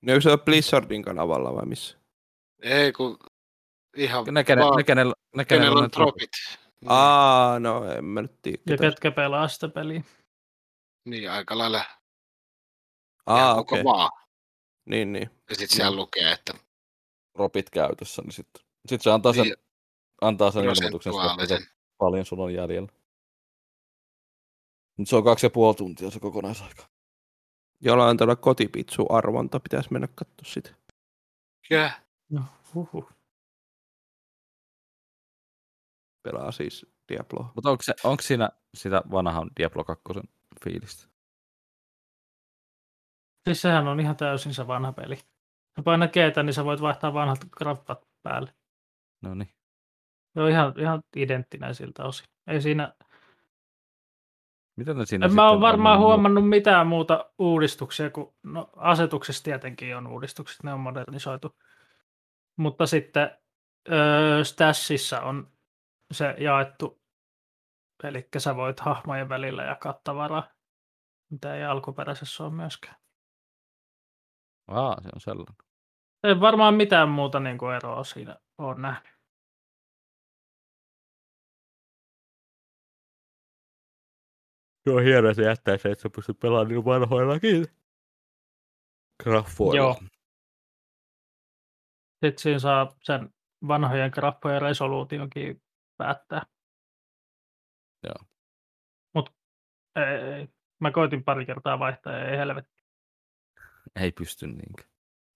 Niin 0.00 0.14
onko 0.14 0.20
se 0.20 0.36
Blizzardin 0.44 1.02
kanavalla 1.02 1.54
vai 1.54 1.66
missä? 1.66 1.98
Ei 2.62 2.92
kun 2.92 3.18
ihan 3.96 4.24
Ne, 4.30 4.44
kene, 4.44 4.62
vaan 4.62 4.76
ne, 4.76 4.84
kenellä, 4.84 5.14
ne, 5.36 5.44
kenellä 5.44 5.64
kenellä 5.64 5.78
on 5.78 5.84
on 5.84 5.84
ne 5.84 5.96
dropit. 5.96 6.14
dropit. 6.14 6.30
Niin, 6.80 6.90
Aa, 6.90 7.58
no 7.60 7.92
en 7.92 8.04
mä 8.04 8.22
nyt 8.22 8.42
tiedä. 8.42 8.58
Ja 8.70 8.76
ketkä 8.78 9.10
pelaa 9.10 9.48
sitä 9.48 9.68
peliä. 9.68 10.02
niin 11.08 11.30
aika 11.30 11.58
lailla 11.58 11.84
Aa, 13.26 13.38
ihan 13.38 13.56
koko 13.56 13.74
okei. 13.74 13.84
maa. 13.84 14.10
Niin, 14.84 15.12
niin. 15.12 15.30
Ja 15.50 15.56
sitten 15.56 15.76
siellä 15.76 15.96
lukee, 15.96 16.32
että 16.32 16.54
dropit 17.34 17.70
käytössä, 17.70 18.22
niin 18.22 18.32
sitten 18.32 18.62
sit 18.86 19.02
se 19.02 19.10
antaa 19.10 19.32
sen, 19.32 19.42
Niin, 19.42 19.54
antaa 20.20 20.50
sen 20.50 20.64
ilmoituksen, 20.64 21.12
että 21.42 21.72
paljon 21.98 22.24
sulla 22.24 22.44
on 22.44 22.54
jäljellä. 22.54 22.88
Nyt 24.96 25.08
se 25.08 25.16
on 25.16 25.24
kaksi 25.24 25.46
ja 25.46 25.50
puoli 25.50 25.74
tuntia 25.74 26.10
se 26.10 26.20
kokonaisaika. 26.20 26.88
Jollain 27.80 28.16
tällä 28.16 28.36
kotipitsu-arvonta 28.36 29.60
pitäisi 29.60 29.92
mennä 29.92 30.08
katsoa 30.14 30.44
sitä. 30.44 30.74
Yeah. 31.70 32.02
No, 32.30 32.42
huhu. 32.74 33.08
Pelaa 36.22 36.52
siis 36.52 36.86
Diablo. 37.08 37.52
Mutta 37.54 37.70
onko, 37.70 37.82
se, 37.82 37.94
onko 38.04 38.22
siinä 38.22 38.48
sitä 38.74 39.02
vanhan 39.10 39.50
Diablo 39.58 39.84
2 39.84 40.04
fiilistä? 40.64 41.11
Siis 43.44 43.62
sehän 43.62 43.88
on 43.88 44.00
ihan 44.00 44.16
täysin 44.16 44.54
se 44.54 44.66
vanha 44.66 44.92
peli. 44.92 45.16
Sä 45.76 45.82
painat 45.84 46.12
keitä, 46.12 46.42
niin 46.42 46.54
sä 46.54 46.64
voit 46.64 46.80
vaihtaa 46.80 47.14
vanhat 47.14 47.38
krappat 47.58 48.08
päälle. 48.22 48.54
No 49.22 49.34
niin. 49.34 49.54
Se 50.34 50.40
on 50.40 50.50
ihan, 50.50 50.74
ihan 50.78 51.02
identtinen 51.16 51.74
siltä 51.74 52.04
osin. 52.04 52.26
Ei 52.46 52.60
siinä, 52.60 52.94
Miten 54.76 54.96
ne 54.96 55.06
siinä 55.06 55.26
en 55.26 55.34
mä 55.34 55.46
ole 55.46 55.54
on 55.54 55.60
varmaan 55.60 55.98
mennyt- 55.98 56.06
huomannut 56.06 56.48
mitään 56.48 56.86
muuta 56.86 57.30
uudistuksia, 57.38 58.10
kuin 58.10 58.34
no, 58.42 58.70
asetuksessa 58.76 59.44
tietenkin 59.44 59.96
on 59.96 60.06
uudistukset, 60.06 60.62
ne 60.62 60.72
on 60.72 60.80
modernisoitu. 60.80 61.56
Mutta 62.56 62.86
sitten 62.86 63.30
öö, 63.92 64.44
Stashissa 64.44 65.20
on 65.20 65.52
se 66.12 66.34
jaettu, 66.38 67.02
eli 68.04 68.28
sä 68.38 68.56
voit 68.56 68.80
hahmojen 68.80 69.28
välillä 69.28 69.62
jakaa 69.62 70.00
tavaraa, 70.04 70.48
mitä 71.30 71.54
ei 71.54 71.64
alkuperäisessä 71.64 72.44
ole 72.44 72.52
myöskään. 72.52 73.01
Aa, 74.68 75.00
se 75.02 75.08
on 75.14 75.20
sellainen. 75.20 75.56
Ei 76.24 76.40
varmaan 76.40 76.74
mitään 76.74 77.08
muuta 77.08 77.40
niin 77.40 77.58
kuin 77.58 77.76
eroa 77.76 78.04
siinä 78.04 78.36
ole 78.58 78.80
nähnyt. 78.80 79.12
Joo, 84.86 84.98
hienoa 84.98 85.34
se 85.34 85.42
jättää 85.42 85.76
se, 85.78 85.90
että 85.90 86.02
sä 86.02 86.10
pystyt 86.10 86.38
pelaamaan 86.38 86.68
niillä 86.68 86.84
vanhoillakin. 86.84 87.66
Graffoilla. 89.22 89.76
Joo. 89.76 89.94
Sitten 92.24 92.38
siinä 92.38 92.58
saa 92.58 92.96
sen 93.02 93.34
vanhojen 93.68 94.10
grappojen 94.14 94.62
resoluutionkin 94.62 95.62
päättää. 95.96 96.42
Joo. 98.02 98.14
Mut 99.14 99.30
ei, 99.96 100.48
mä 100.80 100.90
koitin 100.90 101.24
pari 101.24 101.46
kertaa 101.46 101.78
vaihtaa 101.78 102.12
ja 102.12 102.28
ei 102.30 102.38
helvetti. 102.38 102.81
Ei 104.00 104.12
pysty 104.12 104.46
niinkään. 104.46 104.88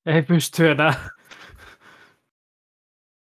Ei 0.07 0.23
pysty 0.23 0.71
enää. 0.71 1.09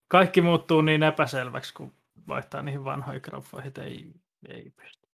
Kaikki 0.07 0.41
muuttuu 0.41 0.81
niin 0.81 1.03
epäselväksi, 1.03 1.73
kun 1.73 1.93
vaihtaa 2.27 2.61
niihin 2.61 2.83
vanhoihin 2.83 3.21
graffoihin, 3.23 3.67
että 3.67 3.83
ei, 3.83 4.11
ei 4.49 4.69
pysty. 4.69 5.07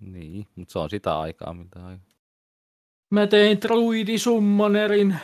Niin, 0.00 0.46
mutta 0.54 0.72
se 0.72 0.78
on 0.78 0.90
sitä 0.90 1.18
aikaa, 1.18 1.54
mitä 1.54 1.86
aikaa. 1.86 2.08
Mä 3.10 3.26
tein 3.26 3.60
druidisummonerin. 3.60 5.16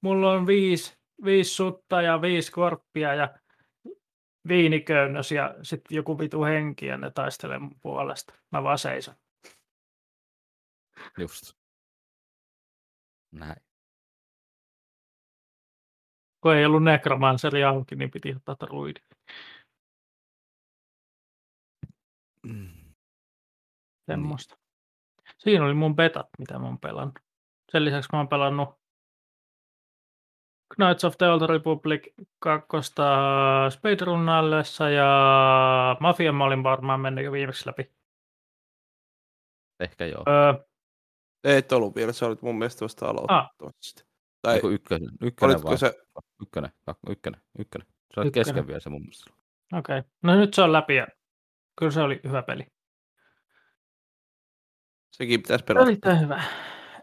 Mulla 0.00 0.32
on 0.32 0.46
viisi, 0.46 0.98
viisi 1.24 1.54
sutta 1.54 2.02
ja 2.02 2.22
viisi 2.22 2.52
korppia 2.52 3.14
ja 3.14 3.38
viiniköynnös 4.48 5.32
ja 5.32 5.54
sitten 5.62 5.96
joku 5.96 6.18
vitu 6.18 6.44
henki 6.44 6.86
ja 6.86 6.96
ne 6.96 7.10
taistelee 7.10 7.58
mun 7.58 7.80
puolesta. 7.80 8.34
Mä 8.52 8.62
vaan 8.62 8.78
seison. 8.78 9.14
Just. 11.18 11.58
Näin. 13.32 13.62
Kun 16.40 16.54
ei 16.54 16.64
ollut 16.64 16.82
nekromanseri 16.82 17.64
auki, 17.64 17.96
niin 17.96 18.10
piti 18.10 18.34
ottaa 18.34 18.56
druidi. 18.60 19.00
Semmosta. 24.06 24.58
Siinä 25.38 25.64
oli 25.64 25.74
mun 25.74 25.96
betat, 25.96 26.28
mitä 26.38 26.58
mä 26.58 26.66
oon 26.66 26.78
pelannut. 26.78 27.18
Sen 27.72 27.84
lisäksi 27.84 28.08
mä 28.12 28.18
oon 28.18 28.28
pelannut 28.28 28.78
Knights 30.74 31.04
of 31.04 31.18
the 31.18 31.26
Old 31.26 31.46
Republic 31.46 32.14
2 32.38 32.76
speedrunnallessa 33.70 34.90
ja 34.90 35.96
Mafia 36.00 36.32
mä 36.32 36.44
olin 36.44 36.62
varmaan 36.62 37.00
mennyt 37.00 37.24
jo 37.24 37.32
viimeksi 37.32 37.66
läpi. 37.66 37.92
Ehkä 39.80 40.06
joo. 40.06 40.24
Öö, 40.28 40.67
Et 41.44 41.72
ollut 41.72 41.96
vielä, 41.96 42.12
se 42.12 42.24
olit 42.24 42.42
mun 42.42 42.58
mielestä 42.58 42.84
vasta 42.84 43.06
aloittamassa. 43.06 44.04
Tai 44.42 44.54
Eiku 44.54 44.68
ykkönen, 44.68 45.10
ykkönen 45.22 45.54
olitko 45.56 45.68
vai? 45.68 45.78
se, 45.78 45.94
Ykkönen, 46.42 46.70
ykkönen, 47.08 47.40
ykkönen. 47.58 47.86
Se 48.14 48.20
oli 48.20 48.30
kesken 48.30 48.66
vielä 48.66 48.80
se 48.80 48.90
mun 48.90 49.00
mielestä. 49.00 49.30
Okei. 49.72 49.98
Okay. 49.98 50.10
No 50.22 50.36
nyt 50.36 50.54
se 50.54 50.62
on 50.62 50.72
läpi 50.72 50.94
ja 50.94 51.06
kyllä 51.78 51.92
se 51.92 52.02
oli 52.02 52.20
hyvä 52.24 52.42
peli. 52.42 52.66
sekin 55.10 55.42
pitäisi 55.42 55.64
pelata. 55.64 55.86
Erittäin 55.86 56.20
hyvä. 56.20 56.42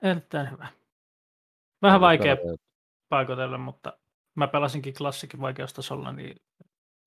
Erittäin 0.01 0.51
hyvä. 0.51 0.67
Vähän 1.81 2.01
vaikea 2.01 2.37
paikotella, 3.09 3.57
mutta 3.57 3.97
mä 4.35 4.47
pelasinkin 4.47 4.93
klassikin 4.93 5.41
vaikeustasolla, 5.41 6.11
niin 6.11 6.35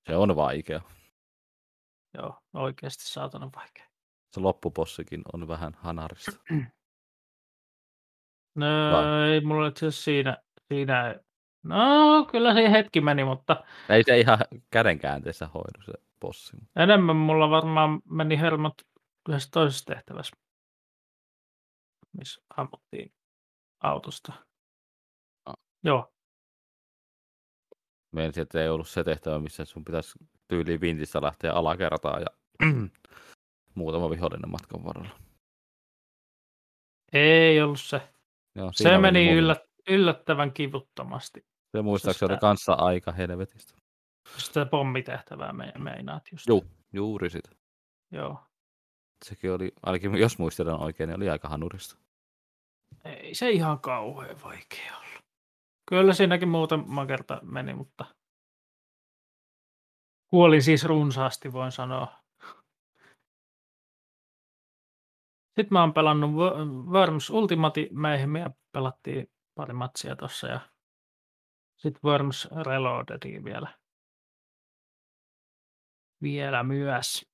Se 0.06 0.16
on 0.16 0.36
vaikea. 0.36 0.80
joo, 2.14 2.42
oikeasti 2.54 3.06
saatana 3.06 3.50
vaikea. 3.56 3.86
Se 4.32 4.40
loppupossikin 4.40 5.22
on 5.32 5.48
vähän 5.48 5.74
hanarista. 5.74 6.32
No 8.54 8.66
Vai? 8.92 9.30
ei 9.30 9.40
mulla 9.40 9.68
itse 9.68 9.86
asiassa 9.86 10.04
siinä, 10.04 10.36
siinä, 10.68 11.20
no 11.62 12.24
kyllä 12.30 12.54
se 12.54 12.70
hetki 12.70 13.00
meni, 13.00 13.24
mutta 13.24 13.64
Ei 13.88 14.04
se 14.04 14.18
ihan 14.20 14.38
kädenkäänteessä 14.70 15.46
hoidu 15.46 15.82
se 15.84 15.92
possi. 16.20 16.56
enemmän 16.76 17.16
mulla 17.16 17.50
varmaan 17.50 18.00
meni 18.10 18.38
hermot 18.40 18.74
yhdessä 19.28 19.48
toisessa 19.52 19.84
tehtävässä, 19.94 20.36
missä 22.18 22.42
ammuttiin 22.56 23.12
autosta. 23.80 24.32
Ah. 25.46 25.54
Joo, 25.84 26.12
Meidän 28.12 28.32
että 28.42 28.62
ei 28.62 28.68
ollut 28.68 28.88
se 28.88 29.04
tehtävä, 29.04 29.38
missä 29.38 29.64
sun 29.64 29.84
pitäisi 29.84 30.18
tyyliin 30.48 30.80
vintissä 30.80 31.22
lähteä 31.22 31.52
alakertaan 31.52 32.22
ja 32.22 32.66
muutama 33.74 34.10
vihollinen 34.10 34.50
matkan 34.50 34.84
varrella. 34.84 35.18
ei 37.12 37.62
ollut 37.62 37.80
se. 37.80 38.08
Joo, 38.58 38.70
Se 38.72 38.98
meni 38.98 39.30
yllät, 39.30 39.58
yllättävän 39.88 40.52
kivuttomasti. 40.52 41.46
Se 41.76 41.82
muistaakseni 41.82 42.32
oli 42.32 42.38
kanssa 42.38 42.72
aika 42.72 43.12
helvetistä. 43.12 43.74
Sitä 44.36 44.66
pommitehtävää 44.66 45.52
me, 45.52 45.72
meinaat 45.78 46.22
just. 46.32 46.46
Juu, 46.46 46.64
juuri 46.92 47.30
sitä. 47.30 47.50
Joo. 48.10 48.40
Sekin 49.24 49.52
oli, 49.52 49.72
ainakin 49.82 50.14
jos 50.14 50.38
muistelen 50.38 50.80
oikein, 50.80 51.08
niin 51.08 51.16
oli 51.16 51.30
aika 51.30 51.48
hanurista. 51.48 51.96
Ei 53.04 53.34
se 53.34 53.50
ihan 53.50 53.80
kauhean 53.80 54.36
vaikea 54.44 54.96
ollut. 54.96 55.24
Kyllä 55.88 56.14
siinäkin 56.14 56.48
muutama 56.48 57.06
kerta 57.06 57.40
meni, 57.42 57.74
mutta 57.74 58.04
kuolin 60.30 60.62
siis 60.62 60.84
runsaasti, 60.84 61.52
voin 61.52 61.72
sanoa. 61.72 62.17
Sitten 65.58 65.68
mä 65.70 65.80
oon 65.80 65.94
pelannut 65.94 66.30
Wo- 66.30 66.92
Worms 66.92 67.30
Ultimate 67.30 67.88
Mayhemia, 67.92 68.50
pelattiin 68.72 69.30
pari 69.54 69.72
matsia 69.74 70.16
tossa 70.16 70.46
ja 70.46 70.60
sitten 71.76 72.00
Worms 72.04 72.48
Reloadedia 72.66 73.44
vielä. 73.44 73.78
Vielä 76.22 76.62
myös. 76.62 77.26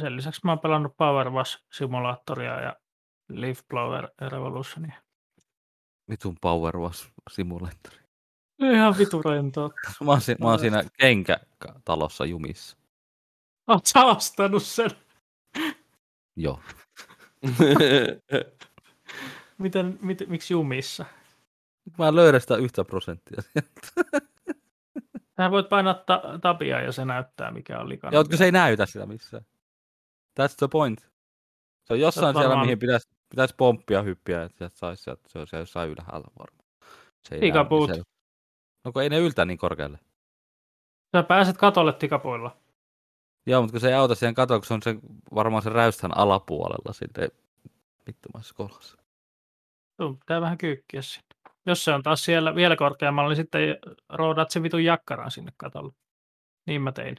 Sen, 0.00 0.16
lisäksi 0.16 0.40
mä 0.44 0.50
oon 0.52 0.58
pelannut 0.60 0.96
Power 0.96 1.30
Wash 1.30 1.64
Simulaattoria 1.72 2.60
ja 2.60 2.76
Leaf 3.28 3.60
Blower 3.68 4.08
Revolutionia. 4.30 5.02
Vitun 6.10 6.36
Power 6.40 6.76
Wash 6.78 7.10
Simulator. 7.30 7.92
Ihan 8.58 8.94
vitu 8.98 9.22
rentoa. 9.22 9.70
Mä 10.04 10.10
oon, 10.10 10.20
si- 10.20 10.36
mä 10.40 10.46
oon 10.48 10.58
siinä 10.58 10.82
kenkätalossa 10.98 12.24
jumissa. 12.24 12.76
Oot 13.66 13.86
sä 13.86 14.04
ostanut 14.04 14.62
sen? 14.62 14.90
Joo. 16.36 16.60
Miten, 19.58 19.98
mit, 20.02 20.18
miksi 20.28 20.54
jumissa? 20.54 21.04
Mä 21.98 22.08
en 22.08 22.16
löydä 22.16 22.40
sitä 22.40 22.56
yhtä 22.56 22.84
prosenttia. 22.84 23.42
Sähän 25.36 25.50
voit 25.50 25.68
painaa 25.68 25.94
ta- 25.94 26.22
tabia 26.42 26.80
ja 26.80 26.92
se 26.92 27.04
näyttää 27.04 27.50
mikä 27.50 27.78
on 27.80 27.88
likana. 27.88 28.12
Ja 28.14 28.18
ootko 28.18 28.36
se 28.36 28.44
ei 28.44 28.52
näytä 28.52 28.86
sitä 28.86 29.06
missään. 29.06 29.44
That's 30.40 30.54
the 30.58 30.68
point. 30.72 31.00
Se 31.84 31.92
on 31.92 32.00
jossain 32.00 32.26
oot 32.26 32.34
siellä, 32.36 32.48
varmaan- 32.48 32.66
mihin 32.66 32.78
pitäisi, 32.78 33.08
pitäisi 33.30 33.54
pomppia 33.56 34.02
hyppiä, 34.02 34.42
että 34.42 34.58
sieltä 34.58 34.76
saisi 34.76 35.02
sieltä, 35.02 35.22
se 35.28 35.38
on 35.38 35.46
siellä 35.46 35.62
jossain 35.62 35.90
ylhäällä 35.90 36.26
varmaan. 36.38 36.68
Se 37.28 37.34
ei 37.34 37.40
näy, 37.40 37.68
niin 37.70 37.96
se- 37.96 38.02
No 38.84 38.92
kun 38.92 39.02
ei 39.02 39.08
ne 39.10 39.18
yltä 39.18 39.44
niin 39.44 39.58
korkealle. 39.58 39.98
Sä 41.16 41.22
pääset 41.22 41.56
katolle 41.56 41.92
tikapuilla. 41.92 42.56
Joo, 43.46 43.62
mutta 43.62 43.72
kun 43.72 43.80
se 43.80 43.88
ei 43.88 43.94
auta 43.94 44.14
siihen 44.14 44.34
katoa, 44.34 44.58
kun 44.58 44.66
se 44.66 44.74
on 44.74 44.82
se, 44.82 44.94
varmaan 45.34 45.62
se 45.62 45.70
räystän 45.70 46.16
alapuolella 46.16 46.92
sitten 46.92 47.28
vittumaisessa 48.06 48.54
kolassa. 48.54 48.98
Sun 49.96 50.18
pitää 50.18 50.40
vähän 50.40 50.58
kyykkiä 50.58 51.02
sinne. 51.02 51.26
Jos 51.66 51.84
se 51.84 51.92
on 51.94 52.02
taas 52.02 52.24
siellä 52.24 52.54
vielä 52.54 52.76
korkeammalla, 52.76 53.28
niin 53.30 53.36
sitten 53.36 53.60
roudaat 54.08 54.50
se 54.50 54.62
vitun 54.62 54.84
jakkaran 54.84 55.30
sinne 55.30 55.52
katolle. 55.56 55.92
Niin 56.66 56.82
mä 56.82 56.92
tein. 56.92 57.16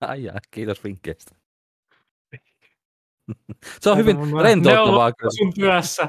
Ai 0.00 0.24
jaa, 0.24 0.38
kiitos 0.50 0.84
vinkkeistä. 0.84 1.34
Se 3.80 3.90
on 3.90 3.96
hyvin 3.98 4.16
rentouttavaa 4.42 5.12
kyllä. 5.12 5.30
sun 5.30 5.54
työssä. 5.54 6.08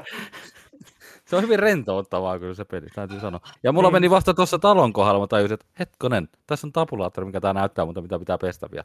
Se 1.28 1.36
on 1.36 1.42
hyvin 1.42 1.58
rentouttavaa 1.58 2.38
kyllä 2.38 2.54
se 2.54 2.64
peli, 2.64 2.86
täytyy 2.94 3.20
sanoa. 3.20 3.40
Ja 3.62 3.72
mulla 3.72 3.88
Niin. 3.88 3.94
meni 3.94 4.10
vasta 4.10 4.34
tuossa 4.34 4.58
talon 4.58 4.92
kohdalla, 4.92 5.20
mä 5.20 5.26
tajusin, 5.26 5.54
että 5.54 5.66
hetkonen, 5.78 6.28
tässä 6.46 6.66
on 6.66 6.72
tabulaattori, 6.72 7.24
mikä 7.26 7.40
tää 7.40 7.52
näyttää, 7.52 7.84
mutta 7.84 8.00
mitä 8.00 8.18
pitää 8.18 8.38
pestä 8.38 8.68
vielä. 8.72 8.84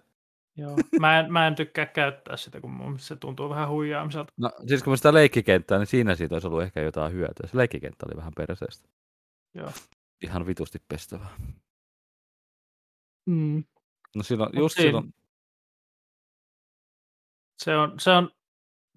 Joo. 0.57 0.75
Mä, 0.99 1.19
en, 1.19 1.33
mä 1.33 1.47
en 1.47 1.55
tykkää 1.55 1.85
käyttää 1.85 2.37
sitä, 2.37 2.61
kun 2.61 2.71
mun 2.71 2.99
se 2.99 3.15
tuntuu 3.15 3.49
vähän 3.49 3.69
huijaamiselta. 3.69 4.33
No 4.37 4.51
siis 4.67 4.83
kun 4.83 4.91
mä 4.91 4.97
sitä 4.97 5.13
leikkikenttää, 5.13 5.77
niin 5.77 5.87
siinä 5.87 6.15
siitä 6.15 6.35
olisi 6.35 6.47
ollut 6.47 6.61
ehkä 6.63 6.81
jotain 6.81 7.13
hyötyä. 7.13 7.47
Se 7.47 7.57
leikkikenttä 7.57 8.05
oli 8.09 8.17
vähän 8.17 8.33
perseestä. 8.37 8.89
Joo. 9.53 9.71
Ihan 10.23 10.45
vitusti 10.45 10.79
pestävää. 10.87 11.29
Mm. 13.25 13.63
No 14.15 14.23
silloin, 14.23 14.49
Mut 14.53 14.63
just 14.63 14.75
siinä- 14.75 14.87
silloin, 14.87 15.13
Se 17.57 17.77
on, 17.77 17.99
se 17.99 18.11
on, 18.11 18.29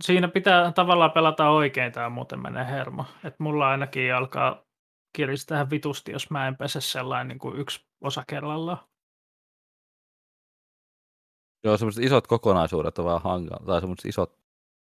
siinä 0.04 0.28
pitää 0.28 0.72
tavallaan 0.72 1.10
pelata 1.12 1.50
oikein, 1.50 1.92
tämä 1.92 2.08
muuten 2.08 2.42
menee 2.42 2.66
hermo. 2.66 3.04
Et 3.24 3.38
mulla 3.40 3.68
ainakin 3.68 4.14
alkaa 4.14 4.64
kiristää 5.16 5.70
vitusti, 5.70 6.12
jos 6.12 6.30
mä 6.30 6.48
en 6.48 6.56
pese 6.56 6.80
sellainen 6.80 7.28
niin 7.28 7.38
kuin 7.38 7.60
yksi 7.60 7.86
osa 8.00 8.24
kerrallaan. 8.28 8.78
Joo, 11.64 11.76
semmoiset 11.76 12.04
isot 12.04 12.26
kokonaisuudet 12.26 12.98
on 12.98 13.04
vähän 13.04 13.22
hankala, 13.22 13.66
tai 13.66 13.80
semmoiset 13.80 14.04
isot, 14.06 14.30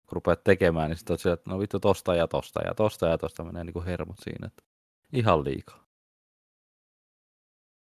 kun 0.05 0.11
rupeat 0.15 0.43
tekemään, 0.43 0.89
niin 0.89 0.97
sitten 0.97 1.13
oot 1.13 1.19
sillä, 1.19 1.33
että 1.33 1.49
no 1.49 1.59
vittu 1.59 1.79
tosta 1.79 2.15
ja 2.15 2.27
tosta 2.27 2.61
ja 2.61 2.75
tosta 2.75 3.07
ja 3.07 3.17
tosta 3.17 3.43
menee 3.43 3.63
niin 3.63 3.73
kuin 3.73 3.85
hermot 3.85 4.17
siinä, 4.23 4.47
että 4.47 4.63
ihan 5.13 5.43
liikaa. 5.43 5.85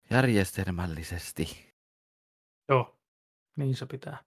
Järjestelmällisesti. 0.09 1.73
Joo, 2.69 2.95
niin 3.55 3.75
se 3.75 3.85
pitää. 3.85 4.17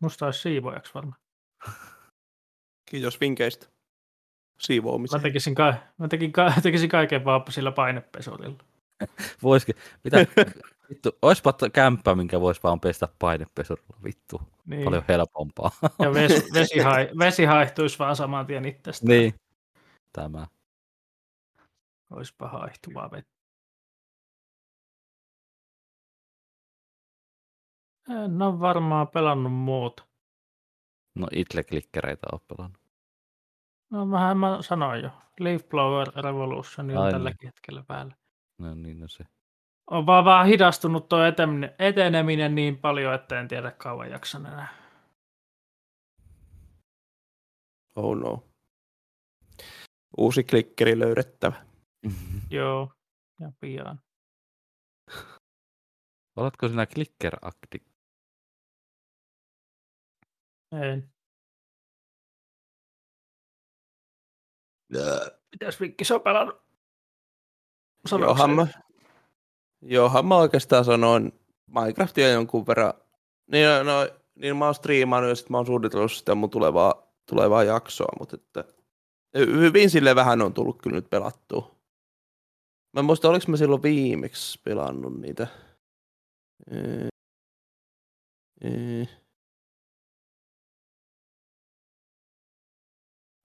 Musta 0.00 0.26
olisi 0.26 0.40
siivoajaksi 0.40 0.94
varmaan. 0.94 1.20
Kiitos 2.90 3.20
vinkkeistä. 3.20 3.66
Mä 3.66 3.72
Siivoamiseen. 4.60 5.22
tekisin, 5.22 5.54
ka- 5.54 5.74
mä 5.98 6.08
tekin 6.08 6.32
ka- 6.32 6.52
tekisin 6.62 6.88
kaiken 6.88 7.24
vaan 7.24 7.42
sillä 7.50 7.72
painepesurilla. 7.72 8.64
Voisikin, 9.42 9.74
mitä, 10.04 10.16
vittu, 10.90 11.10
oispa 11.22 11.54
kämppä, 11.72 12.14
minkä 12.14 12.40
voisi 12.40 12.62
vaan 12.62 12.80
pestä 12.80 13.08
painepesurilla, 13.18 13.96
vittu, 14.04 14.40
Niin. 14.66 14.84
paljon 14.84 15.04
helpompaa. 15.08 15.70
Ja 15.98 16.10
vesi, 16.14 16.46
vesi, 16.54 16.78
hai, 16.78 17.10
vesi 17.18 17.44
haihtuisi 17.44 17.98
vaan 17.98 18.16
saman 18.16 18.46
tien 18.46 18.64
itsestä. 18.64 19.06
niin, 19.06 19.34
tämä. 20.12 20.46
Olisipa 22.10 22.48
haihtuvaa 22.48 23.10
vettä. 23.10 23.38
En 28.24 28.42
ole 28.42 28.60
varmaan 28.60 29.08
pelannut 29.08 29.52
muuta. 29.52 30.04
No 31.14 31.26
itle 31.32 31.64
klikkereitä 31.64 32.26
on 32.32 32.38
pelannut. 32.48 32.80
No 33.90 34.10
vähän 34.10 34.38
mä 34.38 34.58
sanoin 34.62 35.02
jo. 35.02 35.10
Leaf 35.40 35.62
Blower 35.68 36.08
Revolution 36.24 36.90
on 36.90 36.96
Ai 36.98 37.12
tälläkin 37.12 37.48
hetkellä 37.48 37.82
päällä. 37.86 38.14
No 38.58 38.74
niin, 38.74 39.00
no 39.00 39.08
se. 39.08 39.24
On 39.90 40.06
vaan 40.06 40.24
vähän 40.24 40.46
hidastunut 40.46 41.08
tuo 41.08 41.24
eteneminen, 41.24 41.74
eteneminen 41.78 42.54
niin 42.54 42.78
paljon, 42.78 43.14
että 43.14 43.40
en 43.40 43.48
tiedä 43.48 43.70
kauan 43.70 44.10
jaksan 44.10 44.46
enää. 44.46 44.68
Oh 47.96 48.16
no. 48.16 48.48
Uusi 50.18 50.44
klikkeri 50.44 50.98
löydettävä. 50.98 51.66
Joo, 52.50 52.92
ja 53.40 53.52
pian. 53.60 54.00
Oletko 56.36 56.68
sinä 56.68 56.86
clicker 56.86 57.36
akti? 57.42 57.82
En. 60.72 61.12
Mitäs 65.52 65.80
Vikki, 65.80 66.04
sä 66.04 66.14
oot 66.14 66.24
pelannut? 66.24 66.62
Johan 68.20 68.50
mä, 68.50 68.66
johan 69.82 70.26
mä 70.26 70.36
oikeastaan 70.36 70.84
sanoin 70.84 71.32
Minecraftia 71.66 72.30
jonkun 72.30 72.66
verran. 72.66 72.94
Niin, 73.52 73.66
no, 73.84 74.08
niin 74.34 74.56
mä 74.56 74.64
oon 74.64 74.74
striimannut 74.74 75.28
ja 75.28 75.34
sitten 75.34 75.52
mä 75.52 75.58
oon 75.58 75.66
suunnitellut 75.66 76.12
sitä 76.12 76.34
mun 76.34 76.50
tulevaa, 76.50 77.12
tulevaa 77.28 77.64
jaksoa, 77.64 78.12
mutta 78.18 78.36
että 78.36 78.64
hyvin 79.36 79.90
sille 79.90 80.14
vähän 80.14 80.42
on 80.42 80.54
tullut 80.54 80.82
kyllä 80.82 80.96
nyt 80.96 81.10
pelattua. 81.10 81.74
Mä 82.96 83.02
muista, 83.02 83.28
oliko 83.28 83.44
mä 83.48 83.56
silloin 83.56 83.82
viimeksi 83.82 84.60
pelannut 84.64 85.20
niitä. 85.20 85.46
Ee, 86.70 87.08
ee. 88.64 89.06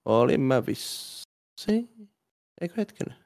Olin 0.04 0.40
mä 0.40 0.66
vissi. 0.66 1.28
Eikö 2.60 2.74
hetken? 2.76 3.23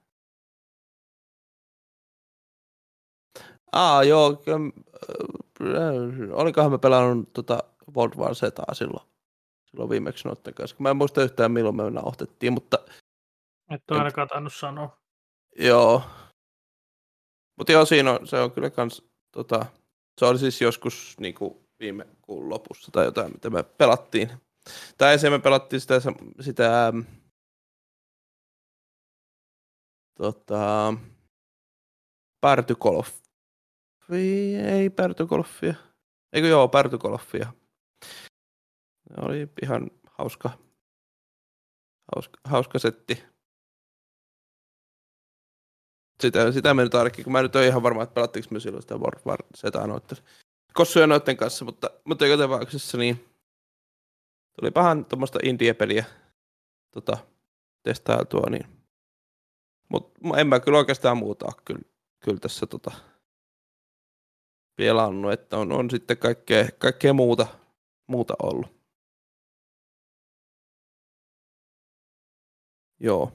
Aa, 3.72 4.02
joo. 4.02 4.42
äh, 4.50 6.30
Olikohan 6.32 6.70
mä 6.70 6.78
pelannut 6.78 7.32
tota 7.32 7.58
World 7.96 8.14
War 8.16 8.34
Zetaa 8.34 8.74
silloin, 8.74 9.08
silloin 9.70 9.90
viimeksi 9.90 10.28
noitten 10.28 10.54
kanssa. 10.54 10.76
Mä 10.78 10.90
en 10.90 10.96
muista 10.96 11.22
yhtään 11.22 11.52
milloin 11.52 11.76
me 11.76 11.90
nauhoitettiin, 11.90 12.52
mutta 12.52 12.78
Et 13.70 13.90
ole 13.90 13.98
ainakaan 13.98 14.28
tainnut 14.28 14.54
sanoa. 14.54 14.98
joo. 15.58 16.02
Mutta 17.58 17.72
joo, 17.72 17.84
siinä 17.84 18.12
on, 18.12 18.26
se 18.26 18.40
on 18.40 18.52
kyllä 18.52 18.70
kans, 18.70 19.02
tota, 19.32 19.66
se 20.20 20.26
oli 20.26 20.38
siis 20.38 20.60
joskus 20.60 21.16
niinku 21.20 21.64
viime 21.80 22.06
kuun 22.22 22.48
lopussa 22.48 22.92
tai 22.92 23.04
jotain, 23.04 23.32
mitä 23.32 23.50
me 23.50 23.62
pelattiin. 23.62 24.30
Tai 24.98 25.18
se 25.18 25.30
me 25.30 25.38
pelattiin 25.38 25.80
sitä, 25.80 25.94
sitä 26.40 26.86
ähm, 26.86 27.00
tota, 30.14 30.94
Pärtykoloffia. 32.40 33.27
Ei 34.10 34.90
Pärtykoloffia. 34.90 35.74
Eikö 36.32 36.48
joo, 36.48 36.68
Pärtykoloffia. 36.68 37.52
Se 39.08 39.14
oli 39.20 39.48
ihan 39.62 39.90
hauska, 40.10 40.50
hauska, 42.14 42.40
hauska 42.44 42.78
setti. 42.78 43.24
Sitä, 46.22 46.52
sitä 46.52 46.74
me 46.74 46.82
nyt 46.82 46.94
ainakin, 46.94 47.24
kun 47.24 47.32
mä 47.32 47.42
nyt 47.42 47.56
oon 47.56 47.64
ihan 47.64 47.82
varma, 47.82 48.02
että 48.02 48.14
pelattiinko 48.14 48.48
me 48.50 48.60
silloin 48.60 48.82
sitä 48.82 48.96
World 48.96 49.20
War 49.26 49.42
Zetaa 49.56 49.86
noitten 49.86 50.18
kossuja 50.74 51.06
noitten 51.06 51.36
kanssa, 51.36 51.64
mutta, 51.64 51.90
mutta 52.04 52.26
joka 52.26 52.42
tapauksessa 52.42 52.98
niin 52.98 53.28
tuli 54.60 54.70
pahan 54.70 55.04
tuommoista 55.04 55.38
indie-peliä 55.42 56.04
tota, 56.90 57.18
testailtua, 57.82 58.50
niin 58.50 58.66
mutta 59.88 60.20
en 60.36 60.46
mä 60.46 60.60
kyllä 60.60 60.78
oikeastaan 60.78 61.16
muuta 61.16 61.52
kyllä, 61.64 61.82
kyllä 62.24 62.38
tässä 62.38 62.66
tota, 62.66 62.90
pelannut, 64.78 65.32
että 65.32 65.56
on, 65.58 65.72
on 65.72 65.90
sitten 65.90 66.18
kaikkea, 66.18 66.64
kaikkea 66.78 67.12
muuta, 67.12 67.46
muuta 68.06 68.34
ollut. 68.42 68.78
Joo. 73.00 73.32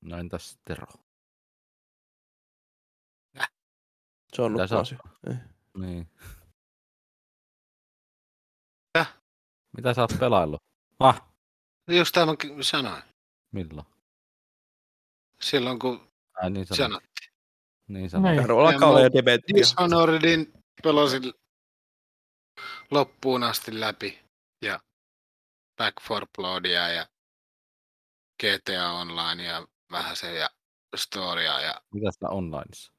No 0.00 0.18
entäs 0.18 0.58
Tero? 0.64 0.86
Se 4.34 4.42
on 4.42 4.52
Mitä 4.52 4.66
sä 4.66 4.74
oot- 4.76 5.38
Niin. 5.78 6.10
Mitä? 8.94 9.06
Mitä 9.76 9.94
sä 9.94 10.00
oot 10.00 10.10
pelaillut? 10.20 10.62
Ah, 10.98 11.22
Just 11.88 12.12
tämä 12.14 12.32
sanoin. 12.60 13.02
milloin? 13.52 13.86
Silloin 15.40 15.78
kun 15.78 16.08
Ai 16.34 16.50
niin 16.50 16.66
sanoit. 16.66 17.04
Niin 17.88 18.10
sanoit. 18.10 18.32
Niin. 18.32 18.42
Karu 18.42 18.58
alkaa 18.58 18.80
Ja 18.80 18.86
olla 18.86 18.98
mä- 18.98 19.04
jo 19.04 19.12
dementia. 19.12 19.56
Dishonoredin 19.56 20.52
pelasin 20.82 21.22
loppuun 22.90 23.42
asti 23.42 23.80
läpi. 23.80 24.18
Ja 24.62 24.80
Back 25.76 25.96
for 26.02 26.26
Bloodia 26.36 26.88
ja 26.88 27.06
GTA 28.42 28.90
Online 28.92 29.42
ja 29.44 29.66
vähän 29.90 30.16
se 30.16 30.34
ja 30.34 30.50
Storya 30.96 31.60
ja 31.60 31.80
Mitä 31.94 32.10
sitä 32.10 32.28
onlineissa? 32.28 32.92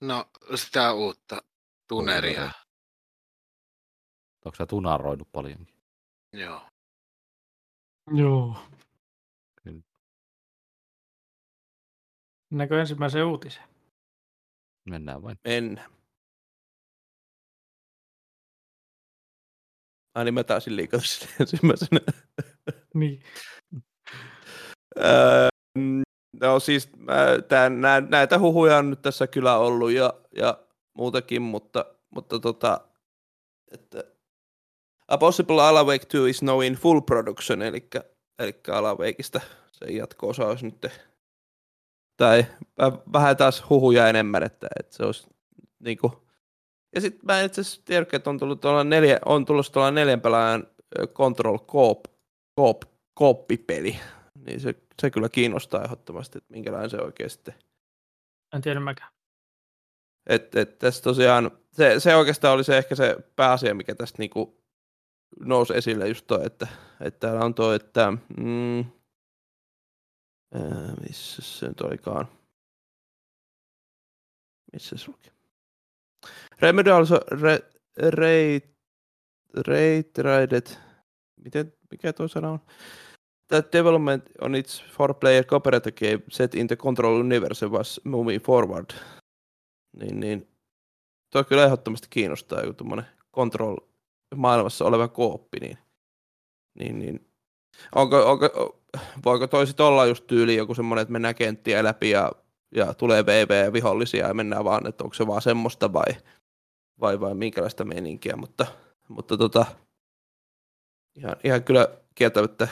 no 0.00 0.30
sitä 0.54 0.92
uutta 0.92 1.42
tuneria. 1.88 2.34
Tuneria. 2.34 2.52
Onko 4.44 4.56
sä 4.56 4.66
tunaroinut 4.66 5.28
paljonkin? 5.32 5.74
Joo. 6.32 6.66
Joo. 8.14 8.56
Näkö 12.52 12.80
ensimmäisen 12.80 13.24
uutisen? 13.24 13.62
Mennään 14.88 15.22
vain. 15.22 15.36
Mennään. 15.48 15.90
Ai 20.14 20.24
niin 20.24 20.34
mä 20.34 20.44
taisin 20.44 20.76
liikata 20.76 21.02
sille 21.06 21.32
ensimmäisenä. 21.40 22.00
Niin. 22.94 23.22
Öö, 24.96 25.48
No 26.40 26.60
siis 26.60 26.96
mä, 26.96 27.14
tää, 27.48 27.70
nää, 27.70 28.00
näitä 28.00 28.38
huhuja 28.38 28.76
on 28.76 28.90
nyt 28.90 29.02
tässä 29.02 29.26
kyllä 29.26 29.56
ollut 29.56 29.90
ja, 29.90 30.14
ja 30.36 30.58
muutakin, 30.94 31.42
mutta, 31.42 31.94
mutta 32.10 32.38
tota, 32.38 32.80
että 33.72 34.04
A 35.08 35.18
Possible 35.18 35.62
Alan 35.62 35.86
Wake 35.86 36.06
2 36.06 36.30
is 36.30 36.42
now 36.42 36.64
in 36.64 36.74
full 36.74 37.00
production, 37.00 37.62
eli, 37.62 37.88
eli 38.38 38.54
Alan 38.68 38.98
Wakeista 38.98 39.40
se 39.72 39.84
jatko-osa 39.84 40.46
olisi 40.46 40.64
nyt, 40.64 40.86
tai 42.16 42.46
vähän 43.12 43.36
taas 43.36 43.64
huhuja 43.70 44.08
enemmän, 44.08 44.42
että, 44.42 44.68
että 44.80 44.96
se 44.96 45.04
olisi 45.04 45.26
niin 45.78 45.98
kuin, 45.98 46.12
ja 46.94 47.00
sitten 47.00 47.20
mä 47.26 47.42
itse 47.42 47.60
asiassa 47.60 47.82
tiedän, 47.84 48.06
että 48.12 48.30
on 48.30 48.38
tullut 48.38 48.60
tuolla 48.60 48.84
neljä, 48.84 49.18
on 49.24 49.44
tullut 49.44 49.72
tuolla 49.72 49.90
neljän 49.90 50.20
pelaajan 50.20 50.66
Control 51.14 51.58
Coop, 51.58 52.04
Coop, 52.58 52.82
Coop-peli, 53.18 53.98
niin 54.46 54.60
se, 54.60 54.74
se 55.02 55.10
kyllä 55.10 55.28
kiinnostaa 55.28 55.84
ehdottomasti, 55.84 56.38
että 56.38 56.52
minkälainen 56.52 56.90
se 56.90 56.96
oikein 56.96 57.30
sitten. 57.30 57.54
En 58.54 58.62
tiedä 58.62 58.80
mäkään. 58.80 59.12
Et, 60.26 60.54
et 60.54 60.78
tässä 60.78 61.02
tosiaan, 61.02 61.50
se, 61.72 62.00
se 62.00 62.16
oikeastaan 62.16 62.54
oli 62.54 62.64
se 62.64 62.78
ehkä 62.78 62.94
se 62.94 63.16
pääasia, 63.36 63.74
mikä 63.74 63.94
tästä 63.94 64.18
niinku 64.18 64.62
nousi 65.40 65.76
esille 65.76 66.08
just 66.08 66.26
toi, 66.26 66.46
että, 66.46 66.66
että 67.00 67.20
täällä 67.20 67.44
on 67.44 67.54
tuo, 67.54 67.72
että 67.72 68.12
mm, 68.36 68.84
ää, 70.54 70.94
missä 71.08 71.42
se 71.42 71.68
nyt 71.68 71.80
olikaan, 71.80 72.28
missä 74.72 74.96
se 74.96 75.08
luki? 75.08 75.30
Remedy 76.60 76.90
also 76.90 77.20
rate, 77.96 78.68
rate, 80.22 80.78
miten, 81.44 81.72
mikä 81.90 82.12
tuo 82.12 82.28
sana 82.28 82.50
on? 82.50 82.60
That 83.48 83.72
development 83.72 84.24
on 84.40 84.54
its 84.54 84.84
four-player 84.84 85.44
cooperative 85.44 85.92
game 85.92 86.22
set 86.30 86.54
in 86.54 86.66
the 86.66 86.76
Control 86.76 87.20
universe 87.20 87.66
was 87.66 88.00
moving 88.04 88.44
forward. 88.44 88.90
Niin, 89.96 90.20
niin. 90.20 90.48
Tuo 91.32 91.44
kyllä 91.44 91.64
ehdottomasti 91.64 92.06
kiinnostaa 92.10 92.60
joku 92.60 92.72
tuommoinen 92.72 93.06
Control 93.34 93.76
maailmassa 94.34 94.84
oleva 94.84 95.08
kooppi, 95.08 95.60
niin, 95.60 95.78
niin, 96.78 96.98
niin 96.98 97.26
onko, 97.94 98.30
onko, 98.30 98.81
voiko 99.24 99.46
toisit 99.46 99.80
olla 99.80 100.06
just 100.06 100.26
tyyli 100.26 100.56
joku 100.56 100.74
semmoinen, 100.74 101.02
että 101.02 101.12
mennään 101.12 101.34
kenttiä 101.34 101.84
läpi 101.84 102.10
ja, 102.10 102.32
ja 102.74 102.94
tulee 102.94 103.26
VV-vihollisia 103.26 104.28
ja 104.28 104.34
mennään 104.34 104.64
vaan, 104.64 104.86
että 104.86 105.04
onko 105.04 105.14
se 105.14 105.26
vaan 105.26 105.42
semmoista 105.42 105.92
vai, 105.92 106.16
vai, 107.00 107.20
vai 107.20 107.34
minkälaista 107.34 107.84
meininkiä, 107.84 108.36
mutta, 108.36 108.66
mutta 109.08 109.36
tota, 109.36 109.66
ihan, 111.16 111.36
ihan 111.44 111.64
kyllä 111.64 111.88
kieltämättä 112.14 112.68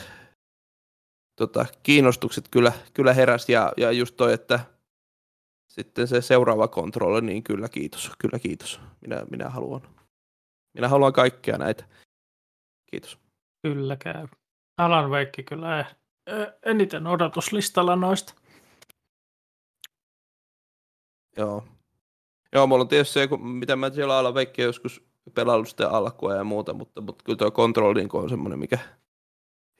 tota, 1.37 1.66
kiinnostukset 1.83 2.49
kyllä, 2.51 2.73
kyllä 2.95 3.14
heräsi 3.14 3.53
ja, 3.53 3.73
ja 3.77 3.93
just 3.93 4.16
toi, 4.16 4.33
että 4.33 4.61
sitten 5.68 6.09
se 6.09 6.21
seuraava 6.21 6.68
kontrolli, 6.68 7.21
niin 7.21 7.43
kyllä 7.43 7.68
kiitos, 7.68 8.11
kyllä 8.18 8.39
kiitos. 8.39 8.81
Minä, 9.01 9.25
minä 9.31 9.49
haluan. 9.49 9.81
Minä 10.75 10.89
haluan 10.89 11.12
kaikkea 11.12 11.59
näitä. 11.59 11.85
Kiitos. 12.91 13.18
Kyllä 13.62 13.97
käy. 13.97 14.29
Alan 14.79 15.11
Wake 15.11 15.43
kyllä 15.43 15.81
eh, 15.81 15.87
eniten 16.66 17.07
odotuslistalla 17.07 17.97
noista. 17.97 18.35
Joo. 21.37 21.64
Joo, 22.53 22.66
mulla 22.66 22.83
on 22.83 22.89
tietysti 22.89 23.12
se, 23.14 23.28
mitä 23.43 23.76
mä 23.76 23.91
siellä 23.91 24.18
Alan 24.18 24.35
Wake 24.35 24.62
joskus 24.62 25.05
pelannut 25.35 25.81
alkua 25.91 26.35
ja 26.35 26.45
muuta, 26.45 26.74
mutta, 26.74 27.01
mutta 27.01 27.24
kyllä 27.24 27.37
tuo 27.37 27.51
Control 27.51 27.95
niin 27.95 28.09
on 28.12 28.31
semmoinen, 28.31 28.59
mikä 28.59 28.78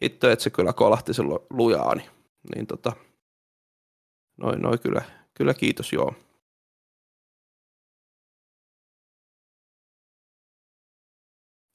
hitto, 0.03 0.30
että 0.30 0.42
se 0.42 0.51
kyllä 0.51 0.72
kolahti 0.72 1.14
silloin 1.14 1.40
lujaa, 1.51 1.94
niin, 1.94 2.11
niin 2.55 2.66
tota, 2.66 2.92
noin, 4.36 4.62
noin 4.62 4.80
kyllä, 4.80 5.03
kyllä 5.34 5.55
kiitos, 5.55 5.92
joo. 5.92 6.14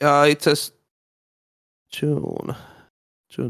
Ja 0.01 0.26
itse 0.26 0.51
asiassa. 0.51 0.76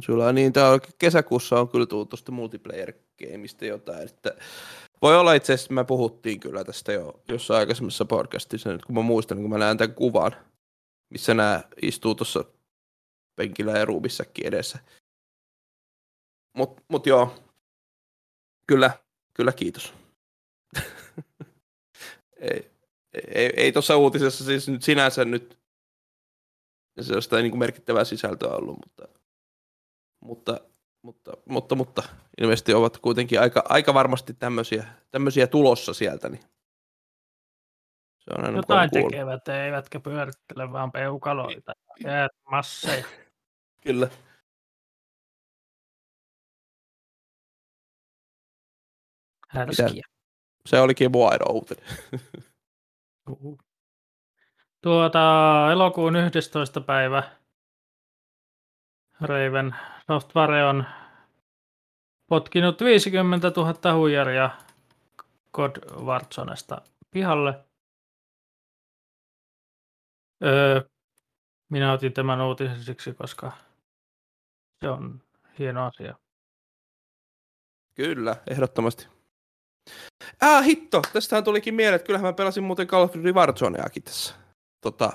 July. 0.07 0.33
Niin, 0.33 0.53
on, 0.73 0.79
kesäkuussa 0.97 1.59
on 1.59 1.69
kyllä 1.69 1.85
tullut 1.85 2.09
tuosta 2.09 2.31
multiplayer-gameista 2.31 3.65
jotain, 3.65 4.03
että 4.03 4.35
voi 5.01 5.17
olla 5.17 5.33
itse 5.33 5.53
asiassa, 5.53 5.73
me 5.73 5.83
puhuttiin 5.83 6.39
kyllä 6.39 6.63
tästä 6.63 6.91
jo 6.91 7.21
jossain 7.27 7.59
aikaisemmassa 7.59 8.05
podcastissa, 8.05 8.71
nyt 8.71 8.85
kun 8.85 8.95
mä 8.95 9.01
muistan, 9.01 9.41
kun 9.41 9.49
mä 9.49 9.57
näen 9.57 9.77
tämän 9.77 9.95
kuvan, 9.95 10.35
missä 11.09 11.33
nämä 11.33 11.63
istuu 11.81 12.15
tuossa 12.15 12.43
penkillä 13.35 13.71
ja 13.71 13.85
ruumissakin 13.85 14.47
edessä. 14.47 14.79
Mut, 16.57 16.81
mut 16.87 17.05
joo, 17.05 17.35
kyllä, 18.67 18.91
kyllä 19.33 19.51
kiitos. 19.51 19.93
ei, 22.39 22.71
ei, 23.27 23.53
ei 23.57 23.71
tuossa 23.71 23.97
uutisessa 23.97 24.43
siis 24.43 24.67
nyt 24.69 24.83
sinänsä 24.83 25.25
nyt 25.25 25.59
sellaista 27.01 27.37
niin 27.37 27.51
kuin 27.51 27.59
merkittävää 27.59 28.03
sisältöä 28.03 28.49
ollut, 28.49 28.77
mutta, 28.85 29.19
mutta, 30.25 30.59
mutta, 31.01 31.31
mutta, 31.45 31.75
mutta 31.75 32.03
ilmeisesti 32.41 32.73
ovat 32.73 32.97
kuitenkin 32.97 33.41
aika, 33.41 33.63
aika 33.69 33.93
varmasti 33.93 34.33
tämmöisiä, 34.33 34.85
tämmöisiä 35.11 35.47
tulossa 35.47 35.93
sieltä. 35.93 36.29
Niin 36.29 36.43
se 38.19 38.31
on 38.37 38.45
aina 38.45 38.57
Jotain 38.57 38.89
tekevät, 38.89 39.47
eivätkä 39.47 39.99
pyörittele 39.99 40.71
vaan 40.71 40.91
peukaloita 40.91 41.73
ja 42.03 42.29
masseja. 42.51 43.05
Kyllä. 43.85 44.09
Härskiä. 49.49 50.03
Se 50.65 50.79
olikin 50.79 51.11
mua 51.11 51.29
ainoa 51.29 51.53
uutinen. 51.53 51.85
Tuota, 54.81 55.19
elokuun 55.71 56.15
11. 56.15 56.81
päivä 56.81 57.23
Raven 59.21 59.75
Software 60.07 60.65
on 60.65 60.85
potkinut 62.27 62.81
50 62.81 63.51
000 63.57 63.93
huijaria 63.93 64.49
God 65.53 65.75
Warzonesta 66.05 66.81
pihalle. 67.11 67.65
Öö, 70.43 70.81
minä 71.69 71.91
otin 71.91 72.13
tämän 72.13 72.41
uutisen 72.41 72.83
siksi, 72.83 73.13
koska 73.13 73.51
se 74.79 74.89
on 74.89 75.21
hieno 75.59 75.85
asia. 75.85 76.15
Kyllä, 77.95 78.35
ehdottomasti. 78.49 79.07
Ah, 80.41 80.65
hitto! 80.65 81.01
Tästähän 81.13 81.43
tulikin 81.43 81.75
mieleen, 81.75 81.95
että 81.95 82.05
kyllähän 82.05 82.25
mä 82.27 82.33
pelasin 82.33 82.63
muuten 82.63 82.87
Call 82.87 83.03
of 83.03 83.15
Duty 83.15 83.33
Warzoneakin 83.33 84.03
tässä 84.03 84.35
tota, 84.81 85.11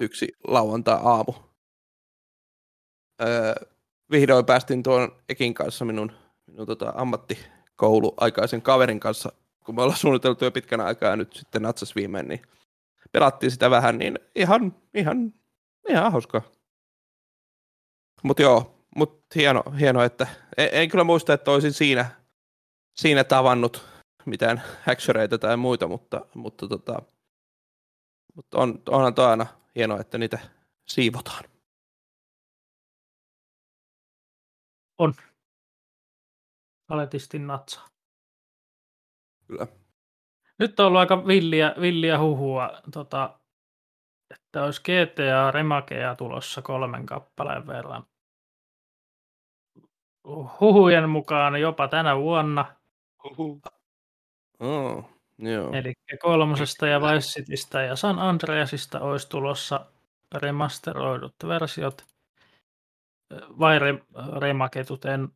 yksi 0.00 0.28
lauantai-aamu. 0.48 1.49
Öö, 3.22 3.54
vihdoin 4.10 4.46
päästin 4.46 4.82
tuon 4.82 5.16
Ekin 5.28 5.54
kanssa 5.54 5.84
minun, 5.84 6.12
minun 6.46 6.66
tota, 6.66 6.92
ammattikoulu 6.96 8.14
aikaisen 8.16 8.62
kaverin 8.62 9.00
kanssa, 9.00 9.32
kun 9.64 9.74
me 9.74 9.82
ollaan 9.82 9.98
suunniteltu 9.98 10.44
jo 10.44 10.50
pitkän 10.50 10.80
aikaa 10.80 11.10
ja 11.10 11.16
nyt 11.16 11.32
sitten 11.32 11.62
natsas 11.62 11.96
viimein, 11.96 12.28
niin 12.28 12.42
pelattiin 13.12 13.50
sitä 13.50 13.70
vähän, 13.70 13.98
niin 13.98 14.18
ihan, 14.34 14.76
ihan, 14.94 15.34
ihan 15.88 16.12
hauskaa. 16.12 16.42
Mutta 18.22 18.42
joo, 18.42 18.84
mut 18.96 19.24
hieno, 19.34 19.62
hieno, 19.80 20.02
että 20.02 20.26
en, 20.56 20.68
en, 20.72 20.88
kyllä 20.88 21.04
muista, 21.04 21.32
että 21.32 21.50
olisin 21.50 21.72
siinä, 21.72 22.06
siinä 22.96 23.24
tavannut 23.24 23.84
mitään 24.26 24.62
häksyreitä 24.82 25.38
tai 25.38 25.56
muita, 25.56 25.88
mutta, 25.88 26.26
mutta 26.34 26.68
tota, 26.68 27.02
mutta 28.34 28.58
on, 28.58 28.82
onhan 28.88 29.14
toi 29.14 29.26
aina 29.26 29.46
hienoa, 29.76 30.00
että 30.00 30.18
niitä 30.18 30.38
siivotaan. 30.88 31.49
On. 35.00 35.14
Aletisti 36.88 37.38
natsaa. 37.38 37.88
Kyllä. 39.46 39.66
Nyt 40.58 40.80
on 40.80 40.86
ollut 40.86 41.00
aika 41.00 41.26
villiä, 41.26 41.74
villiä 41.80 42.18
huhua, 42.18 42.80
tota, 42.92 43.40
että 44.30 44.64
olisi 44.64 44.82
GTA 44.82 45.50
Remakeja 45.50 46.14
tulossa 46.14 46.62
kolmen 46.62 47.06
kappaleen 47.06 47.66
verran. 47.66 48.06
Huhujen 50.60 51.08
mukaan 51.08 51.60
jopa 51.60 51.88
tänä 51.88 52.16
vuonna. 52.16 52.76
Huhu. 53.24 53.60
Oh. 54.60 55.04
Joo. 55.38 55.72
Eli 55.72 55.92
kolmosesta 56.22 56.86
ja 56.86 57.00
Vice 57.00 57.28
Citystä 57.28 57.82
ja 57.82 57.96
San 57.96 58.18
Andreasista 58.18 59.00
olisi 59.00 59.28
tulossa 59.28 59.86
remasteroidut 60.34 61.34
versiot. 61.46 62.10
Vai 63.58 63.78
re, 63.78 63.94
remaketut, 64.38 65.04
en... 65.04 65.28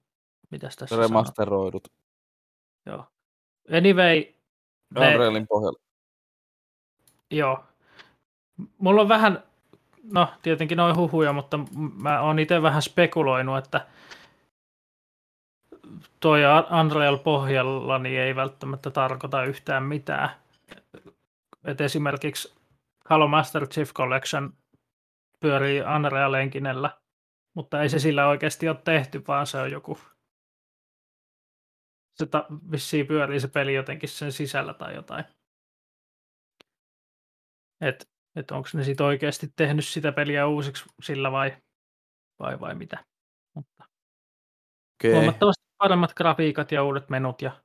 Mitäs 0.50 0.76
tässä 0.76 0.96
Remasteroidut. 0.96 1.88
Sanoo? 2.84 2.98
Joo. 2.98 3.06
Anyway. 3.78 4.24
Unrealin 4.96 5.46
pohjalla. 5.46 5.78
Joo. 7.30 7.64
Mulla 8.78 9.00
on 9.00 9.08
vähän, 9.08 9.42
no 10.12 10.28
tietenkin 10.42 10.76
noin 10.76 10.96
huhuja, 10.96 11.32
mutta 11.32 11.58
mä 12.02 12.20
oon 12.20 12.38
itse 12.38 12.62
vähän 12.62 12.82
spekuloinut, 12.82 13.58
että 13.58 13.86
toi 16.20 16.40
Unreal 16.80 17.16
pohjalla 17.18 17.98
niin 17.98 18.20
ei 18.20 18.36
välttämättä 18.36 18.90
tarkoita 18.90 19.44
yhtään 19.44 19.82
mitään. 19.82 20.30
Et 21.64 21.80
esimerkiksi 21.80 22.54
Halo 23.04 23.28
Master 23.28 23.66
Chief 23.66 23.92
Collection 23.92 24.52
pyörii 25.40 25.82
Unreal 25.96 26.34
Enginellä, 26.34 26.90
mutta 27.54 27.82
ei 27.82 27.88
se 27.88 27.98
sillä 27.98 28.28
oikeasti 28.28 28.68
ole 28.68 28.76
tehty, 28.84 29.22
vaan 29.28 29.46
se 29.46 29.58
on 29.58 29.70
joku... 29.70 29.98
Se 32.14 32.26
ta- 32.26 32.46
vissiin 32.70 33.06
pyörii 33.06 33.40
se 33.40 33.48
peli 33.48 33.74
jotenkin 33.74 34.08
sen 34.08 34.32
sisällä 34.32 34.74
tai 34.74 34.94
jotain. 34.94 35.24
Et, 37.80 38.10
et 38.36 38.50
onko 38.50 38.68
ne 38.74 38.84
sitten 38.84 39.06
oikeasti 39.06 39.52
tehnyt 39.56 39.84
sitä 39.84 40.12
peliä 40.12 40.46
uusiksi 40.46 40.84
sillä 41.02 41.32
vai, 41.32 41.56
vai, 42.38 42.60
vai 42.60 42.74
mitä. 42.74 43.04
Mutta 43.54 43.84
Okei. 44.98 45.12
huomattavasti 45.12 45.64
paremmat 45.78 46.14
grafiikat 46.14 46.72
ja 46.72 46.84
uudet 46.84 47.08
menut 47.08 47.42
ja 47.42 47.64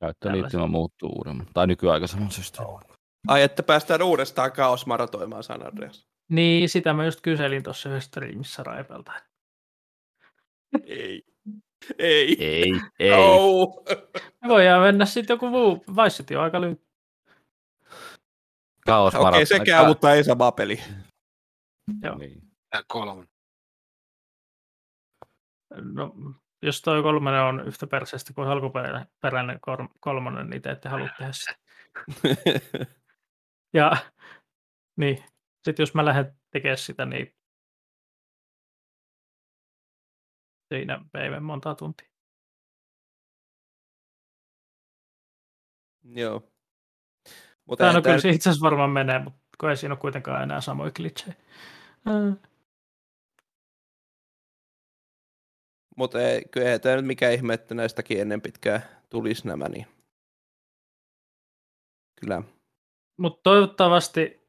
Käyttöliittymä 0.00 0.66
muuttuu 0.66 1.08
uudemman. 1.08 1.46
Tai 1.54 1.66
nykyaikaisemman 1.66 2.30
systeemin. 2.30 2.80
Ai, 3.28 3.42
että 3.42 3.62
päästään 3.62 4.02
uudestaan 4.02 4.52
kaos 4.52 4.86
maratoimaan 4.86 5.42
San 5.42 5.66
Andreas. 5.66 6.09
Niin, 6.30 6.68
sitä 6.68 6.92
mä 6.92 7.04
just 7.04 7.20
kyselin 7.20 7.62
tuossa 7.62 7.88
yhdessä 7.88 8.08
streamissä 8.08 8.62
Raipelta. 8.62 9.12
Ei. 10.84 11.24
Ei. 11.98 12.44
Ei, 12.44 12.80
ei. 12.98 13.10
No. 13.10 13.84
Me 14.40 14.48
voidaan 14.48 14.82
mennä 14.82 15.04
sitten 15.04 15.34
joku 15.34 15.48
muu. 15.48 15.84
Vice 15.88 16.16
City 16.16 16.36
on 16.36 16.42
aika 16.42 16.60
lyhyt. 16.60 16.82
Kaos 18.86 19.14
Okei, 19.14 19.28
okay, 19.28 19.46
se 19.46 19.60
käy, 19.60 19.86
mutta 19.86 20.14
ei 20.14 20.24
sama 20.24 20.52
peli. 20.52 20.80
Joo. 22.02 22.18
Niin. 22.18 22.42
Kolme. 22.86 23.26
No, 25.74 26.14
jos 26.62 26.82
toi 26.82 27.02
kolmonen 27.02 27.42
on 27.42 27.66
yhtä 27.66 27.86
perseestä 27.86 28.32
kuin 28.32 28.48
alkuperäinen 28.48 29.60
kolmonen, 30.00 30.50
niin 30.50 30.62
te 30.62 30.70
ette 30.70 30.88
halua 30.88 31.08
tehdä 31.18 31.32
sitä. 31.32 31.54
Ja 33.72 33.96
niin, 34.96 35.24
sitten 35.64 35.82
jos 35.82 35.94
mä 35.94 36.04
lähden 36.04 36.34
tekemään 36.50 36.78
sitä, 36.78 37.06
niin 37.06 37.36
siinä 40.68 41.04
mene 41.12 41.40
monta 41.40 41.74
tuntia. 41.74 42.08
Joo. 46.04 46.52
Mutta 47.64 47.84
Tämä 47.84 47.88
no 47.88 47.90
eihän 47.90 48.02
tää 48.02 48.12
kyllä 48.12 48.20
se 48.20 48.30
itse 48.30 48.50
asiassa 48.50 48.64
varmaan 48.64 48.90
menee, 48.90 49.18
mutta 49.18 49.40
kun 49.60 49.70
ei 49.70 49.76
siinä 49.76 49.92
ole 49.92 50.00
kuitenkaan 50.00 50.42
enää 50.42 50.60
samoja 50.60 50.90
glitchejä. 50.90 51.34
Ää, 52.06 52.50
Mutta 55.96 56.20
ei, 56.20 56.44
kyllä 56.50 56.70
ei 56.70 56.78
tämä 56.80 56.96
nyt 56.96 57.06
mikään 57.06 57.32
ihme, 57.32 57.54
että 57.54 57.74
näistäkin 57.74 58.20
ennen 58.20 58.40
pitkää 58.40 59.02
tulisi 59.10 59.48
nämä, 59.48 59.68
niin 59.68 59.86
kyllä. 62.20 62.42
Mutta 63.16 63.40
toivottavasti, 63.42 64.39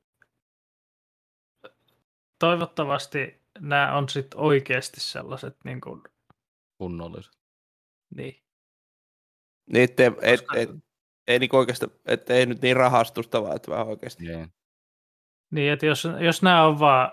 toivottavasti 2.41 3.41
nämä 3.59 3.97
on 3.97 4.09
sitten 4.09 4.39
oikeasti 4.39 4.99
sellaiset, 4.99 5.57
niin 5.63 5.81
kuin, 5.81 6.01
Kunnolliset. 6.77 7.33
niin. 8.15 8.43
Niin, 9.73 9.83
et, 9.83 9.99
et, 9.99 10.41
Koska- 10.41 10.57
et, 10.57 10.69
ei 11.27 11.39
niin 11.39 11.55
oikeasti, 11.55 11.85
että 12.05 12.33
ei 12.33 12.45
nyt 12.45 12.61
niin 12.61 12.75
rahastusta, 12.75 13.41
vaan 13.41 13.55
että 13.55 13.71
vähän 13.71 13.87
oikeasti. 13.87 14.23
Niin. 14.23 14.53
Niin, 15.51 15.73
että 15.73 15.85
jos, 15.85 16.07
jos 16.19 16.41
nämä 16.41 16.65
on 16.65 16.79
vaan, 16.79 17.11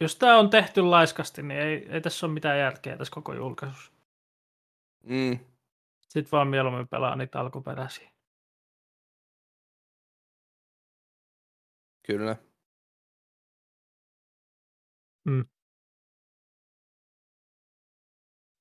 jos 0.00 0.16
tämä 0.16 0.38
on 0.38 0.50
tehty 0.50 0.82
laiskasti, 0.82 1.42
niin 1.42 1.60
ei, 1.60 1.88
ei 1.88 2.00
tässä 2.00 2.26
ole 2.26 2.34
mitään 2.34 2.58
järkeä 2.58 2.96
tässä 2.96 3.14
koko 3.14 3.34
julkaisussa. 3.34 3.92
Mm. 5.02 5.38
Sitten 6.08 6.32
vaan 6.32 6.48
mieluummin 6.48 6.88
pelaa 6.88 7.16
niitä 7.16 7.40
alkuperäisiä. 7.40 8.10
Kyllä. 12.06 12.36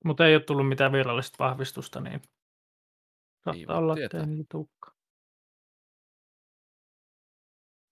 Mutta 0.05 0.27
ei 0.27 0.35
ole 0.35 0.43
tullut 0.43 0.67
mitään 0.67 0.91
virallista 0.91 1.43
vahvistusta, 1.43 2.01
niin 2.01 2.21
saattaa 3.45 3.77
olla, 3.77 3.95
että 4.05 4.19
ei 4.19 4.25
niitä 4.25 4.45
tulekaan. 4.51 4.97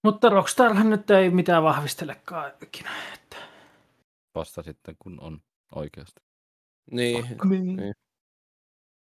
Mutta 0.03 0.29
Rockstarhan 0.29 0.89
nyt 0.89 1.09
ei 1.09 1.29
mitään 1.29 1.63
vahvistelekaan 1.63 2.51
ikinä. 2.63 3.13
Että... 3.13 3.35
Vasta 4.35 4.63
sitten, 4.63 4.95
kun 4.99 5.19
on 5.21 5.41
oikeasti. 5.75 6.21
Niin. 6.91 7.25
Niin. 7.49 7.77
Niin. 7.77 7.93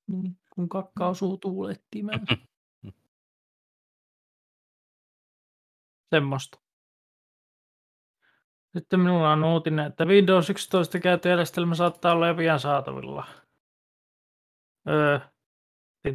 Niin, 0.08 0.38
kun 0.56 0.70
kakka 0.70 1.08
osuu 1.08 1.38
tuulettimeen. 1.38 2.20
Semmosta. 6.16 6.63
Sitten 8.78 9.00
minulla 9.00 9.32
on 9.32 9.44
uutinen, 9.44 9.88
että 9.88 10.06
Windows 10.06 10.50
11 10.50 11.00
käyttöjärjestelmä 11.00 11.76
saattaa 11.76 12.14
olla 12.14 12.28
jo 12.28 12.36
pian 12.36 12.60
saatavilla. 12.60 13.26
Öö, 14.90 15.20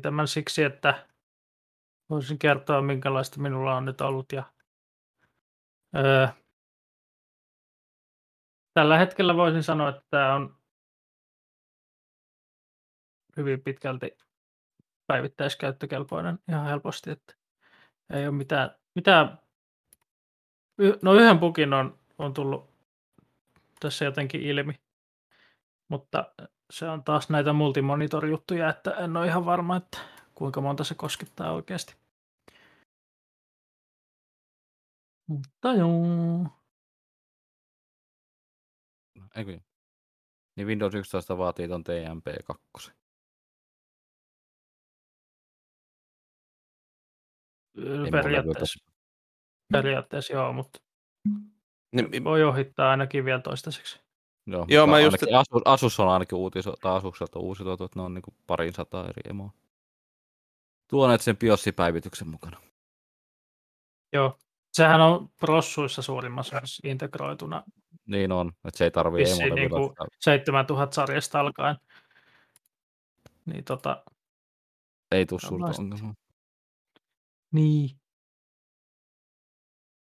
tämän 0.03 0.29
siksi, 0.29 0.63
että 0.63 1.07
voisin 2.11 2.39
kertoa, 2.39 2.83
minkälaista 2.83 3.41
minulla 3.41 3.77
on 3.77 3.85
nyt 3.85 4.01
ollut. 4.01 4.33
Ja, 4.33 4.53
öö, 5.97 6.29
tällä 8.75 8.99
hetkellä 8.99 9.37
voisin 9.37 9.63
sanoa, 9.63 9.89
että 9.89 10.03
tämä 10.11 10.35
on 10.35 10.57
hyvin 13.37 13.63
pitkälti 13.63 14.17
päivittäiskäyttökelpoinen 15.07 16.39
ihan 16.49 16.67
helposti, 16.67 17.11
että 17.11 17.35
ei 18.13 18.27
ole 18.27 18.37
mitään, 18.37 18.71
mitään 18.95 19.39
no 21.03 21.15
yhden 21.15 21.39
bukin 21.39 21.73
on, 21.73 21.98
on 22.19 22.35
tullut 22.35 22.71
tässä 23.81 24.05
jotenkin 24.05 24.43
ilmi, 24.43 24.75
mutta 25.89 26.35
se 26.71 26.89
on 26.89 27.05
taas 27.05 27.31
näitä 27.31 27.53
multimonitor-juttuja, 27.53 28.69
että 28.69 28.91
en 28.91 29.17
ole 29.17 29.27
ihan 29.27 29.45
varma, 29.45 29.77
että 29.77 29.99
kuinka 30.35 30.61
monta 30.61 30.85
se 30.85 30.95
koskettaa 30.95 31.53
oikeasti. 31.53 31.97
Mutta 35.27 35.75
joo. 35.75 36.47
Eikö? 39.37 39.61
Niin 40.57 40.67
Windows 40.67 40.95
11 40.95 41.39
vaatii 41.39 41.69
ton 41.69 41.85
TMP2. 41.85 42.93
mulla 47.77 48.11
Periaatteessa, 48.11 48.85
periaatteessa 49.73 50.33
joo, 50.33 50.53
mutta 50.53 50.81
Niin, 51.93 52.25
voi 52.25 52.45
ohittaa 52.45 52.91
ainakin 52.91 53.25
vielä 53.25 53.41
toistaiseksi. 53.41 54.01
Joo, 54.47 54.67
Joo, 54.69 54.87
mä 54.87 55.01
just- 55.01 55.05
ainakin 55.23 55.37
Asus, 55.37 55.63
Asus 55.65 56.01
on 56.01 56.09
ainakin 56.09 56.39
uutiso, 56.39 56.75
tai 56.81 56.97
Asusselta 56.97 57.39
uutisoitu, 57.39 57.85
että 57.85 57.99
ne 57.99 58.03
on 58.03 58.15
niinku 58.15 58.35
parin 58.47 58.73
sataa 58.73 59.05
eri 59.05 59.23
emoa. 59.31 59.51
Tuoneet 60.91 61.21
sen 61.21 61.37
BIOS-päivityksen 61.37 62.29
mukana. 62.29 62.61
Joo. 64.13 64.39
Sehän 64.73 65.01
on 65.01 65.29
prossuissa 65.41 66.03
suurimmassa 66.03 66.57
osassa 66.57 66.89
integroituna 66.89 67.63
Niin 68.07 68.33
on, 68.33 68.53
että 68.65 68.79
se 68.79 68.85
ei 68.85 68.91
tarvii 68.91 69.21
Vissiin 69.21 69.43
emolle 69.47 69.61
niinku- 69.61 69.77
virastaa. 69.77 70.07
7000 70.21 70.95
sarjasta 70.95 71.41
alkaen. 71.41 71.77
Niin 73.47 73.65
tota, 73.65 74.05
Ei 75.13 75.27
tuu 75.27 75.39
suurta 75.39 75.73
ongelmaa. 75.79 76.15
niin. 77.53 77.91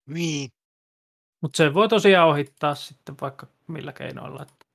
Niin. 0.07 0.51
Mutta 1.41 1.57
se 1.57 1.75
voi 1.75 1.89
tosiaan 1.89 2.29
ohittaa 2.29 2.75
sitten 2.75 3.15
vaikka 3.21 3.47
millä 3.69 3.93
keinoilla. 3.93 4.43
Että 4.43 4.67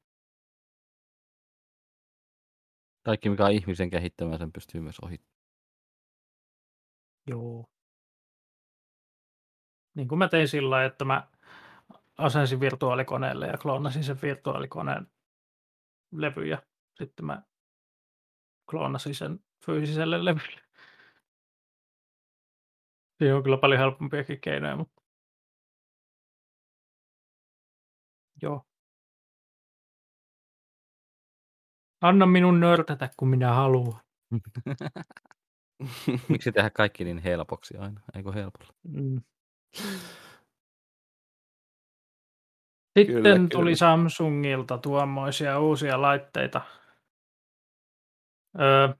Kaikki, 3.05 3.29
mikä 3.29 3.45
on 3.45 3.51
ihmisen 3.51 3.89
kehittämä, 3.89 4.37
sen 4.37 4.51
pystyy 4.51 4.81
myös 4.81 4.99
ohittamaan. 4.99 5.35
Joo. 7.27 7.65
Niin 9.95 10.07
kuin 10.07 10.19
mä 10.19 10.27
tein 10.27 10.47
sillä 10.47 10.69
lailla, 10.69 10.91
että 10.91 11.05
mä 11.05 11.27
asensin 12.17 12.59
virtuaalikoneelle 12.59 13.47
ja 13.47 13.57
kloonasin 13.57 14.03
sen 14.03 14.21
virtuaalikoneen 14.21 15.07
levy 16.11 16.45
ja 16.45 16.63
sitten 16.95 17.25
mä 17.25 17.43
kloonasin 18.69 19.15
sen 19.15 19.39
fyysiselle 19.65 20.25
levylle. 20.25 20.61
Siinä 23.17 23.35
on 23.35 23.43
kyllä 23.43 23.57
paljon 23.57 23.79
helpompiakin 23.79 24.41
keinoja, 24.41 24.75
mutta 24.75 25.01
joo. 28.41 28.65
Anna 32.01 32.25
minun 32.25 32.59
nörtätä, 32.59 33.09
kun 33.17 33.27
minä 33.27 33.53
haluan. 33.53 33.99
Miksi 36.29 36.51
tehdä 36.51 36.69
kaikki 36.69 37.03
niin 37.03 37.17
helpoksi 37.17 37.77
aina? 37.77 38.01
Eikö 38.15 38.31
helpolla? 38.31 38.73
Mm. 38.87 39.21
Sitten 42.99 43.15
Kyllä, 43.23 43.47
tuli 43.51 43.63
kyllä. 43.63 43.75
Samsungilta 43.75 44.77
tuommoisia 44.77 45.59
uusia 45.59 46.01
laitteita 46.01 46.61
Öö, 48.59 48.93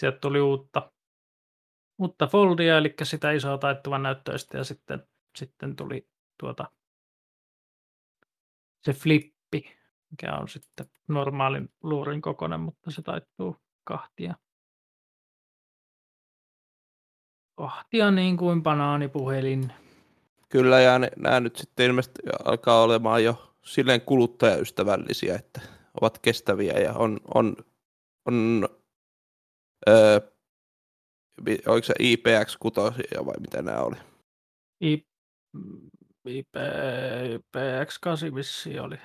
sieltä 0.00 0.18
tuli 0.18 0.40
uutta, 0.40 0.92
uutta 1.98 2.26
foldia, 2.26 2.78
eli 2.78 2.94
sitä 3.02 3.32
isoa 3.32 3.58
taittuvan 3.58 4.02
näyttöistä, 4.02 4.58
ja 4.58 4.64
sitten, 4.64 5.08
sitten 5.36 5.76
tuli 5.76 6.08
tuota, 6.40 6.70
se 8.86 8.92
flippi, 8.92 9.64
mikä 10.10 10.36
on 10.36 10.48
sitten 10.48 10.86
normaalin 11.08 11.68
luurin 11.82 12.20
kokoinen, 12.22 12.60
mutta 12.60 12.90
se 12.90 13.02
taittuu 13.02 13.56
kahtia. 13.84 14.34
Kahtia 17.54 18.10
niin 18.10 18.36
kuin 18.36 18.62
banaanipuhelin. 18.62 19.72
Kyllä, 20.48 20.80
ja 20.80 20.98
nämä 21.16 21.40
nyt 21.40 21.56
sitten 21.56 21.86
ilmeisesti 21.86 22.22
alkaa 22.44 22.82
olemaan 22.82 23.24
jo 23.24 23.54
silleen 23.62 24.00
kuluttajaystävällisiä, 24.00 25.34
että 25.34 25.60
ovat 26.00 26.18
kestäviä 26.18 26.72
ja 26.72 26.92
on, 26.92 27.20
on, 27.34 27.56
on 28.26 28.68
öö, 29.88 30.20
oliko 31.66 31.84
se 31.84 31.94
IPX6 32.00 33.26
vai 33.26 33.34
mitä 33.40 33.62
nämä 33.62 33.78
oli? 33.78 33.96
I, 34.84 35.06
IP, 36.28 36.54
IPX8 37.36 38.34
vissiin 38.34 38.80
oli. 38.80 38.96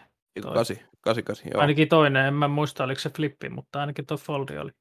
Toi. 0.42 0.54
8, 0.54 0.78
8, 1.02 1.24
8 1.24 1.52
joo. 1.52 1.62
Ainakin 1.62 1.90
toinen, 1.90 2.26
en 2.26 2.34
mä 2.34 2.48
muista 2.48 2.84
oliko 2.84 3.00
se 3.00 3.10
flippi, 3.10 3.50
mutta 3.50 3.80
ainakin 3.80 4.06
tuo 4.06 4.18
foldi 4.18 4.58
oli. 4.58 4.72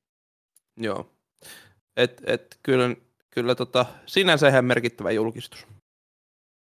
joo. 0.77 1.11
Et, 1.97 2.23
et, 2.27 2.59
kyllä, 2.63 2.97
kyllä 3.31 3.55
tota, 3.55 3.87
sinänsä 4.07 4.49
ihan 4.49 4.65
merkittävä 4.65 5.11
julkistus. 5.11 5.67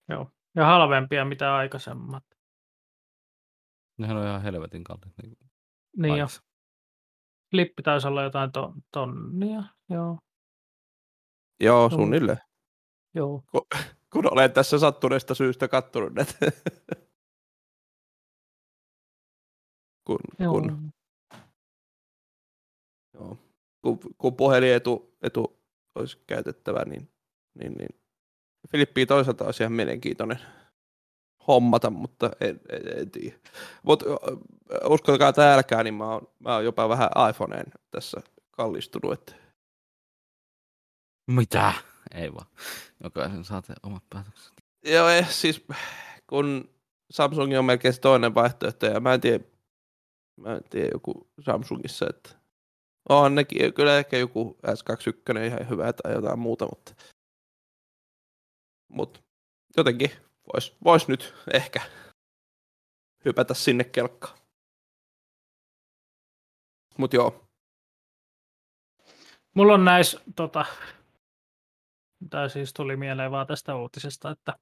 Joo. 0.08 0.30
Ja 0.54 0.66
halvempia 0.66 1.24
mitä 1.24 1.56
aikaisemmat. 1.56 2.24
Nehän 3.98 4.16
on 4.16 4.26
ihan 4.26 4.42
helvetin 4.42 4.84
kalliit. 4.84 5.14
Niin 5.22 5.36
Niin 5.96 6.16
jo. 6.16 6.26
Flippi 7.50 7.82
taisi 7.82 8.08
olla 8.08 8.22
jotain 8.22 8.52
to, 8.52 8.72
tonnia. 8.92 9.62
Joo. 9.90 10.18
Joo, 11.60 11.90
suunnilleen. 11.90 12.38
Joo. 13.14 13.42
Kun 14.12 14.32
olen 14.32 14.52
tässä 14.52 14.78
sattuneesta 14.78 15.34
syystä 15.34 15.68
kattonut 15.68 16.14
näitä. 16.14 16.34
kun, 20.06 20.18
Joo. 20.38 20.52
kun, 20.52 20.92
joo. 23.14 23.38
kun, 23.82 23.98
kun 24.18 24.36
puhelin 24.36 24.74
etu 25.22 25.62
olisi 25.94 26.18
käytettävä, 26.26 26.84
niin, 26.84 27.08
niin, 27.54 27.72
niin 27.72 28.00
Filippi 28.70 29.06
toisaalta 29.06 29.44
olisi 29.44 29.62
ihan 29.62 29.72
mielenkiintoinen 29.72 30.38
hommata, 31.48 31.90
mutta 31.90 32.30
en, 32.40 32.60
en, 32.68 32.98
en 32.98 33.10
tiedä. 33.10 33.36
Mutta 33.82 34.06
uskokaa 34.84 35.32
täälläkään, 35.32 35.84
niin 35.84 35.94
mä 35.94 36.12
oon, 36.12 36.28
mä 36.38 36.54
oon 36.54 36.64
jopa 36.64 36.88
vähän 36.88 37.10
iPhoneen 37.30 37.66
tässä 37.90 38.20
kallistunut, 38.50 39.12
että 39.12 39.34
Mitä? 41.26 41.72
Ei 42.14 42.34
vaan. 42.34 42.46
Jokaisen 43.04 43.44
saa 43.44 43.62
tehdä 43.62 43.80
omat 43.82 44.02
päätökset. 44.10 44.52
Joo, 44.84 45.08
eh, 45.08 45.30
siis 45.30 45.66
kun 46.26 46.74
Samsung 47.10 47.58
on 47.58 47.64
melkein 47.64 47.94
se 47.94 48.00
toinen 48.00 48.34
vaihtoehto, 48.34 48.86
ja 48.86 49.00
mä 49.00 49.14
en 49.14 49.20
tiedä, 49.20 49.44
mä 50.36 50.54
en 50.54 50.64
tiedä 50.70 50.88
joku 50.92 51.30
Samsungissa, 51.40 52.06
että 52.10 52.30
on 53.08 53.34
nekin, 53.34 53.74
kyllä 53.74 53.98
ehkä 53.98 54.18
joku 54.18 54.58
S21 54.66 55.44
ihan 55.46 55.68
hyvä 55.68 55.92
tai 55.92 56.12
jotain 56.12 56.38
muuta, 56.38 56.66
mutta, 56.66 56.94
mutta 58.88 59.20
jotenkin 59.76 60.10
vois, 60.52 60.76
vois 60.84 61.08
nyt 61.08 61.34
ehkä 61.52 61.80
hypätä 63.24 63.54
sinne 63.54 63.84
kelkkaan. 63.84 64.38
Mut 66.98 67.12
joo, 67.12 67.48
Mulla 69.58 69.74
on 69.74 69.84
näissä, 69.84 70.20
tota, 70.36 70.64
tämä 72.30 72.48
siis 72.48 72.72
tuli 72.72 72.96
mieleen 72.96 73.30
vaan 73.30 73.46
tästä 73.46 73.76
uutisesta, 73.76 74.30
että 74.30 74.58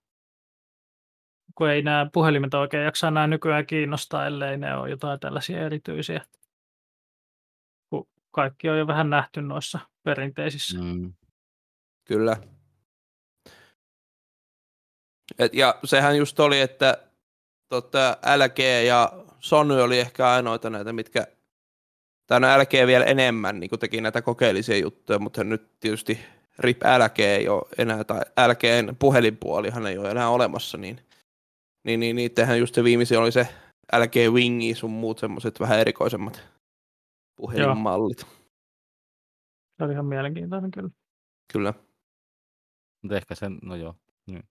kun 1.54 1.70
ei 1.70 1.82
nämä 1.82 2.10
puhelimet 2.12 2.54
oikein 2.54 2.84
jaksaa 2.84 3.10
nämä 3.10 3.26
nykyään 3.26 3.66
kiinnostaa, 3.66 4.26
ellei 4.26 4.58
ne 4.58 4.76
ole 4.76 4.90
jotain 4.90 5.20
tällaisia 5.20 5.66
erityisiä. 5.66 6.26
Kun 7.90 8.08
kaikki 8.30 8.68
on 8.68 8.78
jo 8.78 8.86
vähän 8.86 9.10
nähty 9.10 9.42
noissa 9.42 9.78
perinteisissä. 10.02 10.78
Mm. 10.78 11.14
Kyllä. 12.04 12.36
Et, 15.38 15.54
ja 15.54 15.78
sehän 15.84 16.16
just 16.16 16.40
oli, 16.40 16.60
että 16.60 16.98
tota, 17.68 18.18
LG 18.36 18.58
ja 18.86 19.12
Sony 19.40 19.80
oli 19.82 19.98
ehkä 19.98 20.30
ainoita 20.30 20.70
näitä, 20.70 20.92
mitkä, 20.92 21.26
tai 22.26 22.40
no 22.40 22.58
LG 22.58 22.86
vielä 22.86 23.04
enemmän 23.04 23.60
niin 23.60 23.70
teki 23.80 24.00
näitä 24.00 24.22
kokeellisia 24.22 24.78
juttuja, 24.78 25.18
mutta 25.18 25.44
nyt 25.44 25.80
tietysti 25.80 26.18
RIP 26.58 26.82
LG 26.82 27.18
ei 27.20 27.48
ole 27.48 27.62
enää, 27.78 28.04
tai 28.04 28.20
LGn 28.20 28.96
puhelinpuolihan 28.98 29.86
ei 29.86 29.98
ole 29.98 30.10
enää 30.10 30.28
olemassa, 30.28 30.78
niin, 30.78 31.00
niin, 31.84 32.00
niin 32.00 32.16
niittenhän 32.16 32.58
just 32.58 32.74
se 32.74 32.84
viimeisin 32.84 33.18
oli 33.18 33.32
se 33.32 33.48
LG 33.96 34.32
Wingi 34.32 34.74
sun 34.74 34.90
muut 34.90 35.18
semmoiset 35.18 35.60
vähän 35.60 35.78
erikoisemmat 35.78 36.42
puhelinmallit. 37.36 38.18
Se 39.78 39.84
oli 39.84 39.92
ihan 39.92 40.06
mielenkiintoinen 40.06 40.70
kyllä. 40.70 40.90
Kyllä. 41.52 41.74
Mutta 43.02 43.16
ehkä 43.16 43.34
sen, 43.34 43.58
no 43.62 43.74
joo. 43.76 43.94
Niin. 44.26 44.42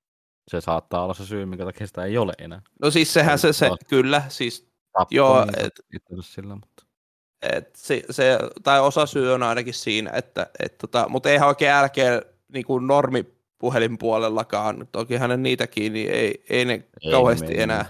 Se 0.52 0.62
saattaa 0.62 1.04
olla 1.04 1.14
se 1.14 1.26
syy, 1.26 1.46
minkä 1.46 1.66
takia 1.66 1.88
sitä 1.88 2.04
ei 2.04 2.18
ole 2.18 2.34
enää. 2.38 2.62
No 2.82 2.92
siis 2.92 3.14
sehän 3.14 3.40
se, 3.40 3.54
se 3.54 3.66
Joo. 3.66 3.78
kyllä, 3.90 4.24
siis 4.30 4.76
Tappo, 5.00 5.16
Joo, 5.16 5.46
niin 5.46 5.60
et- 5.66 5.80
et, 5.96 6.02
sillä, 6.22 6.56
mutta... 6.56 6.85
Et 7.54 7.76
se, 7.76 8.04
se, 8.10 8.40
tai 8.64 8.82
osa 8.82 9.06
syy 9.06 9.34
on 9.34 9.44
ainakin 9.44 9.74
siinä, 9.74 10.12
että 10.14 10.48
et 10.60 10.78
tota, 10.78 11.10
mutta 11.10 11.30
eihän 11.30 11.48
oikein 11.48 11.72
älkeen 11.72 12.22
niin 12.54 12.66
kuin 12.66 12.88
normipuhelinpuolellakaan, 12.88 14.88
tokihan 14.92 15.30
ne 15.30 15.38
niitäkin, 15.38 15.94
niin 15.94 16.12
ei, 16.12 16.44
ei 16.50 16.66
ne 16.66 16.74
Ei 16.74 17.12
kauheasti 17.12 17.48
mene. 17.48 17.64
enää, 17.64 17.86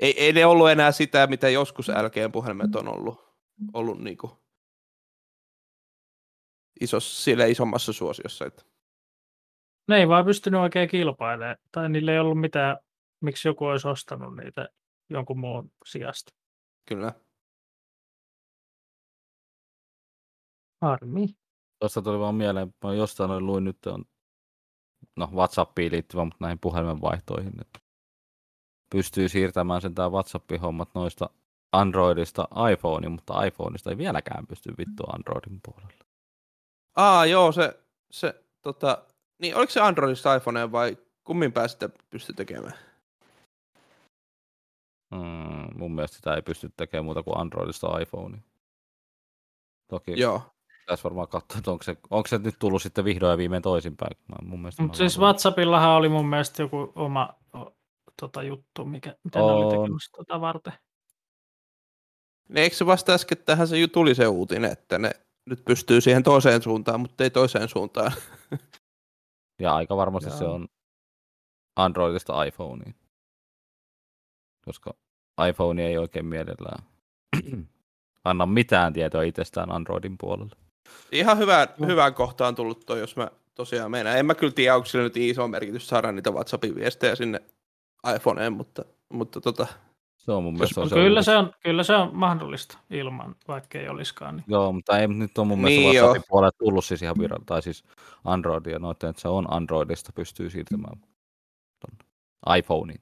ei, 0.00 0.24
ei, 0.24 0.32
ne 0.32 0.46
ollut 0.46 0.70
enää 0.70 0.92
sitä, 0.92 1.26
mitä 1.26 1.48
joskus 1.48 1.90
älkeen 1.90 2.32
puhelimet 2.32 2.76
on 2.76 2.88
ollut, 2.88 3.34
ollut 3.72 4.00
niin 4.00 4.16
kuin 4.16 4.32
isos, 6.80 7.24
sille 7.24 7.50
isommassa 7.50 7.92
suosiossa. 7.92 8.46
Että. 8.46 8.62
Ne 9.88 9.96
ei 9.96 10.08
vaan 10.08 10.24
pystynyt 10.24 10.60
oikein 10.60 10.88
kilpailemaan, 10.88 11.56
tai 11.72 11.88
niillä 11.88 12.12
ei 12.12 12.18
ollut 12.18 12.40
mitään, 12.40 12.76
miksi 13.20 13.48
joku 13.48 13.64
olisi 13.64 13.88
ostanut 13.88 14.36
niitä 14.36 14.68
jonkun 15.10 15.38
muun 15.38 15.70
sijasta. 15.86 16.34
Kyllä. 16.88 17.12
Harmi. 20.82 21.26
Tuosta 21.78 22.02
tuli 22.02 22.18
vaan 22.18 22.34
mieleen, 22.34 22.74
mä 22.84 22.94
jostain 22.94 23.28
noin 23.28 23.46
luin 23.46 23.64
nyt 23.64 23.86
on, 23.86 24.04
no 25.16 25.28
Whatsappiin 25.34 25.92
liittyvä, 25.92 26.24
mutta 26.24 26.38
näihin 26.40 26.58
puhelimen 26.58 27.00
vaihtoihin, 27.00 27.60
että 27.60 27.78
pystyy 28.90 29.28
siirtämään 29.28 29.80
sen 29.80 29.94
tää 29.94 30.08
WhatsApp-hommat 30.08 30.88
noista 30.94 31.30
Androidista 31.72 32.48
iPhoneen, 32.72 33.12
mutta 33.12 33.44
iPhoneista 33.44 33.90
ei 33.90 33.98
vieläkään 33.98 34.46
pysty 34.46 34.74
vittu 34.78 35.02
Androidin 35.12 35.60
puolella. 35.64 36.04
Aa, 36.96 37.26
joo, 37.26 37.52
se, 37.52 37.80
se 38.10 38.44
tota, 38.62 39.04
niin 39.38 39.56
oliko 39.56 39.72
se 39.72 39.80
Androidista 39.80 40.34
iPhoneen 40.34 40.72
vai 40.72 40.96
kummin 41.24 41.52
päin 41.52 41.68
sitä 41.68 41.88
pysty 42.10 42.32
tekemään? 42.32 42.78
Mm, 45.10 45.78
mun 45.78 45.94
mielestä 45.94 46.16
sitä 46.16 46.34
ei 46.34 46.42
pysty 46.42 46.70
tekemään 46.76 47.04
muuta 47.04 47.22
kuin 47.22 47.38
Androidista 47.38 47.98
iPhoneen. 47.98 48.44
Toki 49.88 50.20
Joo. 50.20 50.42
Pitäisi 50.86 51.04
varmaan 51.04 51.28
katsoa, 51.28 51.58
että 51.58 51.70
onko 51.70 51.82
se, 51.84 51.96
onko 52.10 52.26
se 52.28 52.38
nyt 52.38 52.54
tullut 52.58 52.82
sitten 52.82 53.04
vihdoin 53.04 53.30
ja 53.30 53.38
viimein 53.38 53.62
toisinpäin. 53.62 54.16
Mä, 54.28 54.36
mun 54.48 54.60
mielestä 54.60 54.82
Mutta 54.82 54.98
siis 54.98 55.18
vaan- 55.18 55.26
WhatsAppillahan 55.26 55.90
oli 55.90 56.08
mun 56.08 56.26
mielestä 56.26 56.62
joku 56.62 56.92
oma 56.94 57.34
o, 57.54 57.76
tota 58.22 58.42
juttu, 58.42 58.84
mikä, 58.84 59.16
mitä 59.24 59.38
ne 59.38 59.44
oli 59.44 59.64
On. 59.64 59.70
tekemässä 59.82 60.10
tota 60.16 60.40
varten. 60.40 60.72
Ne 62.48 62.60
eikö 62.60 62.76
se 62.76 62.86
vasta 62.86 63.12
äsken 63.12 63.38
tähän 63.38 63.68
se 63.68 63.78
ju- 63.78 63.88
tuli 63.88 64.14
se 64.14 64.26
uutinen, 64.28 64.72
että 64.72 64.98
ne 64.98 65.10
nyt 65.46 65.64
pystyy 65.64 66.00
siihen 66.00 66.22
toiseen 66.22 66.62
suuntaan, 66.62 67.00
mutta 67.00 67.24
ei 67.24 67.30
toiseen 67.30 67.68
suuntaan. 67.68 68.12
Ja 69.60 69.74
aika 69.74 69.96
varmasti 69.96 70.30
se 70.30 70.44
Joo. 70.44 70.54
on 70.54 70.68
Androidista 71.76 72.44
iPhoneen. 72.44 72.94
Koska 74.64 74.94
iPhone 75.48 75.86
ei 75.86 75.98
oikein 75.98 76.26
mielellään 76.26 76.84
anna 78.24 78.46
mitään 78.46 78.92
tietoa 78.92 79.22
itsestään 79.22 79.72
Androidin 79.72 80.18
puolelle. 80.18 80.56
Ihan 81.12 81.38
hyvään, 81.38 81.68
Joo. 81.78 81.88
hyvään 81.88 82.14
kohtaan 82.14 82.54
tullut 82.54 82.86
toi, 82.86 83.00
jos 83.00 83.16
mä 83.16 83.30
tosiaan 83.54 83.90
meinaan. 83.90 84.18
En 84.18 84.26
mä 84.26 84.34
kyllä 84.34 84.52
tiedä, 84.52 84.74
onko 84.74 84.86
sillä 84.86 85.04
nyt 85.04 85.16
iso 85.16 85.48
merkitys 85.48 85.88
saada 85.88 86.12
niitä 86.12 86.30
WhatsAppin 86.30 86.74
viestejä 86.74 87.14
sinne 87.14 87.42
iPhoneen, 88.16 88.52
mutta, 88.52 88.84
mutta 89.08 89.40
tota, 89.40 89.66
Se 90.16 90.32
on 90.32 90.42
mun 90.42 90.54
mielestä 90.54 90.74
se 90.74 90.80
on 90.80 90.84
No 90.84 90.88
se 90.88 90.94
kyllä, 90.94 91.22
se 91.22 91.36
on, 91.36 91.52
kyllä 91.62 91.82
se 91.82 91.94
on 91.94 92.10
mahdollista 92.12 92.78
ilman, 92.90 93.36
vaikka 93.48 93.78
ei 93.78 93.88
olisikaan. 93.88 94.36
Niin. 94.36 94.44
Joo, 94.48 94.72
mutta 94.72 94.98
ei 94.98 95.08
nyt 95.08 95.38
on 95.38 95.46
mun 95.46 95.58
mielestä 95.58 95.80
Niin. 95.80 95.94
WhatsAppin 95.94 96.22
puolelle 96.28 96.52
tullut 96.58 96.84
siis 96.84 97.02
ihan 97.02 97.16
viran, 97.18 97.44
tai 97.46 97.62
siis 97.62 97.84
Android 98.24 98.66
ja 98.66 98.78
noitten, 98.78 99.10
että 99.10 99.22
se 99.22 99.28
on 99.28 99.52
Androidista 99.52 100.12
pystyy 100.12 100.50
siirtymään 100.50 101.00
ton 101.80 102.06
iPhoneen. 102.56 103.00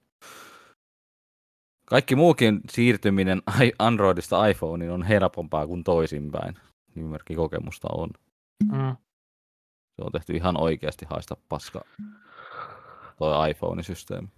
Kaikki 1.86 2.16
muukin 2.16 2.60
siirtyminen 2.70 3.42
Androidista 3.78 4.46
iPhoneen 4.46 4.92
on 4.92 5.02
helpompaa 5.02 5.66
kuin 5.66 5.84
toisinpäin. 5.84 6.56
Nimimerkkikokemusta 6.94 7.88
on. 7.92 8.10
Mm. 8.72 8.96
Se 9.96 10.02
on 10.02 10.12
tehty 10.12 10.32
ihan 10.32 10.60
oikeasti 10.60 11.06
haista 11.10 11.36
paska 11.48 11.84
toi 13.18 13.50
iPhone-systeemi. 13.50 14.28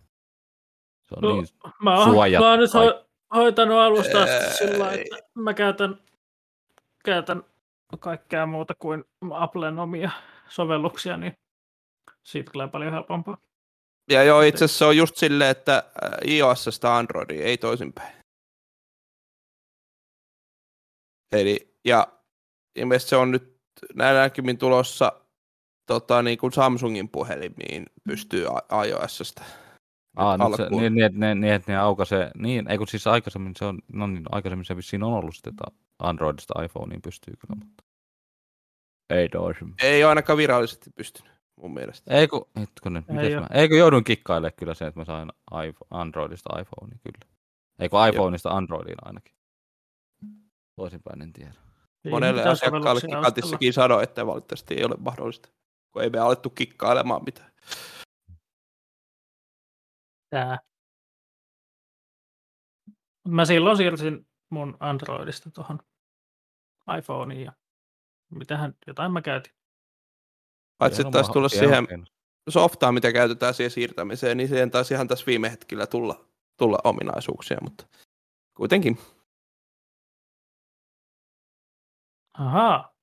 Se 1.02 1.14
on 1.16 1.22
No, 1.22 1.34
niin 1.34 1.46
Mä 1.82 1.98
oon, 1.98 2.10
Suojat 2.10 2.42
mä 2.42 2.50
oon 2.50 2.58
nyt 2.58 2.70
ho- 2.70 3.06
hoitanut 3.34 3.78
alusta 3.78 4.22
asti 4.22 4.56
sillä 4.56 4.78
lailla, 4.78 5.16
että 5.18 5.30
mä 5.34 5.54
käytän, 5.54 6.00
käytän 7.04 7.42
kaikkea 8.00 8.46
muuta 8.46 8.74
kuin 8.74 9.04
Applen 9.30 9.78
omia 9.78 10.10
sovelluksia, 10.48 11.16
niin 11.16 11.36
siitä 12.22 12.52
tulee 12.52 12.68
paljon 12.68 12.92
helpompaa. 12.92 13.38
Ja 14.10 14.22
joo, 14.22 14.42
itse 14.42 14.64
asiassa 14.64 14.78
se 14.78 14.84
on 14.84 14.96
just 14.96 15.16
silleen, 15.16 15.50
että 15.50 15.76
äh, 15.76 16.34
iOSsta 16.34 16.96
Androidiin, 16.96 17.42
ei 17.42 17.58
toisinpäin. 17.58 18.16
Eli, 21.32 21.78
ja 21.84 22.06
ilmeisesti 22.76 23.10
se 23.10 23.16
on 23.16 23.30
nyt 23.30 23.56
näillä 23.94 24.20
näkymin 24.20 24.58
tulossa 24.58 25.12
tota, 25.86 26.22
niin 26.22 26.38
kuin 26.38 26.52
Samsungin 26.52 27.08
puhelimiin 27.08 27.86
pystyy 28.04 28.46
iOSsta. 28.86 29.44
Aa, 30.16 30.36
nyt 30.36 30.56
se, 30.56 30.68
niin, 30.70 30.94
niin, 30.94 31.20
niin, 31.20 31.40
niin, 31.40 31.52
että 31.52 31.72
ne 31.72 31.78
aukaisee, 31.78 32.30
niin, 32.36 32.70
ei 32.70 32.78
kun 32.78 32.88
siis 32.88 33.06
aikaisemmin 33.06 33.52
se 33.56 33.64
on, 33.64 33.78
no 33.92 34.06
niin, 34.06 34.24
aikaisemmin 34.30 34.64
se 34.64 34.76
vissiin 34.76 35.02
on 35.02 35.12
ollut 35.12 35.34
sitten, 35.34 35.52
että 35.52 35.64
Androidista 35.98 36.62
iPhoneen 36.62 37.02
pystyy 37.02 37.34
kyllä, 37.36 37.58
mutta 37.58 37.84
ei 39.10 39.28
toisin. 39.28 39.74
Ei 39.82 40.04
ole 40.04 40.08
ainakaan 40.08 40.36
virallisesti 40.36 40.90
pystynyt, 40.90 41.32
mun 41.56 41.74
mielestä. 41.74 42.14
Ei 42.14 42.28
kun, 42.28 42.48
hetkonen, 42.60 43.04
Ei 43.08 43.14
mitäs 43.14 43.40
mä, 43.40 43.60
eikö 43.60 43.76
joudun 43.76 44.04
kikkailemaan 44.04 44.52
kyllä 44.56 44.74
se, 44.74 44.86
että 44.86 45.00
mä 45.00 45.04
sain 45.04 45.32
iPhone, 45.44 45.88
Androidista 45.90 46.60
iPhoneen 46.60 47.00
kyllä. 47.02 47.34
Ei 47.78 47.88
kun 47.88 48.08
iPhoneista 48.08 48.50
Androidiin 48.50 48.96
ainakin. 49.02 49.34
Toisinpäin 50.76 51.22
en 51.22 51.32
tiedä. 51.32 51.65
Ei 52.06 52.10
Monelle 52.10 52.42
asiakkaalle 52.42 52.84
sovelluksia 52.84 53.18
Gigantissakin 53.18 53.72
sanoi, 53.72 54.02
että 54.02 54.26
valitettavasti 54.26 54.74
ei 54.74 54.84
ole 54.84 54.94
mahdollista, 54.98 55.48
kun 55.92 56.02
ei 56.02 56.10
me 56.10 56.18
alettu 56.18 56.50
kikkailemaan 56.50 57.24
mitään. 57.24 57.52
Tää. 60.30 60.58
Mä 63.28 63.44
silloin 63.44 63.76
siirsin 63.76 64.26
mun 64.50 64.76
Androidista 64.80 65.50
tuohon 65.50 65.78
iPhoneen 66.98 67.42
ja 67.42 67.52
mitähän, 68.30 68.74
jotain 68.86 69.12
mä 69.12 69.22
käytin. 69.22 69.52
Paitsi 70.78 70.98
Hieno 70.98 71.08
että 71.08 71.18
taisi 71.18 71.32
tulla 71.32 71.48
hieno 71.52 71.68
siihen 71.68 71.86
keino. 71.86 72.04
softaan, 72.48 72.94
mitä 72.94 73.12
käytetään 73.12 73.54
siihen 73.54 73.70
siirtämiseen, 73.70 74.36
niin 74.36 74.48
siihen 74.48 74.70
taisi 74.70 74.94
ihan 74.94 75.08
tässä 75.08 75.26
viime 75.26 75.50
hetkellä 75.50 75.86
tulla, 75.86 76.24
tulla 76.56 76.78
ominaisuuksia, 76.84 77.58
mutta 77.62 77.86
kuitenkin. 78.54 78.98
Ahaa. 82.38 82.96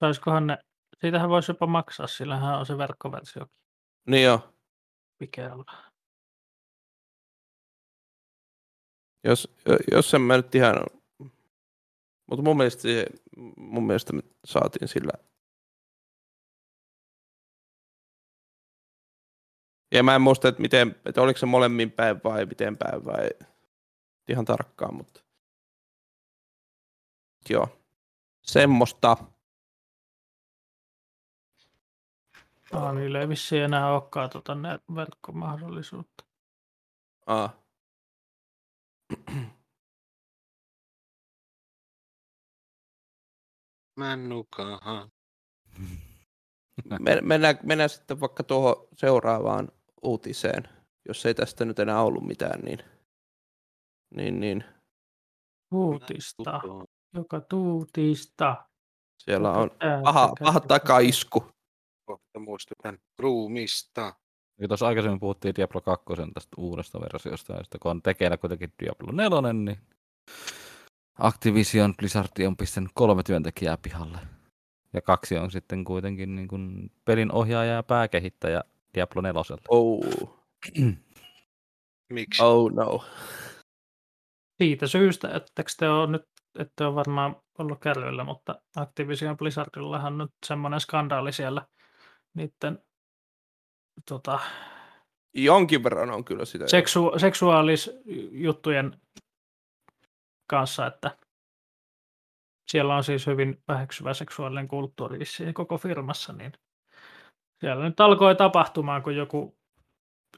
Saisikohan 0.00 0.46
ne, 0.46 0.58
siitähän 1.00 1.28
voisi 1.28 1.50
jopa 1.50 1.66
maksaa, 1.66 2.06
sillähän 2.06 2.58
on 2.58 2.66
se 2.66 2.78
verkkoversio 2.78 3.46
Niin 4.06 4.24
joo, 4.24 4.54
Pikealla. 5.18 5.64
jos, 9.24 9.54
jos 9.92 10.14
en 10.14 10.20
mä 10.20 10.36
nyt 10.36 10.54
ihan... 10.54 10.74
Mutta 12.26 12.42
mun 12.42 12.56
mielestä, 12.56 12.82
siihen, 12.82 13.06
mun 13.56 13.86
mielestä 13.86 14.12
me 14.12 14.22
saatiin 14.44 14.88
sillä... 14.88 15.12
Ja 19.94 20.02
mä 20.02 20.14
en 20.14 20.22
muista, 20.22 20.48
että, 20.48 20.62
miten, 20.62 20.96
että 21.06 21.22
oliko 21.22 21.38
se 21.38 21.46
molemmin 21.46 21.90
päin 21.90 22.20
vai 22.24 22.46
miten 22.46 22.76
päin 22.76 23.04
vai 23.04 23.30
ihan 24.28 24.44
tarkkaan, 24.44 24.94
mutta 24.94 25.27
joo, 27.50 27.68
semmoista. 28.42 29.16
Ah, 32.72 32.94
niillä 32.94 33.20
ei 33.20 33.28
vissiin 33.28 33.62
enää 33.62 33.92
olekaan 33.92 34.30
tota 34.30 34.54
ne 34.54 34.78
verkkomahdollisuutta. 34.94 36.24
Aa. 37.26 37.62
Männukahan. 43.96 45.10
Men- 47.00 47.26
Mennään, 47.26 47.58
mennään 47.62 47.90
sitten 47.90 48.20
vaikka 48.20 48.42
tuohon 48.42 48.88
seuraavaan 48.94 49.68
uutiseen, 50.02 50.68
jos 51.08 51.26
ei 51.26 51.34
tästä 51.34 51.64
nyt 51.64 51.78
enää 51.78 52.02
ollut 52.02 52.26
mitään, 52.26 52.60
niin, 52.60 52.78
niin, 54.14 54.40
niin 54.40 54.64
Uutista, 55.70 56.60
joka 57.14 57.40
tuutista. 57.40 58.56
siellä 59.18 59.52
on 59.52 59.70
paha, 60.04 60.32
paha 60.44 60.60
takaisku. 60.60 61.44
Kohta 62.04 62.38
muistutan 62.38 62.98
ruumista. 63.18 64.14
Ja 64.60 64.68
tuossa 64.68 64.86
aikaisemmin 64.86 65.20
puhuttiin 65.20 65.54
Diablo 65.54 65.80
2 65.80 66.04
tästä 66.34 66.56
uudesta 66.56 67.00
versiosta, 67.00 67.52
ja 67.52 67.62
sitten 67.62 67.80
kun 67.80 67.90
on 67.90 68.02
tekeillä 68.02 68.36
kuitenkin 68.36 68.72
Diablo 68.82 69.12
4, 69.12 69.52
niin 69.52 69.78
Activision 71.18 71.94
Blizzard 71.96 72.46
on 72.46 72.56
pistänyt 72.56 72.90
kolme 72.94 73.22
työntekijää 73.22 73.76
pihalle. 73.76 74.18
Ja 74.92 75.02
kaksi 75.02 75.38
on 75.38 75.50
sitten 75.50 75.84
kuitenkin 75.84 76.34
niin 76.34 76.48
kuin 76.48 76.92
pelin 77.04 77.32
ohjaaja 77.32 77.72
ja 77.72 77.82
pääkehittäjä 77.82 78.62
Diablo 78.94 79.22
4. 79.22 79.42
Oh, 79.68 80.04
Miksi? 82.12 82.42
oh 82.42 82.72
no. 82.72 83.04
Siitä 84.62 84.86
syystä, 84.86 85.28
että 85.34 85.64
te 85.78 85.88
on 85.88 86.12
nyt, 86.12 86.22
ette 86.58 86.84
ole 86.84 86.94
varmaan 86.94 87.36
ollut 87.58 87.80
kärryillä, 87.80 88.24
mutta 88.24 88.60
Activision 88.76 89.36
Blizzardillahan 89.36 90.12
on 90.12 90.18
nyt 90.18 90.32
semmoinen 90.46 90.80
skandaali 90.80 91.32
siellä 91.32 91.66
niiden 92.34 92.82
tota, 94.08 94.38
Jonkin 95.34 95.84
verran 95.84 96.10
on 96.10 96.24
kyllä 96.24 96.44
sitä. 96.44 96.68
seksu, 96.68 97.12
seksuaalisjuttujen 97.16 99.00
kanssa, 100.46 100.86
että 100.86 101.18
siellä 102.70 102.96
on 102.96 103.04
siis 103.04 103.26
hyvin 103.26 103.62
väheksyvä 103.68 104.14
seksuaalinen 104.14 104.68
kulttuuri 104.68 105.18
koko 105.54 105.78
firmassa, 105.78 106.32
niin 106.32 106.52
siellä 107.60 107.84
nyt 107.84 108.00
alkoi 108.00 108.36
tapahtumaan, 108.36 109.02
kun 109.02 109.16
joku 109.16 109.57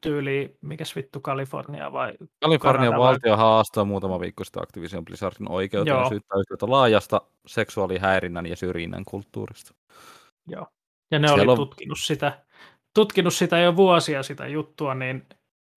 tyyli, 0.00 0.58
mikäs 0.60 0.96
vittu, 0.96 1.20
Kalifornia 1.20 1.92
vai 1.92 2.12
Kalifornian 2.40 2.92
vai- 2.92 2.98
valtio 3.00 3.36
haastaa 3.36 3.84
muutama 3.84 4.20
viikko 4.20 4.44
sitten 4.44 4.62
Activision 4.62 5.04
Blizzardin 5.04 5.50
oikeuteen 5.50 5.96
Joo. 5.96 6.08
syyttää 6.08 6.38
yhtiötä 6.40 6.70
laajasta 6.70 7.20
seksuaalihäirinnän 7.46 8.46
ja 8.46 8.56
syrjinnän 8.56 9.04
kulttuurista. 9.04 9.74
Joo. 10.46 10.66
Ja 11.10 11.18
ne 11.18 11.28
Siellä 11.28 11.42
oli 11.42 11.50
on- 11.50 11.56
tutkinut 11.68 11.98
sitä, 12.00 12.44
tutkinut 12.94 13.34
sitä 13.34 13.58
jo 13.58 13.76
vuosia 13.76 14.22
sitä 14.22 14.46
juttua, 14.46 14.94
niin 14.94 15.26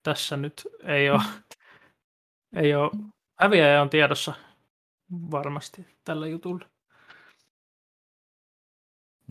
tässä 0.03 0.37
nyt 0.37 0.67
ei 0.83 1.09
ole, 1.09 1.21
ei 2.63 2.75
ole 2.75 2.91
häviäjä 3.39 3.81
on 3.81 3.89
tiedossa 3.89 4.33
varmasti 5.31 5.85
tällä 6.03 6.27
jutulla. 6.27 6.65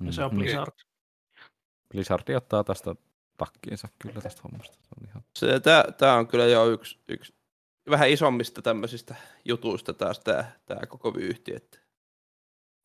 Ja 0.04 0.12
se 0.12 0.24
on 0.24 0.30
Mhm. 0.30 0.38
Blizzard. 0.38 0.72
Blizzard 1.88 2.34
ottaa 2.36 2.64
tästä 2.64 2.94
takkiinsa 3.44 3.88
kyllä 3.98 4.20
tästä 4.20 4.42
hommasta. 4.44 4.76
Se 4.82 4.88
on 5.00 5.08
ihan... 5.08 5.22
Se, 5.38 5.60
tää, 5.60 5.84
tää 5.98 6.14
on 6.14 6.26
kyllä 6.26 6.46
jo 6.46 6.70
yksi, 6.70 6.98
yksi 7.08 7.34
vähän 7.90 8.10
isommista 8.10 8.62
tämmöisistä 8.62 9.14
jutuista 9.44 9.92
taas 9.92 10.20
tää, 10.20 10.52
tää 10.66 10.86
koko 10.88 11.14
vyyhti, 11.14 11.54
että 11.54 11.78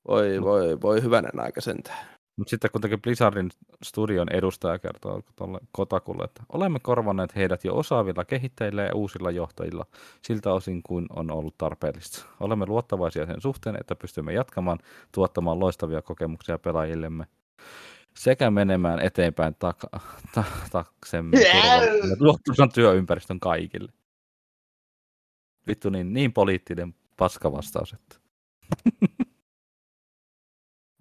voi, 0.07 0.41
voi, 0.41 0.81
voi 0.81 1.01
hyvänen 1.01 1.39
aika 1.39 1.61
sentään. 1.61 2.17
Mutta 2.37 2.49
sitten 2.49 2.71
kuitenkin 2.71 3.01
Blizzardin 3.01 3.49
studion 3.83 4.27
edustaja 4.33 4.79
kertoo 4.79 5.21
tuolle 5.35 5.59
Kotakulle, 5.71 6.23
että 6.23 6.43
olemme 6.49 6.79
korvanneet 6.79 7.35
heidät 7.35 7.63
jo 7.63 7.75
osaavilla 7.75 8.25
kehittäjillä 8.25 8.83
ja 8.83 8.95
uusilla 8.95 9.31
johtajilla 9.31 9.85
siltä 10.21 10.53
osin 10.53 10.83
kuin 10.83 11.05
on 11.15 11.31
ollut 11.31 11.57
tarpeellista. 11.57 12.25
Olemme 12.39 12.65
luottavaisia 12.65 13.25
sen 13.25 13.41
suhteen, 13.41 13.77
että 13.79 13.95
pystymme 13.95 14.33
jatkamaan 14.33 14.79
tuottamaan 15.11 15.59
loistavia 15.59 16.01
kokemuksia 16.01 16.59
pelaajillemme 16.59 17.25
sekä 18.17 18.51
menemään 18.51 18.99
eteenpäin 18.99 19.55
taka- 19.55 19.99
ta- 20.35 20.43
taksemme 20.71 21.39
ja 21.39 21.53
luottavan 22.19 22.71
työympäristön 22.73 23.39
kaikille. 23.39 23.91
Vittu 25.67 25.89
niin, 25.89 26.13
niin 26.13 26.33
poliittinen 26.33 26.95
paskavastaus, 27.17 27.93
että 27.93 28.15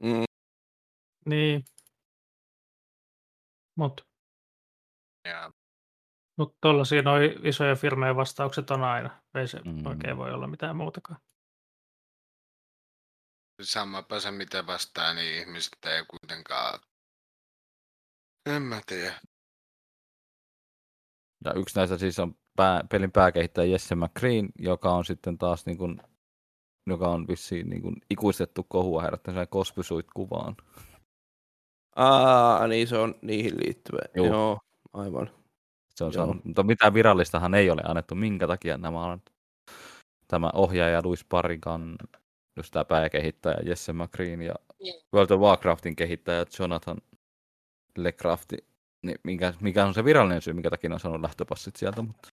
Mm, 0.03 0.25
Niin. 1.27 1.65
Mutta 3.79 4.05
Ja 5.25 5.53
mut 6.39 6.57
tuollaisia 6.61 7.03
noi 7.03 7.37
isoja 7.43 7.77
firmojen 7.77 8.17
vastaukset 8.17 8.71
on 8.71 8.85
aina. 8.85 9.23
Ei 9.35 9.49
se 9.49 9.59
Mm. 9.59 9.71
mm. 9.71 9.87
oikein 9.87 10.17
voi 10.17 10.33
olla 10.33 10.47
mitään 10.47 10.77
muutakaan. 10.77 11.21
samapa 13.63 14.21
se 14.21 14.31
mitä 14.31 14.67
vastaa, 14.67 15.15
niin 15.15 15.39
ihmiset 15.41 15.79
ei 15.87 16.05
kuitenkaan... 16.05 16.81
En 18.47 18.63
mä 18.63 18.81
tiedä. 18.87 19.15
Ja 21.45 21.53
yksi 21.53 21.77
näistä 21.77 21.99
siis 21.99 22.19
on 22.19 22.35
pää, 22.57 22.85
pelin 22.91 23.13
pääkehittäjä 23.13 23.73
Jesse 23.73 23.95
McGreen, 23.95 24.49
joka 24.59 24.93
on 24.93 25.05
sitten 25.05 25.39
taas 25.39 25.67
niin 25.67 25.79
kuin 25.79 26.01
joka 26.87 27.09
on 27.09 27.29
vissiin 27.29 27.71
niin 27.71 27.83
kuin 27.83 27.97
ikuistettu 28.11 28.67
kohua 28.69 29.03
herättänyt 29.03 29.51
kospysuit 29.51 30.07
kuvaan. 30.15 30.57
Aa, 31.97 32.69
niin 32.69 32.89
se 32.89 32.99
on 32.99 33.15
niihin 33.23 33.57
liittyvä. 33.57 33.99
Joo, 34.15 34.27
Joo 34.27 34.59
aivan. 34.93 35.31
Se 35.95 36.05
on 36.05 36.13
Joo. 36.15 36.25
saanut, 36.27 36.45
mutta 36.45 36.63
mitään 36.63 36.95
virallistahan 36.95 37.55
ei 37.55 37.71
ole 37.71 37.83
annettu, 37.85 38.15
minkä 38.15 38.47
takia 38.47 38.79
nämä 38.79 39.05
on 39.05 39.21
tämä 40.29 40.51
ohjaaja 40.55 41.01
Louis 41.05 41.25
Parigan, 41.25 41.97
just 42.57 42.73
tämä 42.73 42.85
pääkehittäjä 42.85 43.57
Jesse 43.65 43.93
McGreen 43.93 44.43
ja 44.43 44.55
World 45.15 45.31
of 45.31 45.41
Warcraftin 45.41 45.97
kehittäjä 45.97 46.45
Jonathan 46.59 46.99
LeCrafti, 48.05 48.57
niin 49.03 49.19
mikä, 49.25 49.53
mikä 49.61 49.87
on 49.87 49.95
se 49.95 50.05
virallinen 50.05 50.43
syy, 50.43 50.53
minkä 50.55 50.71
takia 50.71 50.91
ne 50.91 50.95
on 50.95 51.01
saanut 51.01 51.21
lähtöpassit 51.21 51.77
sieltä, 51.77 52.03
mutta 52.03 52.29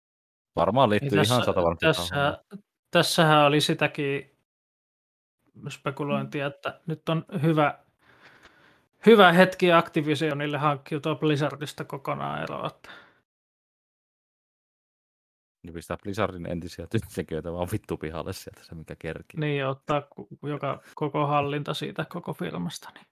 varmaan 0.56 0.90
liittyy 0.90 1.10
Niin 1.10 1.26
ihan 1.26 1.44
sata 1.44 1.62
varmasti 1.62 1.86
tähän 1.86 1.97
hommaan. 1.97 2.35
tässä, 2.35 2.59
tässähän 2.90 3.47
oli 3.47 3.60
sitäkin 3.60 4.39
spekulointia, 5.68 6.47
että 6.47 6.80
nyt 6.86 7.09
on 7.09 7.24
hyvä, 7.43 7.78
hyvä 9.06 9.32
hetki 9.32 9.72
Activisionille 9.72 10.59
hankkiutua 10.59 11.14
Blizzardista 11.14 11.85
kokonaan 11.85 12.43
eroa. 12.43 12.70
Niin 15.62 15.74
pistää 15.74 15.97
Blizzardin 16.02 16.47
entisiä 16.47 16.86
työntekijöitä 16.86 17.52
vaan 17.52 17.68
vittu 17.72 17.97
pihalle 17.97 18.32
sieltä 18.32 18.64
se, 18.64 18.74
mikä 18.74 18.97
kerkii. 18.98 19.40
niin 19.40 19.66
ottaa 19.66 20.02
joka, 20.43 20.82
koko 20.94 21.26
hallinta 21.26 21.74
siitä 21.74 22.05
koko 22.05 22.32
firmasta. 22.32 22.90
Niin. 22.94 23.06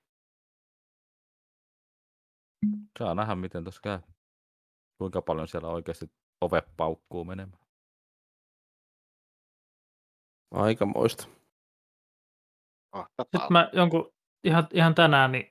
Saa 2.98 3.14
nähdä, 3.14 3.34
miten 3.34 3.64
tuossa 3.64 3.80
käy. 3.80 3.98
Kuinka 4.98 5.22
paljon 5.22 5.48
siellä 5.48 5.68
oikeasti 5.68 6.10
ove 6.40 6.62
paukkuu 6.76 7.24
menemään. 7.24 7.62
Aikamoista. 10.50 11.28
Sitten 13.22 13.40
mä 13.50 13.70
jonkun, 13.72 14.14
ihan, 14.44 14.68
ihan 14.72 14.94
tänään, 14.94 15.32
niin 15.32 15.50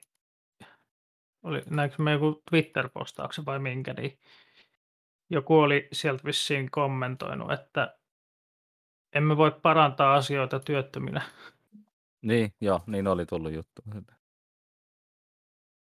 oli, 1.42 1.62
näinkö 1.70 2.02
mä 2.02 2.12
joku 2.12 2.42
Twitter-postauksen 2.50 3.46
vai 3.46 3.58
minkä, 3.58 3.92
niin 3.92 4.18
joku 5.30 5.58
oli 5.58 5.88
sieltä 5.92 6.24
vissiin 6.24 6.70
kommentoinut, 6.70 7.52
että 7.52 7.98
emme 9.12 9.36
voi 9.36 9.50
parantaa 9.62 10.14
asioita 10.14 10.60
työttöminä. 10.60 11.22
Niin, 12.22 12.54
joo, 12.60 12.80
niin 12.86 13.06
oli 13.06 13.26
tullut 13.26 13.52
juttu. 13.52 13.82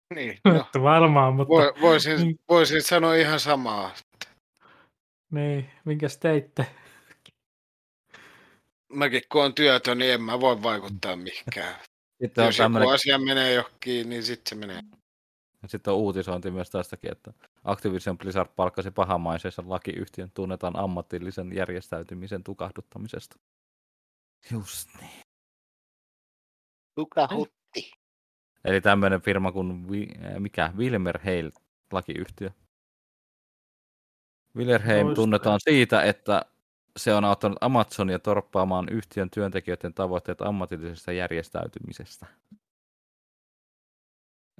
Niin, 0.15 0.37
no, 0.45 0.55
Että 0.61 0.81
varmaan, 0.81 1.33
mutta 1.35 1.49
voi, 1.53 1.73
voisin, 1.81 2.17
Niin. 2.17 2.39
voisin 2.49 2.83
sanoa 2.83 3.15
ihan 3.15 3.39
samaa. 3.39 3.91
niin, 5.31 5.69
minkäs 5.85 6.17
teitte? 6.17 6.65
Mäkin 8.93 9.21
kun 9.31 9.43
on 9.45 9.55
työtön, 9.55 9.97
niin 9.97 10.13
en 10.13 10.21
mä 10.21 10.39
voi 10.39 10.63
vaikuttaa 10.63 11.15
mihinkään. 11.15 11.75
Sitten 12.21 12.41
on, 12.41 12.47
Jos 12.47 12.57
joku 12.57 12.63
tämmönen, 12.65 12.89
asia 12.89 13.17
menee 13.19 13.53
johonkin, 13.53 14.09
niin 14.09 14.23
sitten 14.23 14.49
se 14.49 14.55
menee. 14.67 14.81
sitten 15.67 15.93
on 15.93 15.99
uutisointi 15.99 16.51
myös 16.51 16.69
tästäkin, 16.69 17.11
että 17.11 17.33
Activision 17.63 18.17
Blizzard 18.17 18.49
palkkasi 18.55 18.91
pahamaisen 18.91 19.51
lakiyhtiön 19.65 20.31
tunnetaan 20.31 20.75
ammatillisen 20.79 21.55
järjestäytymisen 21.55 22.43
tukahduttamisesta. 22.43 23.35
Just 24.51 24.89
niin. 25.01 25.21
Kuka 26.95 27.27
hutti? 27.35 27.58
Eli 28.65 28.81
tämmöinen 28.81 29.21
firma 29.21 29.51
kuin 29.51 29.91
Vi, 29.91 30.07
äh, 30.25 30.39
mikä? 30.39 30.73
Wilmer 30.77 31.19
Hale 31.23 31.51
lakiyhtiö. 31.91 32.49
Wilmerheim 34.55 35.07
Just 35.07 35.15
tunnetaan 35.15 35.59
siitä, 35.63 36.03
että 36.03 36.45
se 36.97 37.13
on 37.13 37.25
auttanut 37.25 37.57
Amazonia 37.61 38.19
torppaamaan 38.19 38.89
yhtiön 38.89 39.29
työntekijöiden 39.29 39.93
tavoitteet 39.93 40.41
ammatillisesta 40.41 41.11
järjestäytymisestä. 41.11 42.25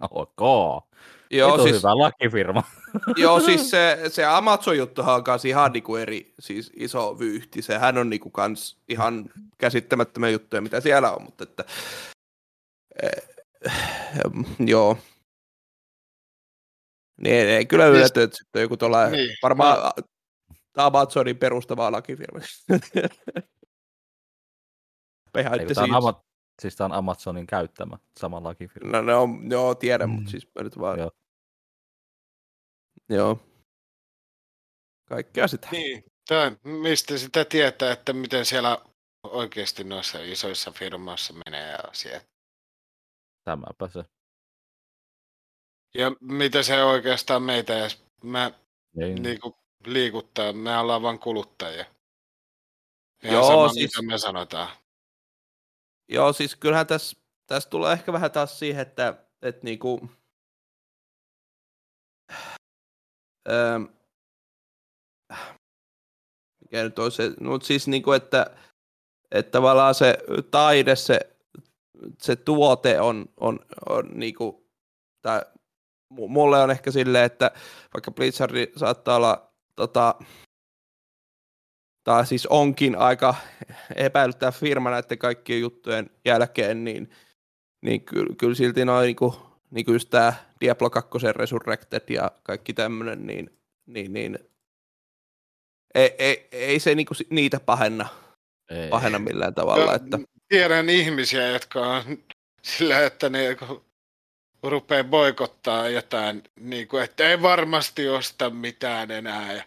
Ok. 0.09 0.39
Joo, 0.39 0.87
Joo, 1.31 1.63
siis, 1.63 1.75
hyvä 1.75 1.97
lakifirma. 1.97 2.63
joo, 3.17 3.39
siis 3.39 3.69
se, 3.69 3.99
se 4.07 4.25
Amazon-juttuhan 4.25 5.15
on 5.15 5.23
kanssa 5.23 5.47
ihan 5.47 5.71
niinku 5.71 5.95
eri, 5.95 6.33
siis 6.39 6.71
iso 6.75 7.19
vyyhti. 7.19 7.61
Sehän 7.61 7.97
on 7.97 8.09
niinku 8.09 8.29
kans 8.29 8.77
ihan 8.89 9.29
käsittämättömiä 9.57 10.29
juttuja, 10.29 10.61
mitä 10.61 10.81
siellä 10.81 11.11
on, 11.11 11.23
mutta 11.23 11.43
että, 11.43 11.63
eh, 13.03 13.38
joo. 14.71 14.97
Niin 17.21 17.35
ei, 17.35 17.41
ei 17.41 17.65
kyllä 17.65 17.85
ylläty, 17.85 18.21
että 18.21 18.37
sitten 18.37 18.59
on 18.59 18.61
joku 18.61 18.77
tuolla 18.77 19.07
Niin. 19.09 19.37
varmaan 19.43 19.77
Amazonin 20.77 21.37
perustava 21.37 21.91
lakifirma. 21.91 22.39
Tämä 25.33 25.55
siis, 25.65 25.77
Ama- 25.77 26.23
siis 26.61 26.75
tämä 26.75 26.85
on 26.85 26.91
Amazonin 26.93 27.47
käyttämä 27.47 27.97
sama 28.19 28.43
lakifirma. 28.43 28.91
no, 28.91 29.01
ne 29.01 29.15
on, 29.15 29.51
joo, 29.51 29.75
tiedän, 29.75 30.09
Mm. 30.09 30.15
mutta 30.15 30.31
siis 30.31 30.47
mä 30.55 30.63
nyt 30.63 30.79
vaan, 30.79 30.99
Joo. 30.99 31.11
joo. 33.09 33.39
Kaikkea 35.09 35.47
sitä. 35.47 35.67
Niin. 35.71 36.03
Tää, 36.27 36.51
mistä 36.63 37.17
sitä 37.17 37.45
tietää, 37.45 37.91
että 37.91 38.13
miten 38.13 38.45
siellä 38.45 38.77
oikeasti 39.23 39.83
noissa 39.83 40.19
isoissa 40.23 40.71
firmoissa 40.71 41.33
menee 41.45 41.75
asiat. 41.75 42.29
Tämäpä 43.43 43.87
se. 43.87 44.03
Ja 45.93 46.11
mitä 46.21 46.63
se 46.63 46.83
oikeastaan 46.83 47.43
meitä 47.43 47.79
edes 47.79 48.03
mä, 48.23 48.51
niin 48.95 49.39
kuin 49.39 49.53
liikuttaa. 49.85 50.53
Me 50.53 50.77
ollaan 50.77 51.01
vain 51.01 51.19
kuluttajia. 51.19 51.85
Ihan 53.23 53.35
Joo, 53.35 53.47
sama, 53.47 53.69
siis- 53.69 53.97
mitä 53.97 54.11
me 54.11 54.17
sanotaan. 54.17 54.69
Joo, 56.07 56.33
siis 56.33 56.55
kyllähän 56.55 56.87
tässä, 56.87 57.17
tässä 57.47 57.69
tulee 57.69 57.93
ehkä 57.93 58.13
vähän 58.13 58.31
taas 58.31 58.59
siihen, 58.59 58.81
että, 58.81 59.23
että 59.41 59.63
niinku, 59.63 60.09
öö, 63.49 63.79
mikä 66.61 66.83
nyt 66.83 66.99
on 66.99 67.11
se, 67.11 67.31
no, 67.39 67.59
siis 67.59 67.87
niinku, 67.87 68.11
että, 68.11 68.57
että 69.31 69.51
tavallaan 69.51 69.95
se 69.95 70.17
taide, 70.51 70.95
se, 70.95 71.19
se 72.21 72.35
tuote 72.35 73.01
on, 73.01 73.25
on, 73.39 73.59
on 73.89 74.09
niinku, 74.13 74.69
tai 75.21 75.41
mu- 76.13 76.27
mulle 76.27 76.61
on 76.61 76.71
ehkä 76.71 76.91
silleen, 76.91 77.25
että 77.25 77.51
vaikka 77.93 78.11
Blizzard 78.11 78.71
saattaa 78.77 79.15
olla 79.15 79.51
tota, 79.75 80.15
tai 82.03 82.27
siis 82.27 82.45
onkin 82.45 82.95
aika 82.95 83.35
epäilyttävä 83.95 84.51
firma 84.51 84.91
näiden 84.91 85.17
kaikkien 85.17 85.61
juttujen 85.61 86.09
jälkeen, 86.25 86.83
niin, 86.83 87.09
niin 87.81 88.01
kyllä, 88.01 88.35
kyllä 88.37 88.55
silti 88.55 88.85
noin 88.85 89.05
niinku, 89.05 89.35
niinku 89.71 89.91
just 89.91 90.09
tämä 90.09 90.33
Diablo 90.61 90.89
2 90.89 91.09
Resurrected 91.31 92.03
ja 92.09 92.31
kaikki 92.43 92.73
tämmöinen, 92.73 93.27
niin, 93.27 93.49
niin, 93.85 94.13
niin 94.13 94.39
ei, 95.95 96.15
ei, 96.19 96.47
ei 96.51 96.79
se 96.79 96.95
niinku 96.95 97.13
niitä 97.29 97.59
pahenna, 97.59 98.07
ei. 98.69 98.89
pahenna 98.89 99.19
millään 99.19 99.53
tavalla. 99.53 99.95
Että, 99.95 100.19
Tiedän 100.49 100.89
ihmisiä, 100.89 101.47
jotka 101.47 101.87
on 101.87 102.03
sillä, 102.61 103.05
että 103.05 103.29
ne 103.29 103.57
rupeaa 104.63 105.03
boikottaa 105.03 105.89
jotain, 105.89 106.43
niin 106.59 106.87
kuin, 106.87 107.03
että 107.03 107.29
ei 107.29 107.41
varmasti 107.41 108.09
osta 108.09 108.49
mitään 108.49 109.11
enää. 109.11 109.53
Ja... 109.53 109.63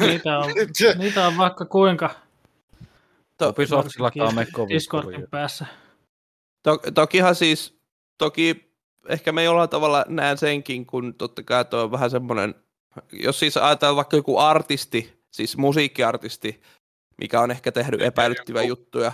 Niitä 0.00 0.38
on, 0.38 0.52
niitä 0.98 1.26
on 1.26 1.36
vaikka 1.36 1.64
kuinka 1.64 2.10
Ubisoftillakaan 3.46 4.28
on 4.28 4.34
me 4.34 4.46
kovin 4.52 4.74
Discordin 4.74 5.26
päässä. 5.30 5.66
to, 6.62 6.78
tokihan 6.94 7.34
siis, 7.34 7.78
toki 8.18 8.72
ehkä 9.08 9.32
me 9.32 9.44
jollain 9.44 9.70
tavalla 9.70 10.04
näen 10.08 10.38
senkin, 10.38 10.86
kun 10.86 11.14
totta 11.14 11.42
kai 11.42 11.64
tuo 11.64 11.82
on 11.82 11.90
vähän 11.90 12.10
semmoinen, 12.10 12.54
jos 13.12 13.38
siis 13.38 13.56
ajatellaan 13.56 13.96
vaikka 13.96 14.16
joku 14.16 14.38
artisti, 14.38 15.22
siis 15.30 15.56
musiikkiartisti, 15.56 16.62
mikä 17.18 17.40
on 17.40 17.50
ehkä 17.50 17.72
tehnyt 17.72 18.02
epäilyttäviä 18.02 18.62
joku- 18.62 18.68
juttuja, 18.68 19.12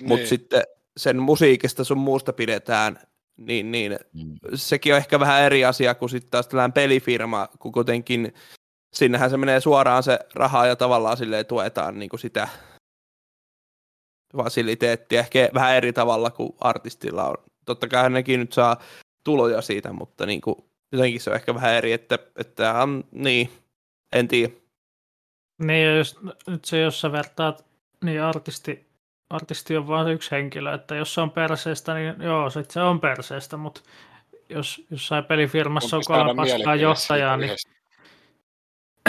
niin. 0.00 0.08
mutta 0.08 0.26
sitten 0.26 0.62
sen 0.96 1.22
musiikista 1.22 1.84
sun 1.84 1.98
muusta 1.98 2.32
pidetään, 2.32 2.98
niin, 3.36 3.70
niin 3.72 3.98
Mm. 4.12 4.34
sekin 4.54 4.92
on 4.92 4.96
ehkä 4.98 5.20
vähän 5.20 5.42
eri 5.42 5.64
asia 5.64 5.94
kuin 5.94 6.08
sitten 6.10 6.30
taas 6.30 6.48
tällainen 6.48 6.72
pelifirma, 6.72 7.48
kun 7.58 7.72
kuitenkin 7.72 8.34
sinnehän 8.94 9.30
se 9.30 9.36
menee 9.36 9.60
suoraan 9.60 10.02
se 10.02 10.18
rahaa 10.34 10.66
ja 10.66 10.76
tavallaan 10.76 11.16
silleen 11.16 11.46
tuetaan 11.46 11.98
niin 11.98 12.08
kuin 12.08 12.20
sitä 12.20 12.48
fasiliteettia 14.36 15.20
ehkä 15.20 15.48
vähän 15.54 15.76
eri 15.76 15.92
tavalla 15.92 16.30
kuin 16.30 16.52
artistilla 16.60 17.24
on. 17.28 17.36
Totta 17.66 17.88
kai 17.88 18.10
nekin 18.10 18.40
nyt 18.40 18.52
saa 18.52 18.80
tuloja 19.24 19.62
siitä, 19.62 19.92
mutta 19.92 20.26
niin 20.26 20.40
kuin, 20.40 20.56
jotenkin 20.92 21.20
se 21.20 21.30
on 21.30 21.36
ehkä 21.36 21.54
vähän 21.54 21.74
eri, 21.74 21.92
että, 21.92 22.18
että 22.36 22.84
um, 22.84 23.02
niin, 23.12 23.50
en 24.12 24.28
tiedä. 24.28 24.52
Niin, 25.58 25.86
ja 25.86 25.96
jos, 25.96 26.18
nyt 26.46 26.64
se, 26.64 26.80
jos 26.80 27.00
sä 27.00 27.12
vertaat, 27.12 27.66
niin 28.04 28.22
artisti, 28.22 28.86
artisti 29.30 29.76
on 29.76 29.88
vain 29.88 30.08
yksi 30.08 30.30
henkilö, 30.30 30.74
että 30.74 30.94
jos 30.94 31.14
se 31.14 31.20
on 31.20 31.30
perseestä, 31.30 31.94
niin 31.94 32.22
joo, 32.22 32.50
sit 32.50 32.70
se 32.70 32.80
on 32.80 33.00
perseestä, 33.00 33.56
mutta 33.56 33.80
jos 34.48 34.86
jossain 34.90 35.24
pelifirmassa 35.24 35.96
on 35.96 36.02
kolme 36.06 36.34
paskaa 36.34 36.74
johtajaa, 36.74 37.36
niin 37.36 37.56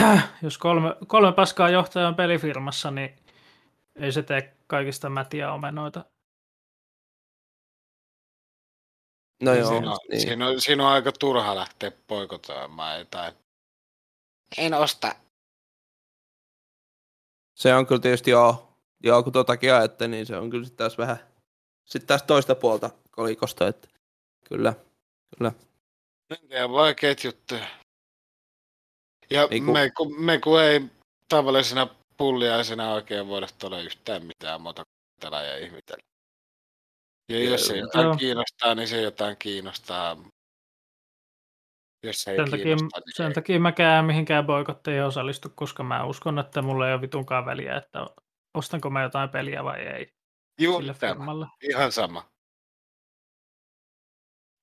jos 0.44 0.58
kolme, 0.58 0.96
kolme 1.08 1.32
paskaa 1.32 1.70
johtajaa 1.70 2.10
on 2.10 2.16
pelifirmassa, 2.16 2.92
niin 2.92 3.16
ei 3.96 4.12
se 4.12 4.24
tee 4.24 4.54
kaikista 4.68 5.10
mätiä 5.10 5.54
omenoita. 5.54 6.06
No 9.42 9.52
Niin 9.52 9.60
joo, 9.60 9.70
siinä, 9.70 9.92
on, 9.92 9.98
niin. 10.10 10.22
siinä, 10.22 10.48
on, 10.48 10.62
siinä 10.62 10.88
on 10.88 10.94
aika 10.94 11.12
turha 11.12 11.56
lähteä 11.56 11.92
poikotoimaan 12.08 13.00
jotain. 13.00 13.34
En 14.58 14.74
osta. 14.74 15.16
Se 17.58 17.76
on 17.76 17.88
kyllä 17.88 18.02
tietysti 18.02 18.32
joo, 18.32 18.74
joo 19.04 19.24
kun 19.24 19.34
totakin 19.34 19.74
ajatte, 19.74 20.08
niin 20.08 20.26
se 20.26 20.38
on 20.38 20.50
kyllä 20.50 20.66
sitten 20.66 20.78
taas 20.78 20.98
vähän, 20.98 21.20
sitten 21.86 22.08
taas 22.08 22.24
toista 22.24 22.56
puolta 22.56 22.90
kolikosta, 23.12 23.68
että 23.68 23.88
kyllä, 24.50 24.74
kyllä. 25.38 25.52
En 26.30 26.48
tiedä, 26.48 26.70
vaikeat 26.70 27.24
juttuja. 27.24 27.68
Ja 29.30 29.48
Niin 29.48 29.66
kun- 29.66 29.74
me, 29.74 29.92
kun, 29.98 30.22
me 30.22 30.40
kun 30.40 30.62
ei 30.62 30.82
tavallisena 31.30 31.88
pulliaisena 32.18 32.94
oikein 32.94 33.28
voida 33.28 33.48
tuolla 33.60 33.80
yhtään 33.82 34.26
mitään 34.26 34.62
muuta 34.62 34.84
kuin 35.22 35.34
ja 35.34 35.58
ihmitellä. 35.58 36.04
Ja 37.30 37.44
jos 37.44 37.68
se 37.68 37.78
jotain 37.78 38.18
kiinnostaa, 38.18 38.76
niin 38.76 38.88
se 38.88 39.02
jotain 39.02 39.38
kiinnostaa. 39.38 40.18
Jos 42.04 42.24
se 42.24 42.32
ei 42.32 42.38
Sen 42.38 42.52
takia, 42.52 42.76
niin 42.76 42.90
sen 43.16 43.28
ei. 43.28 43.34
takia 43.34 43.60
mäkään 43.60 44.06
mihinkään 44.06 44.46
boikotteihin 44.46 45.04
osallistu, 45.04 45.50
koska 45.56 45.84
mä 45.84 46.04
uskon, 46.06 46.40
että 46.40 46.62
mulla 46.62 46.88
ei 46.88 46.94
ole 46.94 47.02
vitunkaan 47.02 47.46
väliä, 47.46 47.78
että 47.78 48.08
ostanko 48.54 48.90
mä 48.90 49.02
jotain 49.04 49.30
peliä 49.30 49.64
vai 49.64 49.80
ei 49.82 50.14
Juuri 50.60 50.86
sille 50.86 50.98
tämä. 51.00 51.26
Ihan 51.70 51.92
sama. 51.92 52.32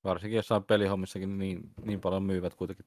Varsinkin 0.04 0.36
jossain 0.36 0.64
pelihommissakin 0.64 1.38
niin, 1.38 1.60
niin 1.84 2.00
paljon 2.00 2.22
myyvät 2.22 2.54
kuitenkin 2.54 2.86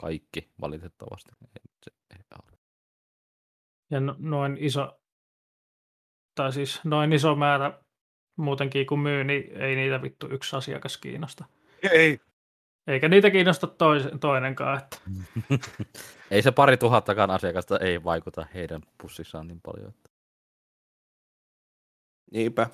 kaikki 0.00 0.50
valitettavasti. 0.60 1.30
Ei, 1.42 1.72
se, 1.84 1.90
ei 2.10 2.24
auta. 2.30 2.56
Ja 3.90 4.00
no- 4.00 4.16
noin 4.18 4.56
iso, 4.60 5.00
tai 6.34 6.52
siis 6.52 6.80
noin 6.84 7.12
iso 7.12 7.36
määrä 7.36 7.82
muutenkin 8.36 8.86
kun 8.86 9.00
myy, 9.00 9.24
niin 9.24 9.56
ei 9.56 9.76
niitä 9.76 10.02
vittu 10.02 10.28
yksi 10.30 10.56
asiakas 10.56 10.98
kiinnosta. 10.98 11.44
Ei. 11.92 12.20
Eikä 12.86 13.08
niitä 13.08 13.30
kiinnosta 13.30 13.66
tois, 13.66 14.02
toinenkaan. 14.20 14.78
Että. 14.78 14.98
ei 16.30 16.42
se 16.42 16.52
pari 16.52 16.76
tuhattakaan 16.76 17.30
asiakasta 17.30 17.78
ei 17.78 18.04
vaikuta 18.04 18.46
heidän 18.54 18.82
pussissaan 19.02 19.46
niin 19.46 19.60
paljon. 19.60 19.88
Että. 19.88 20.10
Niinpä. 22.32 22.66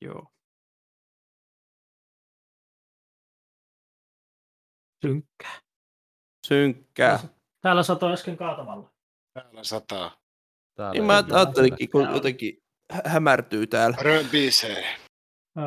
Joo. 0.00 0.26
Synkkää. 5.06 5.60
Synkkää. 6.46 7.18
Täällä 7.60 7.82
satoi 7.82 8.12
äsken 8.12 8.36
kaatavalla. 8.36 8.92
Täällä 9.34 9.64
sataa. 9.64 10.20
Täällä 10.74 10.92
Niin 10.92 11.04
mä 11.04 11.24
ajattelinkin, 11.32 11.90
kun 11.90 12.08
jotenkin 12.14 12.62
hä- 12.92 13.02
hämärtyy 13.06 13.66
täällä. 13.66 13.96
Röbisee. 14.00 14.96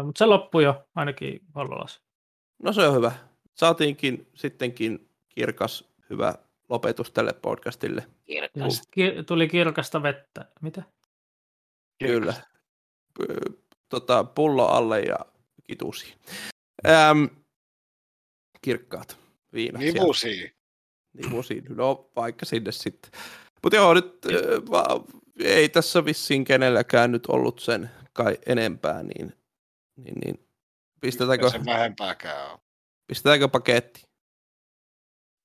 Mutta 0.03 0.19
se 0.19 0.25
loppui 0.25 0.63
jo 0.63 0.87
ainakin 0.95 1.39
Hollolassa. 1.55 2.01
No 2.63 2.73
se 2.73 2.81
on 2.87 2.95
hyvä. 2.95 3.11
Saatiinkin 3.55 4.27
sittenkin 4.33 5.09
kirkas, 5.29 5.89
hyvä 6.09 6.33
lopetus 6.69 7.11
tälle 7.11 7.33
podcastille. 7.33 8.07
Sit 8.69 8.83
ki- 8.91 9.23
tuli 9.27 9.47
kirkasta 9.47 10.03
vettä. 10.03 10.45
Mitä? 10.61 10.83
Kyllä. 11.99 12.33
P- 13.19 13.53
tota, 13.89 14.23
pullo 14.23 14.67
alle 14.67 15.01
ja 15.01 15.17
kitusi. 15.63 16.13
Ähm, 16.87 17.25
kirkkaat 18.61 19.17
viinat. 19.53 19.81
Nivusi. 19.81 20.55
Nivusi. 21.13 21.63
No 21.69 22.11
vaikka 22.15 22.45
sinne 22.45 22.71
sitten. 22.71 23.11
Mutta 23.63 23.75
joo, 23.75 23.93
nyt 23.93 24.25
äh, 24.25 24.71
va- 24.71 25.03
ei 25.39 25.69
tässä 25.69 26.05
vissiin 26.05 26.43
kenelläkään 26.43 27.11
nyt 27.11 27.25
ollut 27.25 27.59
sen 27.59 27.89
kai 28.13 28.37
enempää, 28.45 29.03
niin, 29.03 29.33
niin, 29.95 30.15
niin 30.25 30.47
pistetäänkö, 31.03 31.49
Se 31.49 31.65
vähempääkään 31.65 32.51
on. 32.51 32.59
pistetäänkö 33.07 33.47
paketti? 33.47 34.01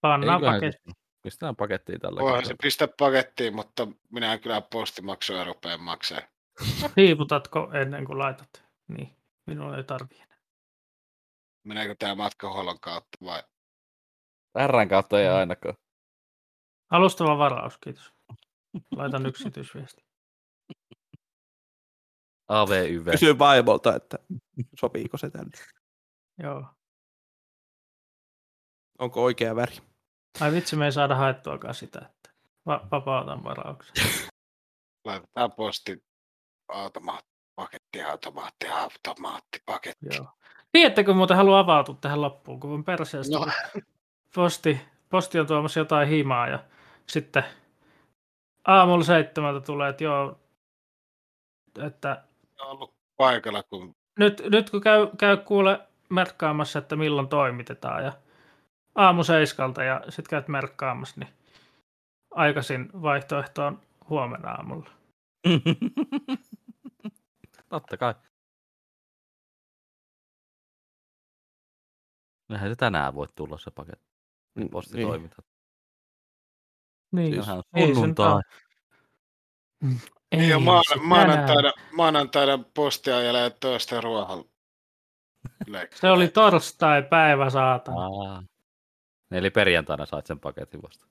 Pannaan 0.01 0.41
paketti. 0.41 0.91
Pistetään 1.23 1.57
pakettiin 1.57 2.01
tällä 2.01 2.21
Voihan 2.21 2.47
se 2.47 2.55
pistää 2.63 2.89
pakettiin, 2.99 3.55
mutta 3.55 3.89
minä 4.13 4.33
en 4.33 4.41
kyllä 4.41 4.61
postimaksuja 4.61 5.45
rupea 5.45 5.79
maksaa. 5.79 6.21
Hiiputatko 6.97 7.71
ennen 7.75 8.05
kuin 8.05 8.19
laitat? 8.19 8.65
Niin, 8.89 9.17
minun 9.47 9.75
ei 9.75 9.85
tarvii 9.85 10.19
enää. 10.21 10.39
Meneekö 11.65 11.95
tämä 11.99 12.15
matkahuollon 12.15 12.81
kautta 12.81 13.19
vai? 13.25 13.43
Rn 14.67 14.89
kautta 14.89 15.21
ei 15.21 15.29
Mm. 15.29 15.35
ainakaan. 15.35 15.75
Alustava 16.91 17.39
varaus, 17.39 17.79
kiitos. 17.79 18.13
Laitan 18.97 19.27
yksityisviesti. 19.27 20.05
AVYV. 22.49 23.11
Kysy 23.11 23.39
vaimolta, 23.39 23.97
että 23.97 24.19
sopiiko 24.79 25.19
se 25.19 25.31
tänne. 25.31 25.59
Joo. 26.43 26.65
Onko 28.99 29.23
oikea 29.23 29.57
väri? 29.57 29.77
Ai 30.41 30.53
vitsi, 30.53 30.77
me 30.77 30.85
ei 30.85 30.93
saada 30.93 31.15
haettuakaan 31.15 31.75
sitä, 31.75 31.99
että 31.99 32.31
va- 32.67 32.89
vapautan 32.91 33.45
varauksen. 33.45 33.95
Laitetaan 35.05 35.53
posti 35.53 36.05
automaatti, 36.69 37.31
paketti, 37.55 38.03
automaatti, 38.03 38.69
automaatti, 38.69 39.63
paketti. 39.67 40.07
Joo. 40.17 40.27
Tiedättekö 40.73 41.15
muuten 41.15 41.37
haluaa 41.37 41.61
avautua 41.61 41.97
tähän 42.01 42.21
loppuun, 42.21 42.61
kun 42.61 42.71
on 42.71 42.85
perseestä. 42.85 43.39
No. 43.39 43.47
Posti, 44.35 44.81
posti 45.09 45.41
on 45.41 45.47
tuomassa 45.47 45.81
jotain 45.81 46.09
himaa 46.09 46.49
ja 46.49 46.65
sitten 47.07 47.45
aamulla 48.67 49.05
seitsemältä 49.05 49.67
tulee, 49.67 49.91
että 49.91 50.05
joo, 50.05 50.41
että 51.87 52.25
ollut 52.61 52.95
paikalla, 53.17 53.63
kun 53.63 53.97
nyt, 54.19 54.43
nyt 54.51 54.71
kun 54.71 54.81
käy, 54.81 55.09
käy 55.19 55.37
kuule 55.37 55.89
merkkaamassa, 56.11 56.79
että 56.79 56.97
milloin 56.97 57.29
toimitetaan 57.29 58.05
ja 58.05 58.13
aamu 58.95 59.25
seiskalta 59.25 59.83
ja 59.83 60.01
sitten 60.09 60.31
käyt 60.31 60.49
merkkaamassa, 60.49 61.21
niin 61.21 61.35
aikaisin 62.31 62.91
vaihtoehto 63.03 63.67
on 63.67 63.81
huomenna 64.09 64.51
aamulla. 64.51 64.91
Totta 67.69 67.97
kai. 67.97 68.15
Eihän 72.51 72.71
se 72.71 72.77
tänään 72.77 73.15
voi 73.15 73.27
tulla 73.35 73.59
se 73.59 73.71
paketti. 73.71 74.09
Posti 74.71 74.97
niin. 74.97 75.09
toimitat. 75.09 75.47
Niin, 77.13 77.33
Siis 77.33 77.45
Sehän 77.45 77.59
on 77.59 77.95
sunnuntai. 77.95 78.43
Ei 80.33 80.39
Niin 80.39 80.51
ja 80.51 80.59
se 80.59 80.65
maan, 80.65 80.83
tänään. 80.89 81.09
maanantaina, 81.09 81.73
maanantaina 81.93 82.59
posti 82.75 83.11
ajelee 83.13 83.51
toista 83.51 84.01
ruohon. 84.01 84.45
Se 85.95 86.11
oli 86.11 86.29
torstai 86.29 87.03
päivä 87.03 87.51
saatana. 87.51 88.01
Aa. 88.01 88.43
Eli 89.31 89.51
perjantaina 89.51 90.07
sait 90.07 90.27
sen 90.27 90.41
paketin 90.41 90.83
vasta. 90.83 91.07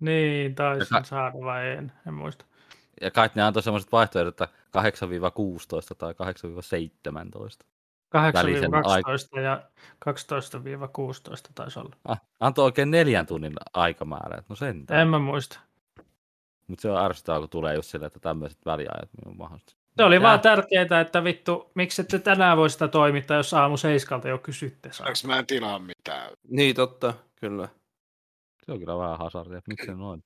Niin, 0.00 0.54
taisin 0.54 0.88
ka- 0.98 1.04
saada 1.04 1.32
vai 1.40 1.70
en, 1.70 1.92
en 2.06 2.14
muista. 2.14 2.44
Ja 3.00 3.10
kai 3.10 3.30
ne 3.34 3.42
antoi 3.42 3.62
semmoiset 3.62 3.92
vaihtoehdot, 3.92 4.40
että 4.40 4.48
8-16 4.78 5.94
tai 5.98 6.12
8-17. 6.12 7.66
8-12 8.16 9.40
ja 9.40 9.62
12-16 10.10 10.10
taisi 11.54 11.78
olla. 11.78 11.96
Ah, 12.04 12.20
antoi 12.40 12.64
oikein 12.64 12.90
neljän 12.90 13.26
tunnin 13.26 13.52
aikamäärä. 13.74 14.42
No 14.48 14.56
sentään. 14.56 15.00
En 15.00 15.08
mä 15.08 15.18
muista. 15.18 15.60
Mutta 16.66 16.82
se 16.82 16.90
on 16.90 17.04
ärsyttävää, 17.04 17.40
kun 17.40 17.48
tulee 17.48 17.74
just 17.74 17.90
silleen, 17.90 18.06
että 18.06 18.20
tämmöiset 18.20 18.58
väliajat 18.66 19.08
niin 19.12 19.28
on 19.28 19.36
mahdollista. 19.36 19.72
Se 19.96 20.04
oli 20.04 20.14
Tää- 20.14 20.22
vaan 20.22 20.40
tärkeää, 20.40 21.00
että 21.00 21.24
vittu, 21.24 21.70
miksi 21.74 22.02
ette 22.02 22.18
tänään 22.18 22.56
voi 22.56 22.70
sitä 22.70 22.88
toimittaa, 22.88 23.36
jos 23.36 23.54
aamu 23.54 23.76
seiskalta 23.76 24.28
jo 24.28 24.38
kysytte 24.38 24.92
saa. 24.92 25.14
Saanko 25.14 25.34
mä 25.34 25.38
en 25.38 25.46
tilaa 25.46 25.78
mitään? 25.78 26.32
Niin 26.48 26.76
totta, 26.76 27.14
kyllä. 27.40 27.68
Se 28.66 28.72
on 28.72 28.78
kyllä 28.78 28.98
vähän 28.98 29.18
hasardia. 29.18 29.60
Miksi 29.66 29.86
se 29.86 29.92
noin? 29.94 30.24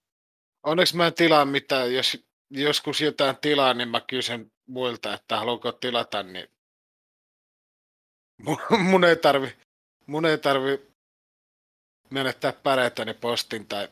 Onneksi 0.62 0.96
mä 0.96 1.06
en 1.06 1.14
tilaa 1.14 1.44
mitään. 1.44 1.94
Jos 1.94 2.26
joskus 2.50 3.00
jotain 3.00 3.36
tilaa, 3.40 3.74
niin 3.74 3.88
mä 3.88 4.00
kysyn 4.00 4.52
muilta, 4.68 5.14
että 5.14 5.36
haluanko 5.36 5.72
tilata, 5.72 6.22
niin 6.22 6.48
mun, 8.44 8.58
mun 8.90 9.04
ei 9.04 9.16
tarvi, 9.16 9.56
mun 10.06 10.26
ei 10.26 10.38
tarvi 10.38 10.80
menettää 12.10 12.52
pärettäni 12.52 13.14
postin 13.14 13.66
tai 13.66 13.88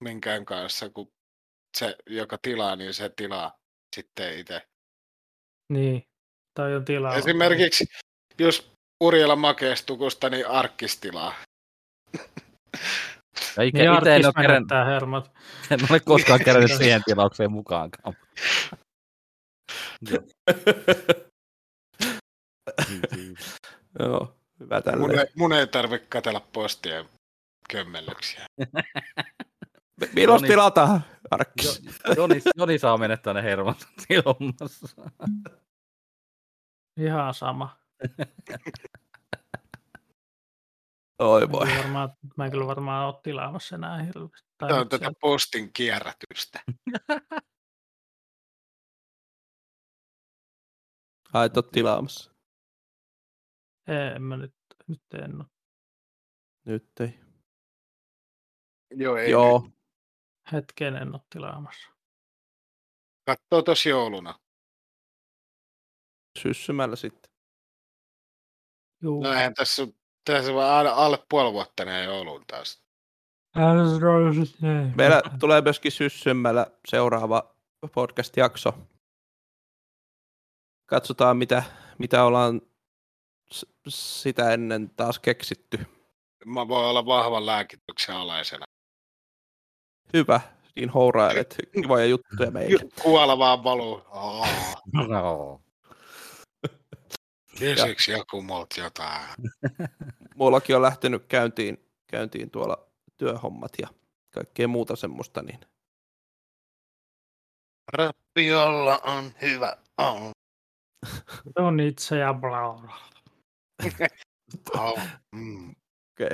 minkään 0.00 0.44
kanssa, 0.44 0.90
kun 0.90 1.12
se, 1.78 1.96
joka 2.06 2.38
tilaa, 2.42 2.76
niin 2.76 2.94
se 2.94 3.08
tilaa 3.08 3.56
sitten 3.96 4.38
itse. 4.38 4.62
Niin, 5.72 6.02
tai 6.54 6.74
on 6.74 6.84
tilaa. 6.84 7.14
Esimerkiksi 7.14 7.84
jos 8.38 8.72
Urjala 9.04 9.36
Makeestukusta, 9.36 10.30
niin 10.30 10.46
Arkkis 10.48 11.00
tilaa. 11.00 11.34
Ja 13.56 13.62
ikä, 13.62 13.78
Niin 13.78 13.98
itse 13.98 14.16
en 14.16 14.26
ole, 14.26 14.48
menettää 14.48 14.84
hermot. 14.84 15.30
en 15.70 15.80
ole 15.90 16.00
koskaan 16.00 16.44
kerännyt 16.44 16.76
siihen 16.76 17.02
tilaukseen 17.04 17.52
mukaankaan. 17.52 18.16
Joo. 20.10 20.22
Joo, 23.98 24.36
hyvä 24.60 24.82
Mun 24.98 25.18
ei, 25.18 25.26
mun 25.36 25.52
ei 25.52 25.66
tarvitse 25.66 26.06
katella 26.08 26.40
postien 26.52 27.04
kömmellyksiä. 27.70 28.46
Milloin 30.14 30.38
No 30.38 30.42
niin. 30.42 30.52
tilataan? 30.52 31.04
Arkkis. 31.30 31.82
Jo, 32.06 32.12
Joni, 32.16 32.40
Joni 32.56 32.78
saa 32.78 32.98
menettää 32.98 33.34
ne 33.34 33.42
hermot 33.42 33.76
ilmassa. 34.10 34.96
Ihan 37.00 37.34
sama. 37.34 37.78
Oi 41.18 41.46
Mä 41.46 41.52
voi. 41.52 41.66
kyllä 41.66 41.78
varmaan, 41.82 42.16
mä 42.36 42.44
en 42.44 42.50
kyllä 42.50 42.66
varmaan 42.66 43.06
ole 43.06 43.20
tilaamassa 43.22 43.74
enää 43.76 44.02
hirveästi. 44.02 44.48
Tämä 44.58 44.74
on 44.74 44.78
nyt 44.80 44.88
tätä 44.88 45.04
sieltä- 45.04 45.18
postin 45.20 45.72
kierrätystä. 45.72 46.62
Ai, 51.34 51.46
et 51.46 51.56
oo 51.56 51.62
tilaamassa. 51.62 52.32
En 54.14 54.22
mä 54.22 54.36
nyt, 54.36 54.54
nyt 54.86 55.02
en 55.22 55.36
ole. 55.36 55.44
Nyt 56.66 57.00
ei. 57.00 57.20
Joo, 58.90 59.16
ei 59.16 59.30
Joo. 59.30 59.70
Hetken 60.52 60.96
en 60.96 61.14
ole 61.14 61.22
tilaamassa. 61.30 61.88
Katsoo 63.26 63.62
tosi 63.62 63.88
jouluna. 63.88 64.38
Syssymällä 66.38 66.96
sitten. 66.96 67.30
Juu. 69.02 69.22
No 69.22 69.32
eihän 69.32 69.54
tässä, 69.54 69.86
tässä 70.24 70.52
on 70.52 70.64
alle, 70.64 70.90
alle 70.90 71.18
puoli 71.28 71.52
vuotta 71.52 71.84
näin 71.84 72.04
jouluun 72.04 72.44
taas. 72.46 72.82
Meillä 74.96 75.22
tulee 75.40 75.60
myöskin 75.60 75.92
syssymällä 75.92 76.66
seuraava 76.88 77.54
podcast-jakso. 77.94 78.74
Katsotaan, 80.86 81.36
mitä, 81.36 81.62
mitä 81.98 82.24
ollaan 82.24 82.60
sitä 83.88 84.52
ennen 84.52 84.90
taas 84.90 85.18
keksitty. 85.18 85.78
Mä 86.44 86.68
voin 86.68 86.86
olla 86.86 87.06
vahvan 87.06 87.46
lääkityksen 87.46 88.16
alaisena. 88.16 88.66
Hyvä, 90.12 90.40
niin 90.76 90.90
hourailet 90.90 91.56
kivoja 91.82 92.06
juttuja 92.06 92.50
meille. 92.50 92.80
Kuola 93.02 93.38
vaan 93.38 93.64
valuu. 93.64 94.02
No. 95.08 95.60
Joku 98.08 98.42
multa 98.42 98.80
jotain? 98.80 99.22
Mullakin 100.34 100.76
on 100.76 100.82
lähtenyt 100.82 101.24
käyntiin, 101.26 101.84
käyntiin 102.06 102.50
tuolla 102.50 102.88
työhommat 103.16 103.72
ja 103.82 103.88
kaikkea 104.34 104.68
muuta 104.68 104.96
semmoista, 104.96 105.42
niin 105.42 105.60
Rappiolla 107.92 108.98
on 108.98 109.32
hyvä 109.42 109.76
on. 109.98 110.30
on 111.56 111.80
itse 111.80 112.18
ja 112.18 112.34
bla 112.34 112.72
bla. 112.72 112.98
Oh, 114.78 115.00
mm. 115.32 115.74
okei. 116.12 116.30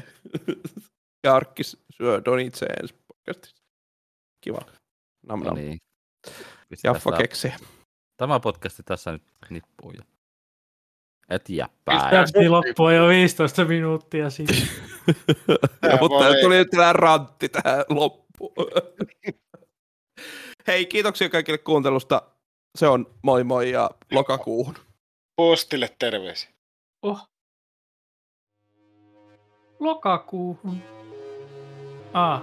ja 1.24 1.34
Arkkis 1.34 1.76
syö 1.96 2.22
Donitse 2.24 2.66
ensi 2.66 2.94
podcastissa. 3.06 3.63
Kiva. 4.44 4.60
Nam, 5.26 5.38
No 5.40 5.44
nam. 5.44 5.54
niin. 5.54 5.78
Pistetään 6.68 6.94
Jaffa 6.94 7.10
tää- 7.10 7.18
keksii. 7.18 7.52
Tämä 8.16 8.40
podcasti 8.40 8.82
tässä 8.82 9.12
nyt 9.12 9.22
nippuu 9.50 9.90
jo. 9.90 10.02
Et 11.30 11.48
jäppää. 11.48 12.10
Täytyy 12.10 12.48
loppua 12.48 12.92
jo 12.92 13.08
15 13.08 13.64
minuuttia 13.64 14.30
sitten. 14.30 14.56
ja, 15.90 15.96
mutta 16.00 16.24
voi- 16.24 16.40
tuli 16.40 16.56
nyt 16.56 16.70
tällainen 16.70 16.94
rantti 16.96 17.48
tähän 17.48 17.84
loppuun. 17.88 18.52
Hei, 20.66 20.86
kiitoksia 20.86 21.28
kaikille 21.28 21.58
kuuntelusta. 21.58 22.22
Se 22.78 22.88
on 22.88 23.06
moi 23.22 23.44
moi 23.44 23.70
ja 23.70 23.90
lokakuuhun. 24.12 24.74
Postille 25.36 25.96
terveisiä. 25.98 26.50
Oh. 27.02 27.28
Lokakuuhun. 29.80 30.82
Ah. 32.12 32.42